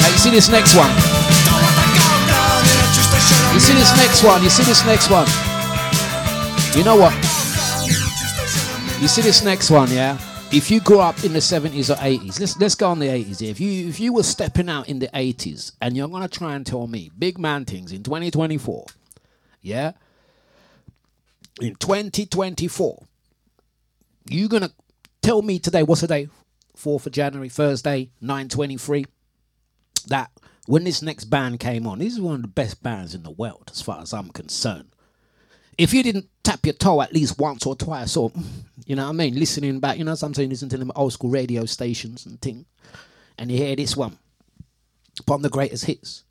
Now, 0.00 0.08
you 0.12 0.18
see 0.18 0.30
this 0.30 0.48
next 0.48 0.76
one? 0.76 0.90
You 3.52 3.58
see 3.58 3.74
this 3.74 3.90
next 3.96 4.22
one? 4.22 4.42
You 4.44 4.50
see 4.50 4.62
this 4.62 4.86
next 4.86 5.10
one? 5.10 5.26
You 6.76 6.84
know 6.84 6.94
what? 6.94 7.25
You 8.98 9.08
see 9.08 9.20
this 9.20 9.44
next 9.44 9.70
one, 9.70 9.90
yeah? 9.90 10.18
If 10.50 10.70
you 10.70 10.80
grew 10.80 11.00
up 11.00 11.22
in 11.22 11.34
the 11.34 11.38
70s 11.38 11.90
or 11.90 11.98
80s, 12.00 12.40
let's 12.40 12.58
let's 12.58 12.74
go 12.74 12.88
on 12.88 12.98
the 12.98 13.06
80s. 13.06 13.42
If 13.42 13.60
you 13.60 13.88
if 13.88 14.00
you 14.00 14.14
were 14.14 14.22
stepping 14.22 14.70
out 14.70 14.88
in 14.88 15.00
the 15.00 15.08
80s 15.08 15.72
and 15.82 15.94
you're 15.94 16.08
gonna 16.08 16.28
try 16.28 16.54
and 16.54 16.64
tell 16.64 16.86
me 16.86 17.10
big 17.18 17.38
man 17.38 17.66
things 17.66 17.92
in 17.92 18.02
2024, 18.02 18.86
yeah? 19.60 19.92
In 21.60 21.74
2024, 21.74 23.04
you're 24.30 24.48
gonna 24.48 24.70
tell 25.20 25.42
me 25.42 25.58
today, 25.58 25.82
what's 25.82 26.00
the 26.00 26.06
day? 26.06 26.28
4th 26.74 27.06
of 27.06 27.12
January, 27.12 27.50
Thursday, 27.50 28.10
923 28.22 29.04
that 30.08 30.30
when 30.66 30.84
this 30.84 31.02
next 31.02 31.26
band 31.26 31.60
came 31.60 31.86
on, 31.86 31.98
this 31.98 32.14
is 32.14 32.20
one 32.20 32.36
of 32.36 32.42
the 32.42 32.48
best 32.48 32.82
bands 32.82 33.14
in 33.14 33.24
the 33.24 33.30
world 33.30 33.70
as 33.70 33.82
far 33.82 34.00
as 34.00 34.14
I'm 34.14 34.30
concerned. 34.30 34.88
If 35.78 35.92
you 35.92 36.02
didn't 36.02 36.28
tap 36.42 36.64
your 36.64 36.74
toe 36.74 37.02
at 37.02 37.12
least 37.12 37.38
once 37.38 37.66
or 37.66 37.76
twice, 37.76 38.16
or 38.16 38.32
you 38.86 38.96
know 38.96 39.04
what 39.04 39.10
I 39.10 39.12
mean, 39.12 39.34
listening 39.38 39.80
back, 39.80 39.98
you 39.98 40.04
know, 40.04 40.14
sometimes 40.14 40.44
you 40.44 40.48
listen 40.48 40.68
to 40.70 40.78
them 40.78 40.92
old 40.94 41.12
school 41.12 41.30
radio 41.30 41.64
stations 41.66 42.24
and 42.24 42.40
thing, 42.40 42.66
and 43.36 43.50
you 43.50 43.58
hear 43.58 43.76
this 43.76 43.96
one, 43.96 44.16
upon 45.18 45.42
the 45.42 45.50
greatest 45.50 45.84
hits. 45.84 46.24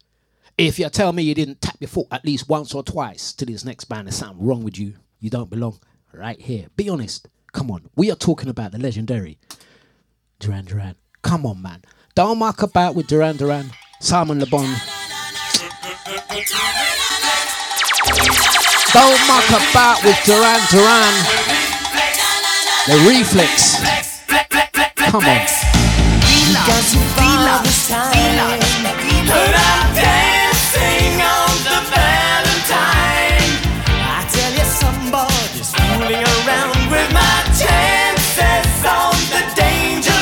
If 0.58 0.80
you 0.80 0.90
tell 0.90 1.12
me 1.12 1.24
you 1.24 1.36
didn't 1.36 1.62
tap 1.62 1.76
your 1.82 1.90
foot 1.90 2.08
at 2.12 2.24
least 2.24 2.48
once 2.48 2.74
or 2.74 2.82
twice 2.82 3.34
to 3.34 3.46
this 3.46 3.66
next 3.66 3.86
band, 3.86 4.08
there's 4.08 4.16
something 4.16 4.46
wrong 4.46 4.64
with 4.64 4.80
you. 4.80 4.94
You 5.20 5.30
don't 5.30 5.50
belong 5.50 5.80
right 6.14 6.40
here. 6.40 6.68
Be 6.78 6.88
honest. 6.88 7.28
Come 7.52 7.72
on. 7.72 7.90
We 7.96 8.10
are 8.10 8.16
talking 8.16 8.50
about 8.50 8.72
the 8.72 8.78
legendary 8.78 9.38
Duran 10.40 10.66
Duran. 10.66 10.96
Come 11.22 11.46
on, 11.46 11.62
man. 11.62 11.82
Don't 12.14 12.38
muck 12.38 12.62
about 12.62 12.96
with 12.96 13.08
Duran 13.08 13.36
Duran. 13.36 13.72
Simon 14.00 14.40
Le 14.40 14.46
Bon. 14.46 14.66
Don't 18.94 19.28
muck 19.28 19.50
about 19.50 20.04
with 20.04 20.20
Duran 20.26 20.62
Duran. 20.70 21.45
The 22.88 22.98
reflex. 23.10 23.82
Come 24.98 25.16
on. 25.16 25.22
I 33.98 34.22
tell 34.30 34.54
you, 34.54 34.66
somebody's 34.70 35.74
fooling 35.74 36.22
around 36.46 36.78
with 36.92 37.12
my 37.12 37.42
chances 37.58 38.86
on 38.86 39.18
the 39.34 39.42
danger 39.56 40.14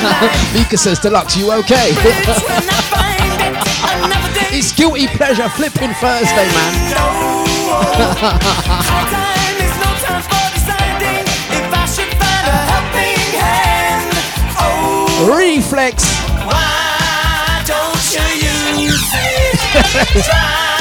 says, 0.77 0.99
Dlux, 1.01 1.35
you 1.35 1.51
okay? 1.51 1.91
it's 4.55 4.71
guilty 4.71 5.07
pleasure 5.07 5.49
flipping 5.49 5.93
Thursday, 5.95 6.47
man. 6.47 6.93
Reflex. 15.25 16.03
why 16.45 17.63
don't 17.65 18.13
you 18.13 18.83
use 18.83 19.11
it? 19.13 20.69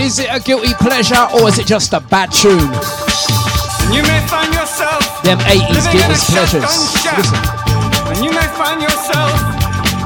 it 0.00 0.32
a 0.32 0.40
guilty 0.40 0.72
pleasure 0.80 1.28
or 1.36 1.48
is 1.48 1.58
it 1.58 1.66
just 1.66 1.92
a 1.92 2.00
bad 2.00 2.32
tune? 2.32 2.72
You 3.92 4.00
may 4.00 4.20
find 4.32 4.48
yourself 4.48 5.04
Them 5.20 5.36
80s 5.44 5.60
living 5.76 6.00
in 6.00 6.08
guilty 6.08 6.24
pleasures. 6.32 6.64
Listen. 6.64 7.20
And 8.08 8.24
you 8.24 8.32
may 8.32 8.48
find 8.56 8.80
yourself 8.80 9.36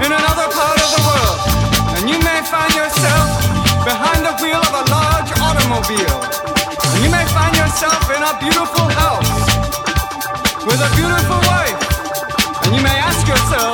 in 0.02 0.10
another 0.10 0.50
part 0.50 0.78
of 0.82 0.88
the 0.98 1.02
world. 1.06 1.38
And 1.94 2.10
you 2.10 2.18
may 2.26 2.42
find 2.42 2.74
yourself 2.74 3.38
behind 3.86 4.26
the 4.26 4.34
wheel 4.42 4.58
of 4.58 4.74
a 4.82 4.84
large 4.90 5.30
automobile. 5.38 6.18
And 6.90 6.98
you 7.06 7.10
may 7.14 7.22
find 7.30 7.54
yourself 7.54 8.02
in 8.10 8.18
a 8.18 8.34
beautiful 8.42 8.90
house 8.98 9.30
with 10.66 10.82
a 10.82 10.90
beautiful 10.98 11.38
wife. 11.46 11.78
And 12.66 12.74
you 12.74 12.82
may 12.82 12.98
ask 12.98 13.22
yourself, 13.30 13.73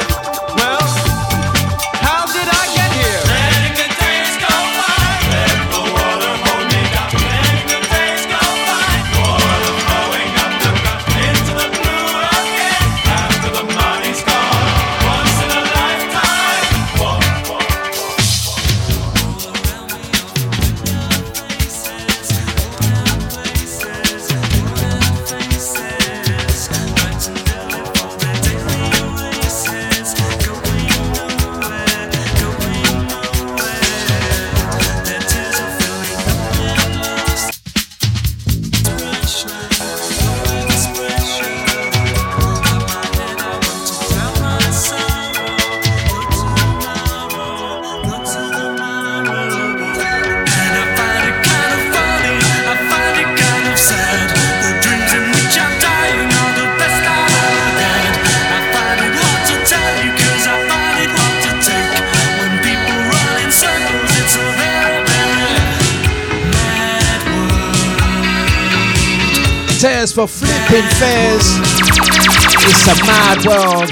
For 70.01 70.27
flipping 70.27 70.89
Fears. 70.97 71.59
It's 71.60 72.89
a 72.89 72.94
mad 73.05 73.44
world. 73.44 73.90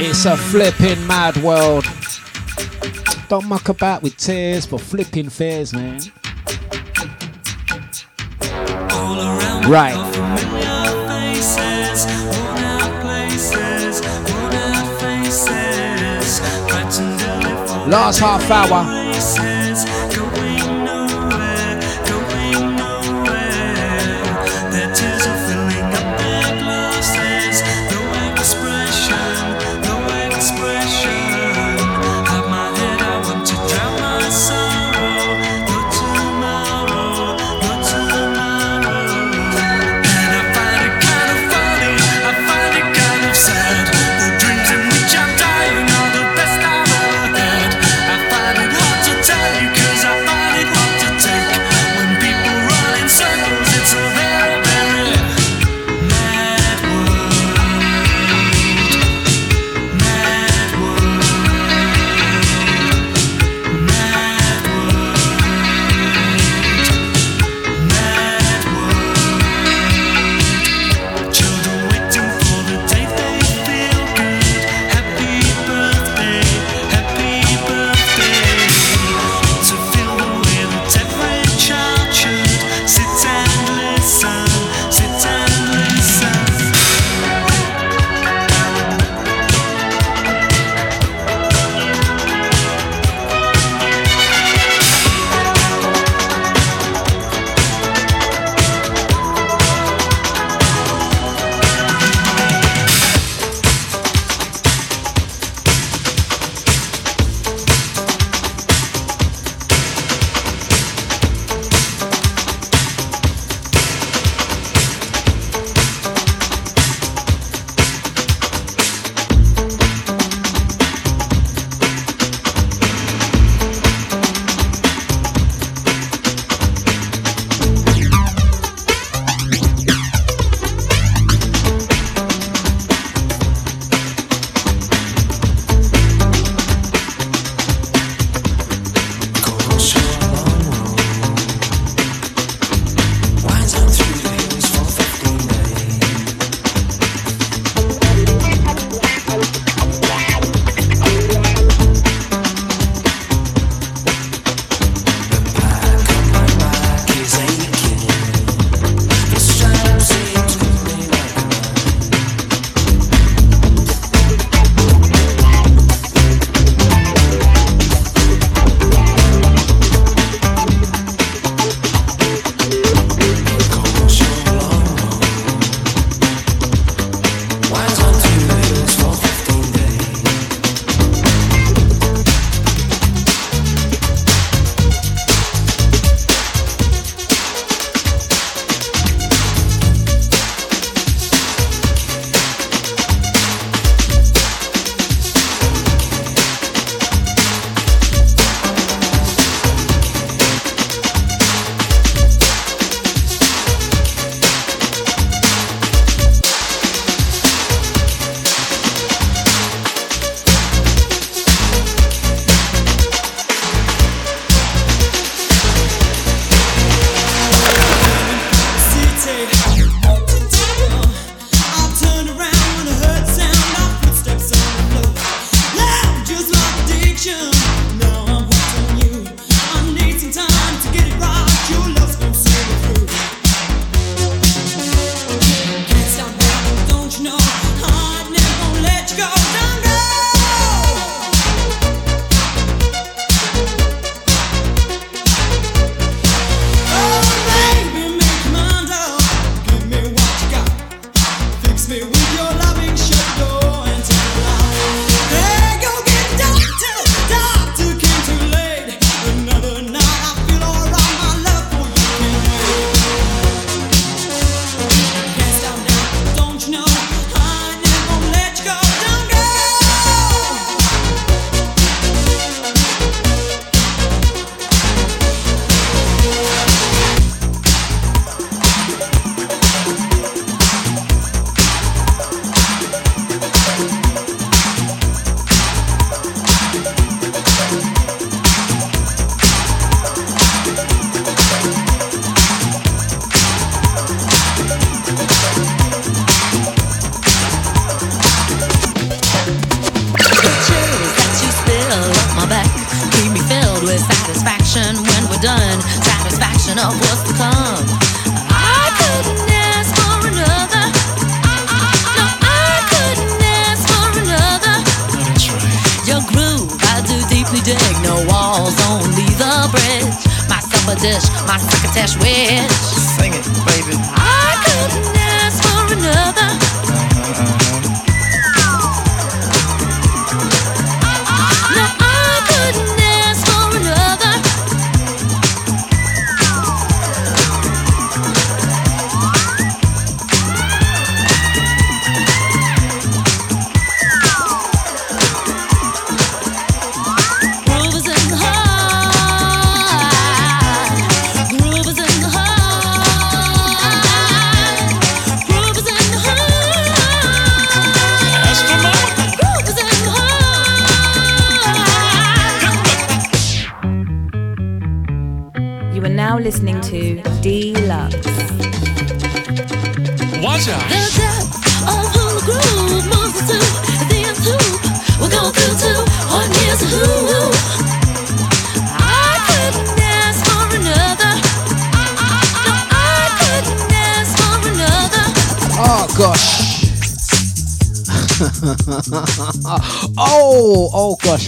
It's 0.00 0.24
a 0.24 0.34
flipping 0.34 1.06
mad 1.06 1.36
world. 1.42 1.84
Don't 3.28 3.44
muck 3.44 3.68
about 3.68 4.02
with 4.02 4.16
tears 4.16 4.64
for 4.64 4.78
flipping 4.78 5.28
Fears, 5.28 5.74
man. 5.74 6.00
Right. 9.68 9.94
Last 17.86 18.20
half 18.20 18.50
hour. 18.50 18.97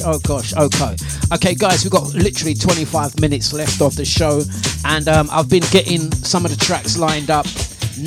Oh 0.04 0.18
gosh, 0.20 0.54
okay. 0.54 0.96
Okay, 1.32 1.54
guys, 1.54 1.84
we've 1.84 1.92
got 1.92 2.14
literally 2.14 2.54
25 2.54 3.20
minutes 3.20 3.52
left 3.52 3.80
of 3.82 3.94
the 3.96 4.04
show, 4.04 4.42
and 4.84 5.08
um, 5.08 5.28
I've 5.30 5.48
been 5.48 5.62
getting 5.70 6.10
some 6.12 6.44
of 6.44 6.50
the 6.50 6.56
tracks 6.64 6.96
lined 6.98 7.30
up. 7.30 7.46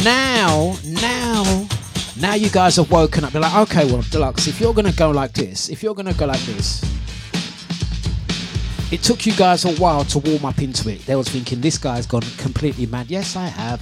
Now, 0.03 0.75
now, 0.85 1.67
now 2.19 2.33
you 2.33 2.49
guys 2.49 2.77
have 2.77 2.91
woken 2.91 3.23
up. 3.23 3.33
You're 3.33 3.41
like, 3.41 3.69
okay, 3.69 3.85
well, 3.85 4.01
Dlux, 4.03 4.47
if 4.47 4.59
you're 4.59 4.73
gonna 4.73 4.91
go 4.91 5.11
like 5.11 5.33
this, 5.33 5.69
if 5.69 5.83
you're 5.83 5.93
gonna 5.93 6.13
go 6.13 6.25
like 6.25 6.41
this, 6.41 6.83
it 8.91 9.01
took 9.03 9.25
you 9.25 9.33
guys 9.33 9.65
a 9.65 9.73
while 9.81 10.03
to 10.05 10.19
warm 10.19 10.45
up 10.45 10.59
into 10.61 10.89
it. 10.89 11.05
They 11.05 11.15
was 11.15 11.27
thinking 11.27 11.61
this 11.61 11.77
guy's 11.77 12.05
gone 12.05 12.21
completely 12.37 12.85
mad. 12.85 13.09
Yes, 13.09 13.35
I 13.35 13.47
have. 13.47 13.81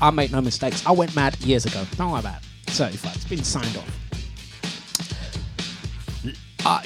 I 0.00 0.10
make 0.10 0.32
no 0.32 0.40
mistakes. 0.40 0.84
I 0.86 0.92
went 0.92 1.14
mad 1.16 1.38
years 1.40 1.64
ago. 1.64 1.84
Don't 1.96 2.10
worry 2.10 2.20
about 2.20 2.42
it. 2.42 2.70
Certified. 2.70 3.16
It's 3.16 3.24
been 3.24 3.42
signed 3.44 3.76
off. 3.76 4.06
Uh, 6.64 6.80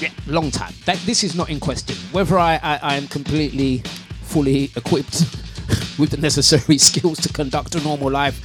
yeah, 0.00 0.10
long 0.26 0.50
time. 0.50 0.72
That, 0.86 0.98
this 0.98 1.24
is 1.24 1.34
not 1.34 1.50
in 1.50 1.60
question. 1.60 1.96
Whether 2.12 2.38
I, 2.38 2.54
I, 2.62 2.78
I 2.82 2.94
am 2.96 3.06
completely, 3.08 3.78
fully 4.22 4.70
equipped 4.76 5.20
with 5.98 6.10
the 6.10 6.16
necessary 6.18 6.78
skills 6.88 7.18
to 7.20 7.32
conduct 7.32 7.74
a 7.74 7.80
normal 7.82 8.10
life, 8.10 8.40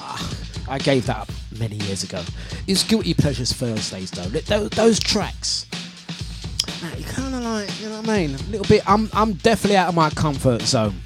uh, 0.00 0.72
I 0.72 0.78
gave 0.78 1.06
that 1.06 1.18
up 1.18 1.28
many 1.58 1.76
years 1.76 2.02
ago. 2.04 2.22
It's 2.66 2.84
Guilty 2.84 3.14
Pleasures 3.14 3.52
Thursdays 3.52 4.10
though. 4.10 4.24
Those, 4.24 4.70
those 4.70 4.98
tracks, 4.98 5.66
you 6.96 7.04
kind 7.04 7.34
of 7.34 7.42
like, 7.42 7.80
you 7.80 7.88
know 7.88 8.00
what 8.00 8.08
I 8.08 8.18
mean? 8.18 8.34
A 8.34 8.38
little 8.44 8.66
bit. 8.66 8.82
I'm, 8.88 9.08
I'm 9.12 9.34
definitely 9.34 9.76
out 9.76 9.88
of 9.88 9.94
my 9.94 10.10
comfort 10.10 10.62
zone. 10.62 11.00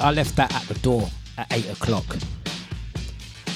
I 0.00 0.10
left 0.10 0.34
that 0.36 0.52
at 0.54 0.62
the 0.62 0.74
door 0.80 1.08
at 1.38 1.52
eight 1.52 1.70
o'clock. 1.70 2.04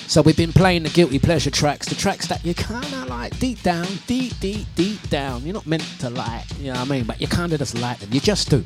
So 0.09 0.23
we've 0.23 0.39
been 0.39 0.55
playing 0.55 0.85
the 0.85 0.89
guilty 0.89 1.19
pleasure 1.19 1.51
tracks, 1.51 1.87
the 1.87 1.95
tracks 1.95 2.27
that 2.29 2.43
you 2.43 2.55
kind 2.55 2.83
of 2.95 3.09
like 3.09 3.39
deep 3.39 3.63
down, 3.63 3.87
deep, 4.07 4.33
deep, 4.41 4.67
deep 4.75 5.07
down. 5.11 5.43
You're 5.43 5.53
not 5.53 5.67
meant 5.67 5.83
to 6.01 6.09
like, 6.09 6.47
you 6.59 6.73
know 6.73 6.79
what 6.81 6.89
I 6.91 6.97
mean? 6.97 7.05
But 7.05 7.21
you 7.21 7.29
kind 7.29 7.53
of 7.53 7.59
just 7.59 7.77
like 7.79 7.99
them. 7.99 8.09
You 8.11 8.19
just 8.19 8.49
do. 8.49 8.65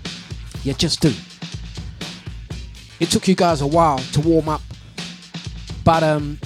You 0.62 0.72
just 0.72 1.00
do. 1.00 1.12
It 3.00 3.10
took 3.10 3.26
you 3.26 3.34
guys 3.34 3.60
a 3.60 3.66
while 3.66 3.98
to 3.98 4.20
warm 4.20 4.48
up, 4.48 4.60
but 5.82 6.04
um. 6.04 6.38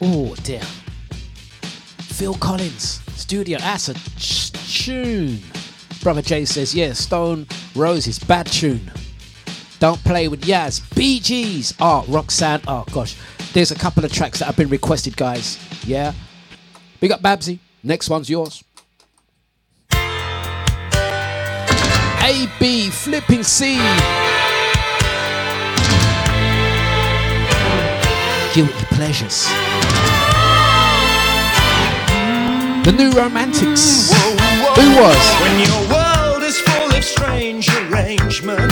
Oh 0.00 0.34
dear. 0.42 0.62
Phil 2.00 2.34
Collins, 2.34 3.00
studio. 3.14 3.58
That's 3.58 3.90
a 3.90 3.94
ch- 4.18 4.50
tune. 4.84 5.38
Brother 6.02 6.22
Jay 6.22 6.44
says, 6.44 6.74
yeah, 6.74 6.94
Stone 6.94 7.46
Roses, 7.76 8.18
bad 8.18 8.46
tune. 8.46 8.90
Don't 9.80 10.02
play 10.02 10.26
with 10.26 10.42
Yaz. 10.42 10.82
Bee 10.96 11.20
Gees. 11.20 11.72
Oh, 11.78 12.04
Roxanne. 12.08 12.60
Oh, 12.66 12.84
gosh. 12.92 13.16
There's 13.52 13.70
a 13.70 13.76
couple 13.76 14.04
of 14.04 14.12
tracks 14.12 14.40
that 14.40 14.46
have 14.46 14.56
been 14.56 14.68
requested, 14.68 15.16
guys. 15.16 15.58
Yeah. 15.86 16.12
Big 17.00 17.12
up 17.12 17.22
Babsy. 17.22 17.60
Next 17.84 18.10
one's 18.10 18.28
yours. 18.28 18.64
AB 22.20 22.90
Flipping 22.90 23.44
C. 23.44 23.76
Guilty 28.52 28.84
Pleasures. 28.90 29.46
The 32.84 32.92
New 32.92 33.12
Romantics. 33.12 34.10
Who 34.12 34.96
was? 35.00 35.16
When 35.40 35.60
your 35.60 35.88
world 35.88 36.42
is 36.42 36.58
full 36.58 36.90
of 36.94 37.04
strange 37.04 37.68
arrangements 37.68 38.67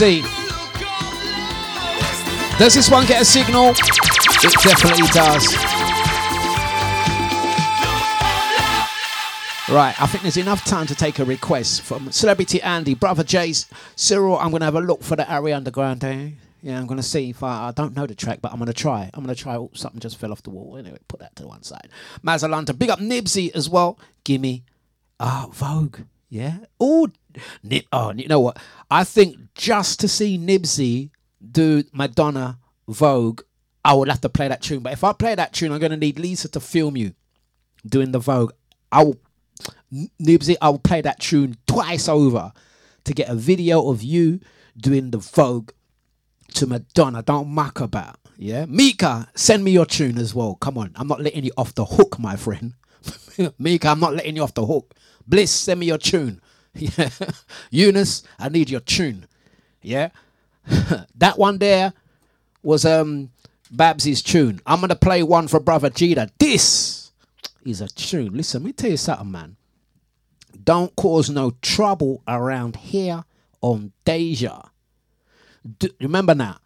C. 0.00 0.22
Does 2.58 2.72
this 2.72 2.90
one 2.90 3.04
get 3.04 3.20
a 3.20 3.24
signal? 3.26 3.72
It 3.72 4.54
definitely 4.62 5.06
does. 5.08 5.46
Right, 9.68 9.94
I 10.00 10.06
think 10.06 10.22
there's 10.22 10.38
enough 10.38 10.64
time 10.64 10.86
to 10.86 10.94
take 10.94 11.18
a 11.18 11.24
request 11.26 11.82
from 11.82 12.10
Celebrity 12.12 12.62
Andy, 12.62 12.94
Brother 12.94 13.22
Jace, 13.22 13.70
Cyril. 13.94 14.38
I'm 14.38 14.48
going 14.48 14.60
to 14.60 14.64
have 14.64 14.74
a 14.74 14.80
look 14.80 15.02
for 15.02 15.16
the 15.16 15.30
Ari 15.30 15.52
Underground. 15.52 16.02
Eh? 16.02 16.30
Yeah, 16.62 16.78
I'm 16.78 16.86
going 16.86 16.96
to 16.96 17.02
see 17.02 17.28
if 17.28 17.42
I, 17.42 17.68
I 17.68 17.72
don't 17.72 17.94
know 17.94 18.06
the 18.06 18.14
track, 18.14 18.38
but 18.40 18.52
I'm 18.52 18.58
going 18.58 18.68
to 18.68 18.72
try. 18.72 19.10
I'm 19.12 19.22
going 19.22 19.36
to 19.36 19.42
try. 19.42 19.56
Oh, 19.56 19.70
something 19.74 20.00
just 20.00 20.16
fell 20.16 20.32
off 20.32 20.42
the 20.42 20.48
wall. 20.48 20.78
Anyway, 20.78 20.96
put 21.08 21.20
that 21.20 21.36
to 21.36 21.46
one 21.46 21.62
side. 21.62 21.90
Mazalanta, 22.24 22.78
big 22.78 22.88
up 22.88 23.00
Nibsy 23.00 23.54
as 23.54 23.68
well. 23.68 23.98
Gimme. 24.24 24.64
Ah, 25.20 25.48
Vogue. 25.52 25.98
Yeah. 26.30 26.60
Oh, 26.80 27.08
Nib. 27.62 27.84
Oh, 27.92 28.12
you 28.12 28.28
know 28.28 28.40
what? 28.40 28.58
I 28.90 29.04
think 29.04 29.36
just 29.54 30.00
to 30.00 30.08
see 30.08 30.38
Nibsy 30.38 31.10
do 31.50 31.84
Madonna 31.92 32.58
Vogue, 32.88 33.42
I 33.84 33.94
would 33.94 34.08
have 34.08 34.20
to 34.22 34.28
play 34.28 34.48
that 34.48 34.62
tune. 34.62 34.80
But 34.80 34.92
if 34.92 35.04
I 35.04 35.12
play 35.12 35.34
that 35.34 35.52
tune, 35.52 35.72
I'm 35.72 35.80
going 35.80 35.90
to 35.90 35.96
need 35.96 36.18
Lisa 36.18 36.48
to 36.50 36.60
film 36.60 36.96
you 36.96 37.14
doing 37.86 38.12
the 38.12 38.18
Vogue. 38.18 38.52
I 38.92 39.04
will, 39.04 39.18
Nibsy, 39.92 40.56
I 40.60 40.70
will 40.70 40.78
play 40.78 41.00
that 41.00 41.20
tune 41.20 41.56
twice 41.66 42.08
over 42.08 42.52
to 43.04 43.14
get 43.14 43.28
a 43.28 43.34
video 43.34 43.88
of 43.88 44.02
you 44.02 44.40
doing 44.76 45.10
the 45.10 45.18
Vogue 45.18 45.70
to 46.54 46.66
Madonna. 46.66 47.22
Don't 47.22 47.48
muck 47.48 47.80
about. 47.80 48.16
Yeah. 48.36 48.66
Mika, 48.66 49.28
send 49.34 49.64
me 49.64 49.70
your 49.70 49.86
tune 49.86 50.18
as 50.18 50.34
well. 50.34 50.56
Come 50.56 50.78
on. 50.78 50.92
I'm 50.96 51.08
not 51.08 51.20
letting 51.20 51.44
you 51.44 51.52
off 51.56 51.74
the 51.74 51.84
hook, 51.84 52.18
my 52.18 52.36
friend. 52.36 52.74
Mika, 53.58 53.88
I'm 53.88 54.00
not 54.00 54.14
letting 54.14 54.36
you 54.36 54.42
off 54.42 54.54
the 54.54 54.66
hook. 54.66 54.94
Bliss, 55.26 55.50
send 55.50 55.80
me 55.80 55.86
your 55.86 55.98
tune. 55.98 56.40
Yeah. 56.74 57.08
Eunice, 57.70 58.22
I 58.38 58.48
need 58.48 58.70
your 58.70 58.80
tune. 58.80 59.26
Yeah. 59.82 60.10
that 61.16 61.36
one 61.36 61.58
there 61.58 61.92
was 62.62 62.84
um 62.84 63.30
Babsy's 63.70 64.22
tune. 64.22 64.60
I'm 64.66 64.80
gonna 64.80 64.96
play 64.96 65.22
one 65.22 65.48
for 65.48 65.60
brother 65.60 65.90
Jida. 65.90 66.30
This 66.38 67.10
is 67.64 67.80
a 67.80 67.88
tune. 67.88 68.34
Listen, 68.36 68.62
let 68.62 68.66
me 68.66 68.72
tell 68.72 68.90
you 68.90 68.96
something, 68.96 69.30
man. 69.30 69.56
Don't 70.62 70.94
cause 70.96 71.30
no 71.30 71.52
trouble 71.62 72.22
around 72.28 72.76
here 72.76 73.24
on 73.60 73.92
Deja. 74.04 74.62
Remember 76.00 76.34
now, 76.34 76.58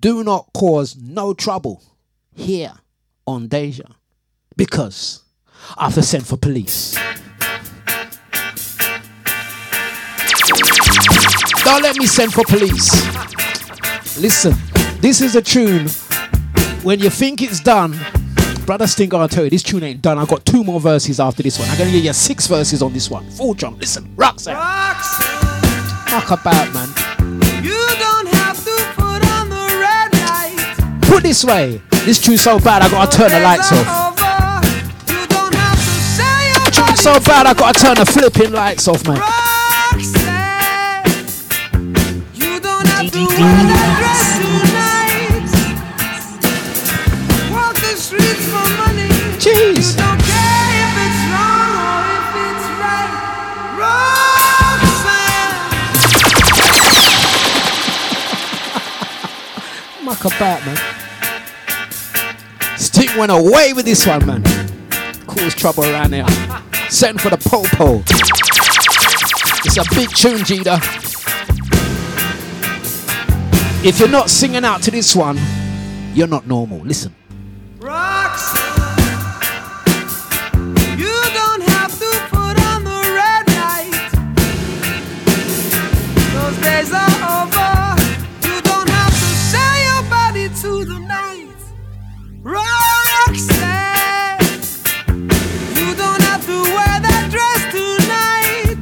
do 0.00 0.24
not 0.24 0.48
cause 0.54 0.96
no 0.96 1.34
trouble 1.34 1.82
here 2.32 2.72
on 3.26 3.48
Deja 3.48 3.84
because 4.56 5.22
I 5.76 5.84
have 5.84 5.94
to 5.94 6.02
send 6.02 6.26
for 6.26 6.36
police. 6.36 6.96
Don't 11.66 11.82
let 11.82 11.96
me 11.96 12.06
send 12.06 12.32
for 12.32 12.44
police. 12.44 12.92
Listen, 14.20 14.54
this 15.00 15.20
is 15.20 15.34
a 15.34 15.42
tune. 15.42 15.88
When 16.84 17.00
you 17.00 17.10
think 17.10 17.42
it's 17.42 17.58
done, 17.58 17.98
brother 18.64 18.86
Sting, 18.86 19.12
I'll 19.12 19.28
tell 19.28 19.42
you, 19.42 19.50
this 19.50 19.64
tune 19.64 19.82
ain't 19.82 20.00
done. 20.00 20.16
I've 20.16 20.28
got 20.28 20.46
two 20.46 20.62
more 20.62 20.78
verses 20.78 21.18
after 21.18 21.42
this 21.42 21.58
one. 21.58 21.68
I'm 21.68 21.76
gonna 21.76 21.90
give 21.90 22.04
you 22.04 22.12
six 22.12 22.46
verses 22.46 22.82
on 22.82 22.92
this 22.92 23.10
one. 23.10 23.28
Full 23.30 23.54
jump. 23.54 23.80
Listen, 23.80 24.08
Roxanne. 24.14 24.54
Fuck 26.06 26.30
about, 26.30 26.72
man. 26.72 26.88
You 27.64 27.84
don't 27.98 28.28
have 28.28 28.64
to 28.64 28.76
put 28.94 29.28
on 29.32 29.48
the 29.48 29.66
red 29.82 30.14
light. 30.14 31.00
Put 31.02 31.24
this 31.24 31.44
way. 31.44 31.82
This 32.04 32.20
tune's 32.20 32.42
so 32.42 32.60
bad, 32.60 32.82
I 32.82 32.88
gotta 32.88 33.16
turn 33.16 33.30
the 33.30 33.40
lights 33.40 33.72
off. 33.72 34.16
Tune's 36.72 37.00
so 37.00 37.18
bad, 37.18 37.46
I 37.48 37.54
gotta 37.54 37.80
turn 37.80 37.96
the 37.96 38.06
flipping 38.06 38.52
lights 38.52 38.86
off, 38.86 39.04
man. 39.08 39.35
Roxanne. 43.16 43.66
Muck 60.04 60.24
about, 60.26 60.64
man. 60.66 60.76
Sting 62.76 63.16
went 63.16 63.32
away 63.32 63.72
with 63.72 63.86
this 63.86 64.06
one, 64.06 64.26
man. 64.26 64.42
Cause 65.26 65.54
trouble 65.54 65.84
around 65.84 66.12
here. 66.12 66.26
Send 66.90 67.20
for 67.22 67.30
the 67.30 67.38
popo. 67.38 68.02
It's 69.64 69.78
a 69.78 69.84
big 69.94 70.10
tune, 70.10 70.40
Jida. 70.40 71.05
If 73.84 74.00
you're 74.00 74.08
not 74.08 74.30
singing 74.30 74.64
out 74.64 74.82
to 74.82 74.90
this 74.90 75.14
one, 75.14 75.38
you're 76.12 76.26
not 76.26 76.46
normal. 76.46 76.78
Listen. 76.80 77.14
You 80.98 81.14
don't 81.34 81.62
have 81.62 81.92
to 81.98 82.10
put 82.30 82.58
on 82.66 82.82
the 82.82 83.00
red 83.14 83.46
light. 83.54 84.10
Those 86.32 86.56
days 86.64 86.90
are 86.92 87.20
over. 87.42 87.96
You 88.42 88.60
don't 88.62 88.88
have 88.88 89.12
to 89.12 89.30
sell 89.50 89.76
your 89.88 90.02
body 90.10 90.48
to 90.48 90.84
the 90.84 90.98
night. 90.98 91.56
Roxanne, 92.42 92.66
you 95.76 95.94
don't 95.94 96.22
have 96.22 96.44
to 96.46 96.56
wear 96.74 97.00
that 97.06 97.28
dress 97.30 97.62
tonight. 97.70 98.78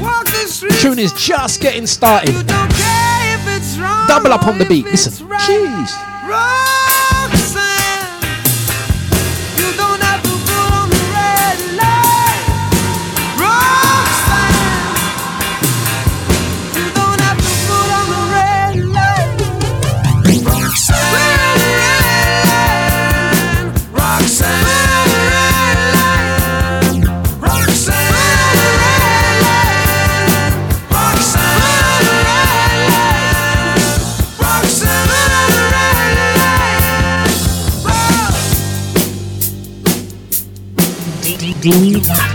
Walk 0.00 0.26
the 0.26 0.46
street. 0.46 0.78
Tune 0.80 0.98
is 1.00 1.12
just 1.14 1.60
getting 1.60 1.86
started. 1.86 2.34
Double 4.12 4.34
up 4.34 4.46
on 4.46 4.58
the 4.58 4.66
beat. 4.66 4.84
Listen. 4.84 5.26
Jeez. 5.26 6.11
Since 41.62 42.31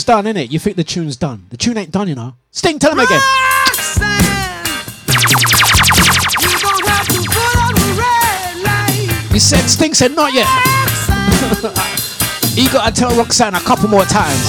tune's 0.00 0.04
done, 0.04 0.24
innit? 0.24 0.50
You 0.50 0.58
think 0.58 0.76
the 0.76 0.84
tune's 0.84 1.16
done. 1.16 1.46
The 1.50 1.56
tune 1.56 1.76
ain't 1.76 1.90
done, 1.90 2.08
you 2.08 2.14
know. 2.14 2.34
Sting, 2.52 2.78
tell 2.78 2.92
him 2.92 3.00
again. 3.00 3.20
You 6.40 6.48
don't 6.58 6.86
have 6.88 7.06
to 7.08 7.20
put 7.28 7.56
on 7.60 7.74
the 7.74 7.94
red 7.98 8.56
light. 8.64 9.32
You 9.32 9.40
said 9.40 9.66
Sting 9.68 9.94
said 9.94 10.12
not 10.12 10.32
yet. 10.32 10.46
you 12.56 12.68
gotta 12.72 12.94
tell 12.94 13.14
Roxanne 13.16 13.54
a 13.54 13.60
couple 13.60 13.88
more 13.88 14.04
times. 14.04 14.46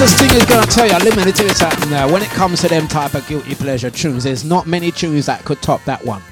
This 0.00 0.18
thing 0.18 0.30
is 0.34 0.46
gonna 0.46 0.66
tell 0.66 0.86
you, 0.86 0.94
me 1.14 1.30
tell 1.30 1.46
you 1.46 1.52
something 1.52 1.90
now. 1.90 2.10
When 2.10 2.22
it 2.22 2.30
comes 2.30 2.62
to 2.62 2.68
them 2.68 2.88
type 2.88 3.12
of 3.12 3.28
guilty 3.28 3.54
pleasure 3.54 3.90
tunes, 3.90 4.24
there's 4.24 4.46
not 4.46 4.66
many 4.66 4.90
tunes 4.90 5.26
that 5.26 5.44
could 5.44 5.60
top 5.60 5.84
that 5.84 6.02
one. 6.06 6.22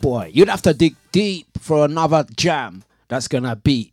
Boy, 0.00 0.30
you'd 0.32 0.48
have 0.48 0.62
to 0.62 0.72
dig 0.72 0.94
deep 1.10 1.48
for 1.58 1.84
another 1.84 2.24
jam 2.36 2.84
that's 3.08 3.26
gonna 3.26 3.56
beat 3.56 3.92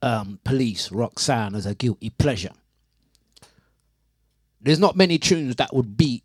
um, 0.00 0.38
Police 0.42 0.90
Roxanne 0.90 1.54
as 1.54 1.66
a 1.66 1.74
guilty 1.74 2.08
pleasure. 2.08 2.52
There's 4.62 4.80
not 4.80 4.96
many 4.96 5.18
tunes 5.18 5.56
that 5.56 5.74
would 5.74 5.98
beat, 5.98 6.24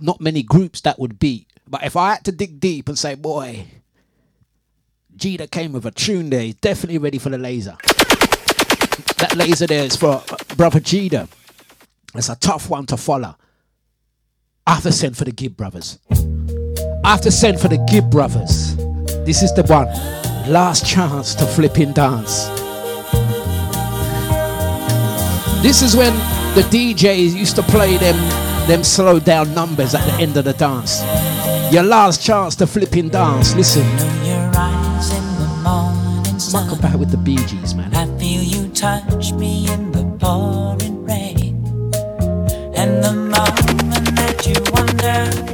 not 0.00 0.20
many 0.20 0.42
groups 0.42 0.80
that 0.80 0.98
would 0.98 1.20
beat. 1.20 1.46
But 1.68 1.84
if 1.84 1.94
I 1.94 2.14
had 2.14 2.24
to 2.24 2.32
dig 2.32 2.58
deep 2.58 2.88
and 2.88 2.98
say, 2.98 3.14
boy, 3.14 3.64
Jida 5.16 5.48
came 5.52 5.70
with 5.70 5.86
a 5.86 5.92
tune 5.92 6.30
there, 6.30 6.40
he's 6.40 6.56
definitely 6.56 6.98
ready 6.98 7.18
for 7.18 7.30
the 7.30 7.38
laser. 7.38 7.76
That 9.18 9.34
laser 9.36 9.66
there 9.66 9.84
is 9.84 9.96
for 9.96 10.22
uh, 10.30 10.36
Brother 10.56 10.80
Jida. 10.80 11.28
It's 12.14 12.28
a 12.28 12.36
tough 12.36 12.68
one 12.70 12.86
to 12.86 12.96
follow. 12.96 13.36
I 14.66 14.74
have 14.74 14.82
to 14.82 14.92
send 14.92 15.16
for 15.16 15.24
the 15.24 15.32
Gibb 15.32 15.56
brothers. 15.56 15.98
I 17.04 17.12
have 17.12 17.20
to 17.22 17.30
send 17.30 17.60
for 17.60 17.68
the 17.68 17.78
Gibb 17.90 18.10
brothers. 18.10 18.76
This 19.24 19.42
is 19.42 19.52
the 19.54 19.62
one. 19.64 19.86
Last 20.50 20.86
chance 20.86 21.34
to 21.36 21.46
flipping 21.46 21.92
dance. 21.92 22.46
This 25.62 25.82
is 25.82 25.96
when 25.96 26.14
the 26.54 26.62
DJs 26.62 27.34
used 27.34 27.56
to 27.56 27.62
play 27.62 27.96
them 27.96 28.16
them 28.68 28.84
slow 28.84 29.18
down 29.18 29.54
numbers 29.54 29.94
at 29.94 30.04
the 30.04 30.22
end 30.22 30.36
of 30.36 30.44
the 30.44 30.52
dance. 30.52 31.00
Your 31.72 31.82
last 31.82 32.22
chance 32.22 32.54
to 32.56 32.66
flipping 32.66 33.08
dance. 33.08 33.54
Listen. 33.54 33.86
Muck 36.52 36.72
about 36.72 36.98
with 36.98 37.10
the 37.10 37.18
Bee 37.18 37.36
Gees, 37.36 37.74
man. 37.74 37.94
I 37.94 38.06
feel 38.18 38.42
you 38.42 38.68
touch 38.68 39.32
me 39.32 39.70
in 39.70 39.92
the 39.92 40.04
pouring 40.18 41.04
rain. 41.04 41.62
And 42.74 43.04
the 43.04 43.12
moment 43.12 44.16
that 44.16 44.46
you 44.46 44.54
wander 44.72 45.47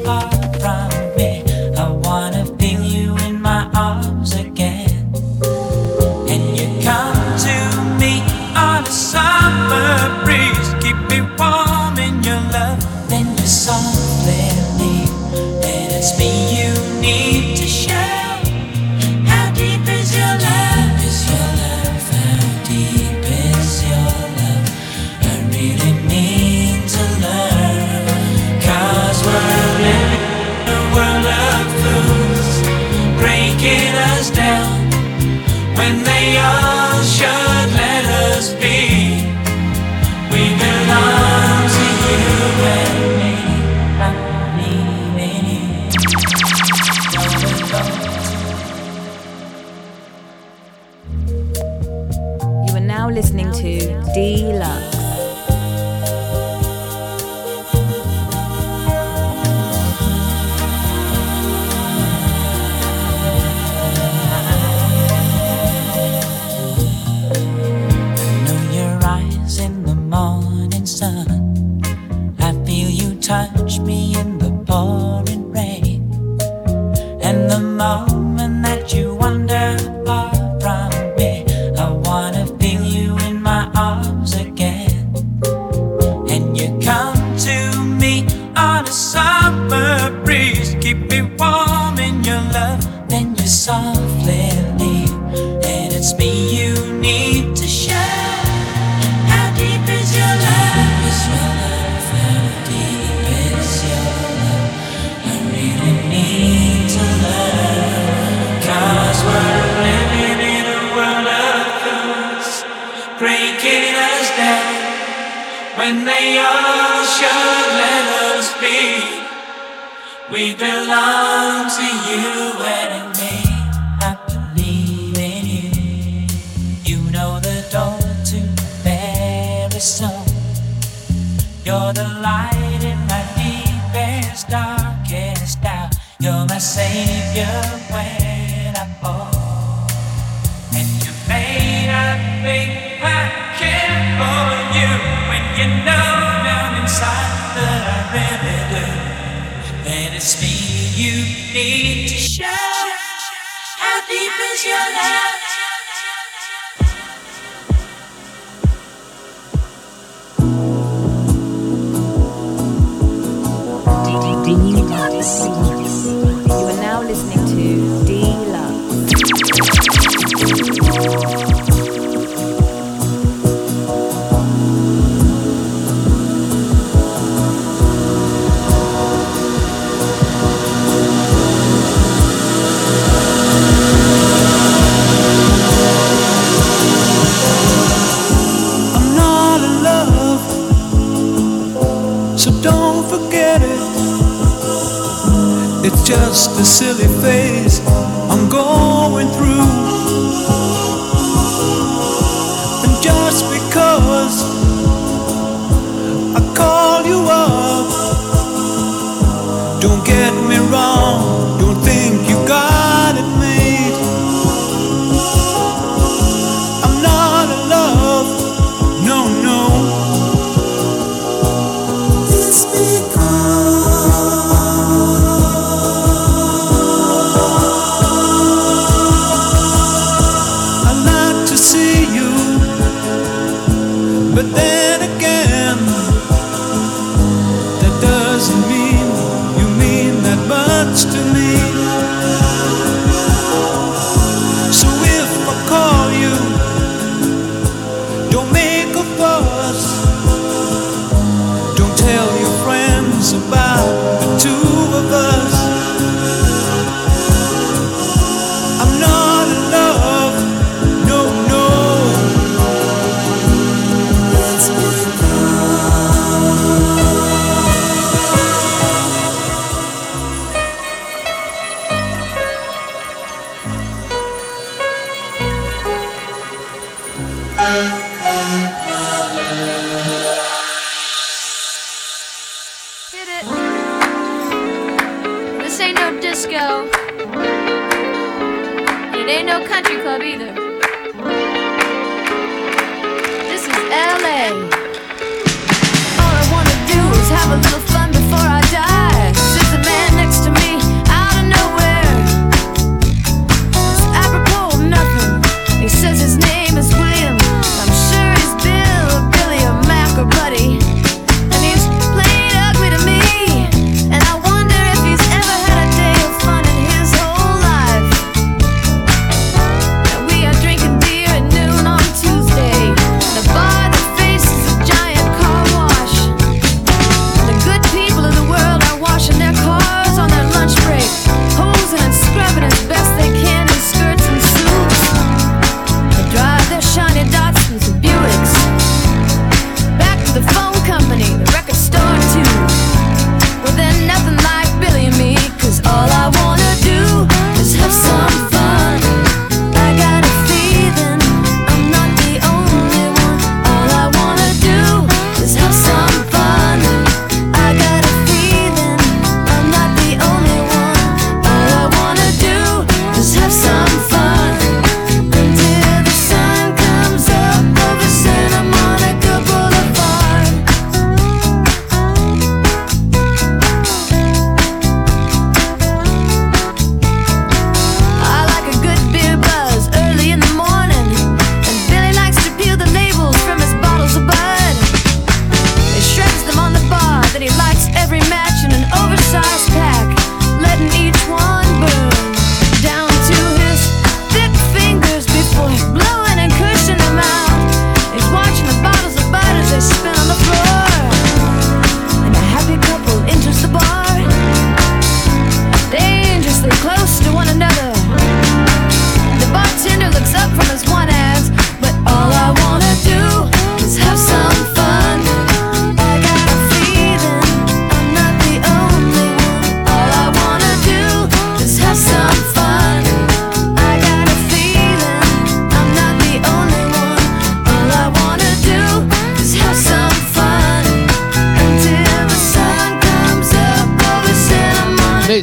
me 210.43 210.59
wrong, 210.59 211.34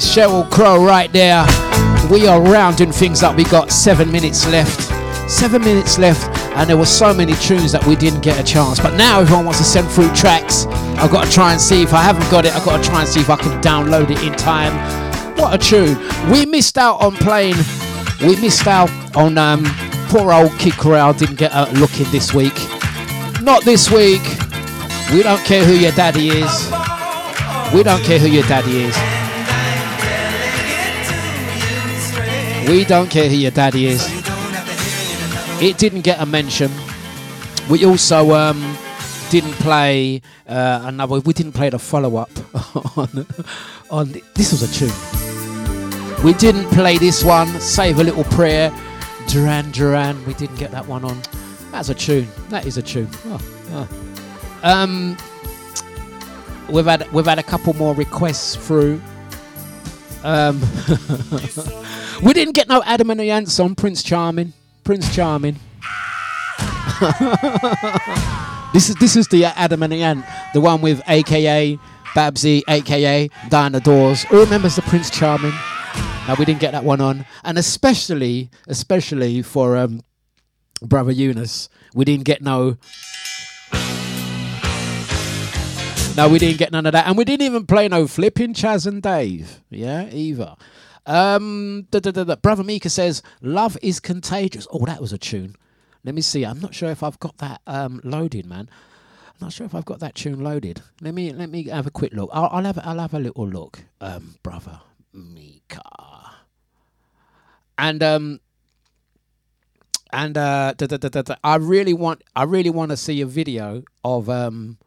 It's 0.01 0.17
Sheryl 0.17 0.49
Crow 0.49 0.83
right 0.83 1.13
there. 1.13 1.45
We 2.09 2.25
are 2.25 2.41
rounding 2.41 2.91
things 2.91 3.21
up. 3.21 3.37
We 3.37 3.43
got 3.43 3.69
seven 3.69 4.11
minutes 4.11 4.47
left. 4.47 4.81
Seven 5.29 5.61
minutes 5.61 5.99
left, 5.99 6.27
and 6.57 6.67
there 6.67 6.75
were 6.75 6.87
so 6.87 7.13
many 7.13 7.33
tunes 7.35 7.71
that 7.71 7.85
we 7.85 7.95
didn't 7.95 8.21
get 8.21 8.39
a 8.39 8.43
chance. 8.43 8.79
But 8.79 8.95
now 8.95 9.19
everyone 9.19 9.45
wants 9.45 9.59
to 9.59 9.63
send 9.63 9.87
through 9.91 10.11
tracks. 10.15 10.65
I've 10.97 11.11
got 11.11 11.25
to 11.25 11.31
try 11.31 11.51
and 11.51 11.61
see 11.61 11.83
if 11.83 11.93
I 11.93 12.01
haven't 12.01 12.27
got 12.31 12.45
it. 12.45 12.55
I've 12.55 12.65
got 12.65 12.83
to 12.83 12.89
try 12.89 13.01
and 13.01 13.07
see 13.07 13.19
if 13.19 13.29
I 13.29 13.35
can 13.35 13.61
download 13.61 14.09
it 14.09 14.23
in 14.23 14.33
time. 14.33 14.73
What 15.37 15.53
a 15.53 15.57
tune! 15.59 15.95
We 16.31 16.47
missed 16.47 16.79
out 16.79 16.99
on 16.99 17.13
playing. 17.13 17.57
We 18.21 18.41
missed 18.41 18.65
out 18.65 18.89
on 19.15 19.37
um, 19.37 19.65
poor 20.09 20.33
old 20.33 20.51
Kid 20.57 20.73
Creole 20.73 21.13
didn't 21.13 21.37
get 21.37 21.51
a 21.53 21.71
look 21.73 21.99
in 21.99 22.09
this 22.09 22.33
week. 22.33 22.55
Not 23.43 23.63
this 23.65 23.91
week. 23.91 24.23
We 25.13 25.21
don't 25.21 25.45
care 25.45 25.63
who 25.63 25.73
your 25.73 25.91
daddy 25.91 26.29
is. 26.29 26.71
We 27.71 27.83
don't 27.83 28.01
care 28.03 28.17
who 28.17 28.29
your 28.29 28.47
daddy 28.47 28.85
is. 28.85 29.10
We 32.67 32.85
don't 32.85 33.09
care 33.09 33.27
who 33.27 33.35
your 33.35 33.51
daddy 33.51 33.87
is. 33.87 34.05
It 35.61 35.77
didn't 35.77 36.01
get 36.01 36.21
a 36.21 36.25
mention. 36.25 36.71
We 37.69 37.85
also 37.85 38.31
um, 38.33 38.77
didn't 39.29 39.53
play 39.53 40.21
uh, 40.47 40.81
another. 40.83 41.19
We 41.19 41.33
didn't 41.33 41.53
play 41.53 41.69
the 41.69 41.79
follow 41.79 42.17
up 42.17 42.31
on 42.97 43.25
on. 43.89 44.13
This 44.35 44.51
was 44.51 44.61
a 44.61 44.71
tune. 44.73 46.23
We 46.23 46.33
didn't 46.33 46.65
play 46.71 46.97
this 46.97 47.23
one. 47.23 47.47
Save 47.59 47.99
a 47.99 48.03
little 48.03 48.25
prayer. 48.25 48.71
Duran 49.27 49.71
Duran. 49.71 50.23
We 50.25 50.33
didn't 50.33 50.57
get 50.57 50.71
that 50.71 50.85
one 50.85 51.05
on. 51.05 51.21
That's 51.71 51.89
a 51.89 51.95
tune. 51.95 52.27
That 52.49 52.65
is 52.65 52.77
a 52.77 52.81
tune. 52.81 53.09
Oh, 53.25 53.39
oh. 53.71 53.87
Um, 54.63 55.17
we've 56.69 56.85
had 56.85 57.11
we've 57.11 57.25
had 57.25 57.39
a 57.39 57.43
couple 57.43 57.73
more 57.73 57.95
requests 57.95 58.55
through. 58.55 59.01
Um, 60.23 60.61
we 62.23 62.33
didn't 62.33 62.53
get 62.53 62.67
no 62.67 62.83
Adam 62.83 63.09
and 63.09 63.19
the 63.19 63.31
Ants 63.31 63.59
on 63.59 63.75
Prince 63.75 64.03
Charming. 64.03 64.53
Prince 64.83 65.13
Charming. 65.13 65.55
this 68.73 68.89
is 68.89 68.95
this 68.95 69.15
is 69.15 69.27
the 69.29 69.45
Adam 69.45 69.83
and 69.83 69.91
the 69.91 70.03
Ant, 70.03 70.25
the 70.53 70.61
one 70.61 70.81
with 70.81 71.01
AKA 71.07 71.79
Babsy, 72.13 72.63
AKA 72.67 73.29
Diana 73.49 73.79
Dors. 73.79 74.23
Who 74.25 74.39
remembers 74.39 74.75
the 74.75 74.81
Prince 74.83 75.09
Charming? 75.09 75.53
Now 76.27 76.35
we 76.37 76.45
didn't 76.45 76.61
get 76.61 76.71
that 76.73 76.83
one 76.83 77.01
on, 77.01 77.25
and 77.43 77.57
especially 77.57 78.49
especially 78.67 79.41
for 79.41 79.77
um, 79.77 80.01
brother 80.81 81.11
Eunice, 81.11 81.69
we 81.93 82.05
didn't 82.05 82.25
get 82.25 82.41
no. 82.41 82.77
No, 86.17 86.27
we 86.27 86.39
didn't 86.39 86.57
get 86.57 86.73
none 86.73 86.85
of 86.85 86.91
that, 86.91 87.07
and 87.07 87.17
we 87.17 87.23
didn't 87.23 87.45
even 87.45 87.65
play 87.65 87.87
no 87.87 88.05
flipping 88.05 88.53
Chas 88.53 88.85
and 88.85 89.01
Dave. 89.01 89.61
Yeah, 89.69 90.09
either. 90.11 90.55
Um, 91.05 91.87
da, 91.91 91.99
da, 91.99 92.11
da. 92.11 92.35
Brother 92.35 92.63
Mika 92.63 92.89
says, 92.89 93.21
"Love 93.41 93.77
is 93.81 93.99
contagious." 93.99 94.67
Oh, 94.71 94.85
that 94.85 95.01
was 95.01 95.13
a 95.13 95.17
tune. 95.17 95.55
Let 96.03 96.15
me 96.15 96.21
see. 96.21 96.43
I'm 96.43 96.59
not 96.59 96.73
sure 96.73 96.89
if 96.89 97.03
I've 97.03 97.19
got 97.19 97.37
that 97.37 97.61
um, 97.67 98.01
loaded, 98.03 98.45
man. 98.45 98.69
I'm 99.27 99.45
not 99.45 99.53
sure 99.53 99.65
if 99.65 99.75
I've 99.75 99.85
got 99.85 99.99
that 99.99 100.15
tune 100.15 100.43
loaded. 100.43 100.81
Let 101.01 101.13
me 101.13 101.31
let 101.33 101.49
me 101.49 101.63
have 101.65 101.87
a 101.87 101.91
quick 101.91 102.13
look. 102.13 102.29
I'll, 102.33 102.49
I'll 102.51 102.63
have 102.63 102.79
I'll 102.83 102.99
have 102.99 103.13
a 103.13 103.19
little 103.19 103.47
look, 103.47 103.83
um, 103.99 104.35
brother 104.43 104.79
Mika. 105.13 105.81
And 107.77 108.03
um 108.03 108.39
and 110.13 110.37
uh 110.37 110.73
da, 110.77 110.85
da, 110.85 110.97
da, 110.97 111.35
I 111.43 111.55
really 111.55 111.93
want 111.93 112.23
I 112.35 112.43
really 112.43 112.69
want 112.69 112.91
to 112.91 112.97
see 112.97 113.21
a 113.21 113.25
video 113.25 113.83
of 114.03 114.29
um 114.29 114.77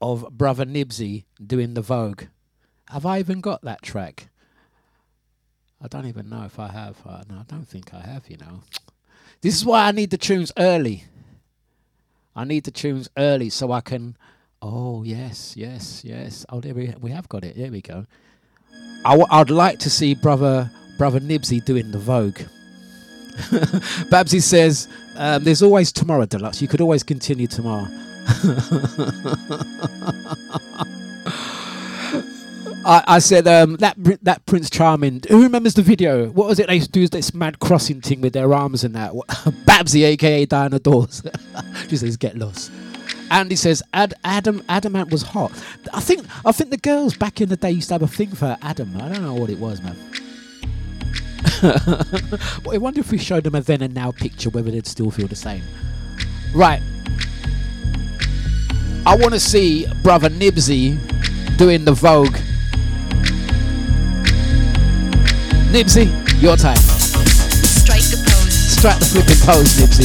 of 0.00 0.26
brother 0.36 0.64
Nibsy 0.66 1.24
doing 1.44 1.74
the 1.74 1.82
Vogue. 1.82 2.24
Have 2.88 3.06
I 3.06 3.20
even 3.20 3.40
got 3.40 3.62
that 3.62 3.82
track? 3.82 4.28
I 5.82 5.88
don't 5.88 6.06
even 6.06 6.30
know 6.30 6.44
if 6.44 6.58
I 6.58 6.68
have. 6.68 6.96
Uh, 7.06 7.22
no, 7.28 7.36
I 7.36 7.44
don't 7.48 7.66
think 7.66 7.92
I 7.92 8.00
have, 8.00 8.28
you 8.28 8.36
know. 8.36 8.62
This 9.40 9.56
is 9.56 9.64
why 9.64 9.88
I 9.88 9.92
need 9.92 10.10
the 10.10 10.18
tunes 10.18 10.52
early. 10.56 11.04
I 12.36 12.44
need 12.44 12.64
the 12.64 12.70
tunes 12.70 13.08
early 13.16 13.50
so 13.50 13.72
I 13.72 13.80
can. 13.80 14.16
Oh 14.62 15.02
yes, 15.02 15.56
yes, 15.56 16.02
yes. 16.04 16.46
Oh, 16.48 16.60
there 16.60 16.74
we 16.74 16.94
we 17.00 17.10
have 17.10 17.28
got 17.28 17.44
it. 17.44 17.56
There 17.56 17.70
we 17.70 17.80
go. 17.80 18.06
I 19.04 19.10
w- 19.10 19.26
I'd 19.30 19.50
like 19.50 19.80
to 19.80 19.90
see 19.90 20.14
brother 20.14 20.70
brother 20.98 21.18
Nibsy 21.18 21.64
doing 21.64 21.90
the 21.90 21.98
Vogue. 21.98 22.40
Babsy 24.10 24.40
says, 24.40 24.88
um, 25.16 25.42
"There's 25.42 25.62
always 25.62 25.90
tomorrow, 25.90 26.26
Dlux. 26.26 26.62
You 26.62 26.68
could 26.68 26.80
always 26.80 27.02
continue 27.02 27.48
tomorrow." 27.48 27.88
I, 32.84 33.04
I 33.06 33.18
said 33.18 33.46
um, 33.46 33.76
that 33.76 33.96
that 34.22 34.44
Prince 34.46 34.70
Charming. 34.70 35.22
Who 35.28 35.42
remembers 35.42 35.74
the 35.74 35.82
video? 35.82 36.30
What 36.30 36.48
was 36.48 36.58
it? 36.58 36.66
They 36.66 36.76
used 36.76 36.92
to 36.92 37.00
do 37.00 37.08
this 37.08 37.34
mad 37.34 37.58
crossing 37.60 38.00
thing 38.00 38.20
with 38.20 38.32
their 38.32 38.52
arms 38.52 38.84
and 38.84 38.94
that. 38.94 39.12
Babsy, 39.66 40.04
aka 40.04 40.44
Diana 40.46 40.78
Dors. 40.78 41.22
she 41.88 41.96
says, 41.96 42.16
"Get 42.16 42.36
lost." 42.36 42.72
Andy 43.30 43.56
says, 43.56 43.82
Ad, 43.94 44.14
"Adam 44.24 44.62
Adamant 44.68 45.10
was 45.10 45.22
hot." 45.22 45.52
I 45.92 46.00
think 46.00 46.26
I 46.44 46.52
think 46.52 46.70
the 46.70 46.76
girls 46.76 47.16
back 47.16 47.40
in 47.40 47.48
the 47.48 47.56
day 47.56 47.70
used 47.70 47.88
to 47.88 47.94
have 47.94 48.02
a 48.02 48.08
thing 48.08 48.34
for 48.34 48.56
Adam. 48.62 48.96
I 48.96 49.08
don't 49.08 49.22
know 49.22 49.34
what 49.34 49.50
it 49.50 49.58
was, 49.58 49.82
man. 49.82 49.96
But 52.64 52.74
I 52.74 52.78
wonder 52.78 53.00
if 53.00 53.12
we 53.12 53.18
showed 53.18 53.44
them 53.44 53.54
a 53.54 53.60
then 53.60 53.82
and 53.82 53.94
now 53.94 54.10
picture, 54.10 54.50
whether 54.50 54.70
they'd 54.70 54.86
still 54.86 55.10
feel 55.10 55.28
the 55.28 55.36
same. 55.36 55.62
Right. 56.54 56.82
I 59.06 59.16
want 59.16 59.32
to 59.32 59.40
see 59.40 59.86
brother 60.02 60.28
Nibsy 60.28 60.98
doing 61.56 61.84
the 61.84 61.92
Vogue. 61.92 62.36
Nibsy, 65.72 66.04
your 66.42 66.54
time. 66.54 66.76
Strike 66.76 68.04
the 68.12 68.18
pose. 68.28 68.52
Strike 68.52 68.98
the 68.98 69.06
flipping 69.06 69.40
pose, 69.40 69.72
Nibsy. 69.80 70.04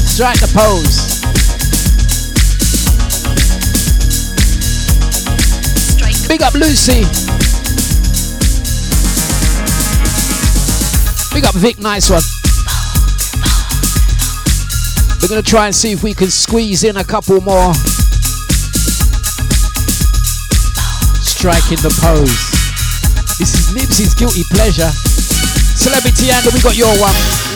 Strike 0.00 0.40
the 0.40 0.48
pose. 0.56 1.16
Big 6.26 6.42
up 6.42 6.54
Lucy. 6.54 7.04
Big 11.34 11.44
up 11.44 11.54
Vic, 11.56 11.78
nice 11.78 12.08
one. 12.08 12.22
We're 15.20 15.28
gonna 15.28 15.42
try 15.42 15.66
and 15.66 15.74
see 15.74 15.92
if 15.92 16.02
we 16.02 16.14
can 16.14 16.30
squeeze 16.30 16.82
in 16.82 16.96
a 16.96 17.04
couple 17.04 17.42
more. 17.42 17.74
Striking 21.20 21.76
the 21.82 21.94
pose. 22.00 22.55
This 23.38 23.52
is 23.54 23.74
Nibsy's 23.74 24.14
guilty 24.14 24.44
pleasure. 24.44 24.90
Celebrity 25.76 26.30
and 26.30 26.46
we 26.54 26.60
got 26.60 26.74
your 26.74 26.88
one. 26.98 27.55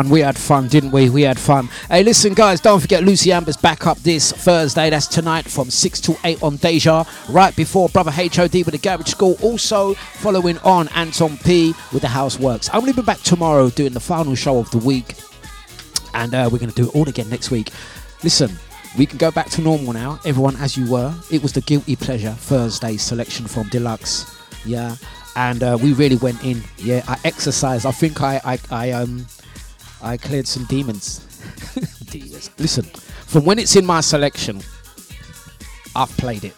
Fun. 0.00 0.08
We 0.08 0.20
had 0.20 0.38
fun, 0.38 0.68
didn't 0.68 0.92
we? 0.92 1.10
We 1.10 1.22
had 1.22 1.38
fun. 1.38 1.68
Hey, 1.90 2.02
listen, 2.02 2.32
guys, 2.32 2.58
don't 2.58 2.80
forget 2.80 3.04
Lucy 3.04 3.32
Amber's 3.32 3.58
back 3.58 3.86
up 3.86 3.98
this 3.98 4.32
Thursday. 4.32 4.88
That's 4.88 5.06
tonight 5.06 5.44
from 5.44 5.68
6 5.68 6.00
to 6.00 6.16
8 6.24 6.42
on 6.42 6.56
Deja. 6.56 7.04
Right 7.28 7.54
before 7.54 7.90
Brother 7.90 8.10
HOD 8.10 8.54
with 8.54 8.70
the 8.70 8.78
Garage 8.78 9.10
School. 9.10 9.36
Also, 9.42 9.92
following 9.92 10.56
on 10.60 10.88
Anton 10.94 11.36
P 11.44 11.74
with 11.92 12.00
the 12.00 12.08
House 12.08 12.38
Works. 12.38 12.70
I'm 12.72 12.80
going 12.80 12.94
to 12.94 13.02
be 13.02 13.04
back 13.04 13.20
tomorrow 13.20 13.68
doing 13.68 13.92
the 13.92 14.00
final 14.00 14.34
show 14.34 14.56
of 14.56 14.70
the 14.70 14.78
week. 14.78 15.16
And 16.14 16.34
uh, 16.34 16.48
we're 16.50 16.60
going 16.60 16.70
to 16.70 16.82
do 16.82 16.88
it 16.88 16.94
all 16.94 17.06
again 17.06 17.28
next 17.28 17.50
week. 17.50 17.68
Listen, 18.24 18.50
we 18.96 19.04
can 19.04 19.18
go 19.18 19.30
back 19.30 19.50
to 19.50 19.60
normal 19.60 19.92
now. 19.92 20.18
Everyone 20.24 20.56
as 20.56 20.78
you 20.78 20.90
were. 20.90 21.14
It 21.30 21.42
was 21.42 21.52
the 21.52 21.60
Guilty 21.60 21.96
Pleasure 21.96 22.32
Thursday 22.32 22.96
selection 22.96 23.46
from 23.46 23.64
Dlux. 23.64 24.34
Yeah. 24.64 24.96
And 25.36 25.62
uh, 25.62 25.76
we 25.78 25.92
really 25.92 26.16
went 26.16 26.42
in. 26.42 26.62
Yeah, 26.78 27.04
I 27.06 27.18
exercised. 27.24 27.84
I 27.84 27.92
think 27.92 28.22
I, 28.22 28.40
I, 28.46 28.58
I 28.70 28.90
um, 28.92 29.26
I 30.02 30.16
cleared 30.16 30.46
some 30.46 30.64
demons. 30.64 31.20
demons. 32.06 32.50
Listen, 32.58 32.84
from 32.84 33.44
when 33.44 33.58
it's 33.58 33.76
in 33.76 33.84
my 33.84 34.00
selection, 34.00 34.60
I've 35.94 36.14
played 36.16 36.44
it. 36.44 36.54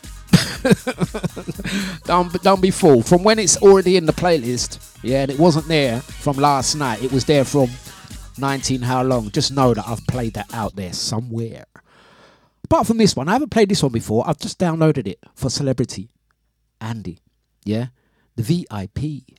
don't, 2.05 2.33
don't 2.43 2.61
be 2.61 2.71
fooled. 2.71 3.07
From 3.07 3.25
when 3.25 3.39
it's 3.39 3.57
already 3.59 3.97
in 3.97 4.07
the 4.07 4.13
playlist, 4.13 4.79
yeah, 5.03 5.23
and 5.23 5.31
it 5.31 5.39
wasn't 5.39 5.67
there 5.67 6.01
from 6.01 6.37
last 6.37 6.77
night. 6.77 7.03
It 7.03 7.13
was 7.13 7.25
there 7.25 7.45
from 7.45 7.69
19 8.39 8.83
how 8.83 9.03
long. 9.03 9.31
Just 9.31 9.53
know 9.53 9.75
that 9.75 9.87
I've 9.87 10.07
played 10.07 10.35
that 10.35 10.53
out 10.55 10.77
there 10.77 10.93
somewhere. 10.93 11.65
Apart 12.65 12.87
from 12.87 12.99
this 12.99 13.17
one, 13.17 13.29
I 13.29 13.33
haven't 13.33 13.51
played 13.51 13.69
this 13.69 13.83
one 13.83 13.93
before. 13.93 14.27
I've 14.27 14.39
just 14.39 14.59
downloaded 14.59 15.07
it 15.07 15.19
for 15.35 15.51
Celebrity 15.51 16.11
Andy. 16.81 17.19
Yeah, 17.65 17.89
the 18.37 18.43
VIP. 18.43 19.39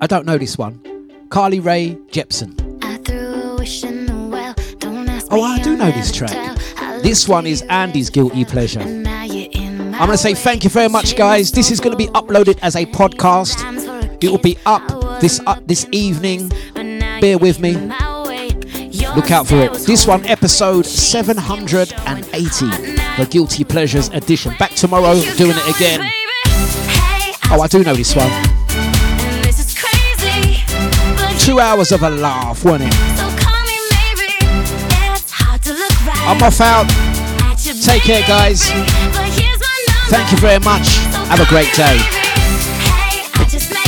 I 0.00 0.06
don't 0.06 0.26
know 0.26 0.38
this 0.38 0.58
one. 0.58 0.97
Carly 1.30 1.60
Rae 1.60 1.96
Jepsen. 2.10 2.54
Oh, 5.30 5.42
I 5.42 5.58
do 5.62 5.76
know 5.76 5.90
this 5.90 6.10
track. 6.10 6.56
This 7.02 7.28
one 7.28 7.46
is 7.46 7.62
Andy's 7.62 8.08
guilty 8.08 8.44
pleasure. 8.44 8.80
I'm 8.80 10.06
going 10.06 10.10
to 10.10 10.18
say 10.18 10.34
thank 10.34 10.64
you 10.64 10.70
very 10.70 10.88
much, 10.88 11.16
guys. 11.16 11.52
This 11.52 11.70
is 11.70 11.80
going 11.80 11.90
to 11.90 11.98
be 11.98 12.06
uploaded 12.12 12.58
as 12.62 12.76
a 12.76 12.86
podcast. 12.86 14.22
It 14.22 14.30
will 14.30 14.38
be 14.38 14.56
up 14.64 15.20
this 15.20 15.40
up 15.46 15.66
this 15.66 15.86
evening. 15.92 16.50
Bear 17.20 17.36
with 17.38 17.60
me. 17.60 17.74
Look 19.14 19.30
out 19.30 19.46
for 19.46 19.56
it. 19.56 19.72
This 19.86 20.06
one, 20.06 20.24
episode 20.26 20.86
780. 20.86 22.66
the 23.18 23.28
Guilty 23.30 23.64
Pleasures 23.64 24.08
edition. 24.08 24.54
Back 24.58 24.72
tomorrow, 24.72 25.14
doing 25.36 25.56
it 25.56 25.76
again. 25.76 26.10
Oh, 27.50 27.60
I 27.62 27.66
do 27.66 27.82
know 27.82 27.94
this 27.94 28.14
one 28.14 28.57
two 31.48 31.60
hours 31.60 31.92
of 31.92 32.02
a 32.02 32.10
laugh, 32.10 32.62
wasn't 32.62 32.84
it? 32.84 32.92
So 33.16 33.24
right. 36.06 36.26
I'm 36.28 36.42
off 36.42 36.60
out. 36.60 36.86
Take 37.82 38.02
care, 38.02 38.20
guys. 38.28 38.68
Thank 40.10 40.30
you 40.30 40.36
very 40.36 40.58
much. 40.58 40.88
Have 41.32 41.40
a 41.40 41.46
great 41.48 41.72
day. 41.72 41.96
Hey, 42.84 43.87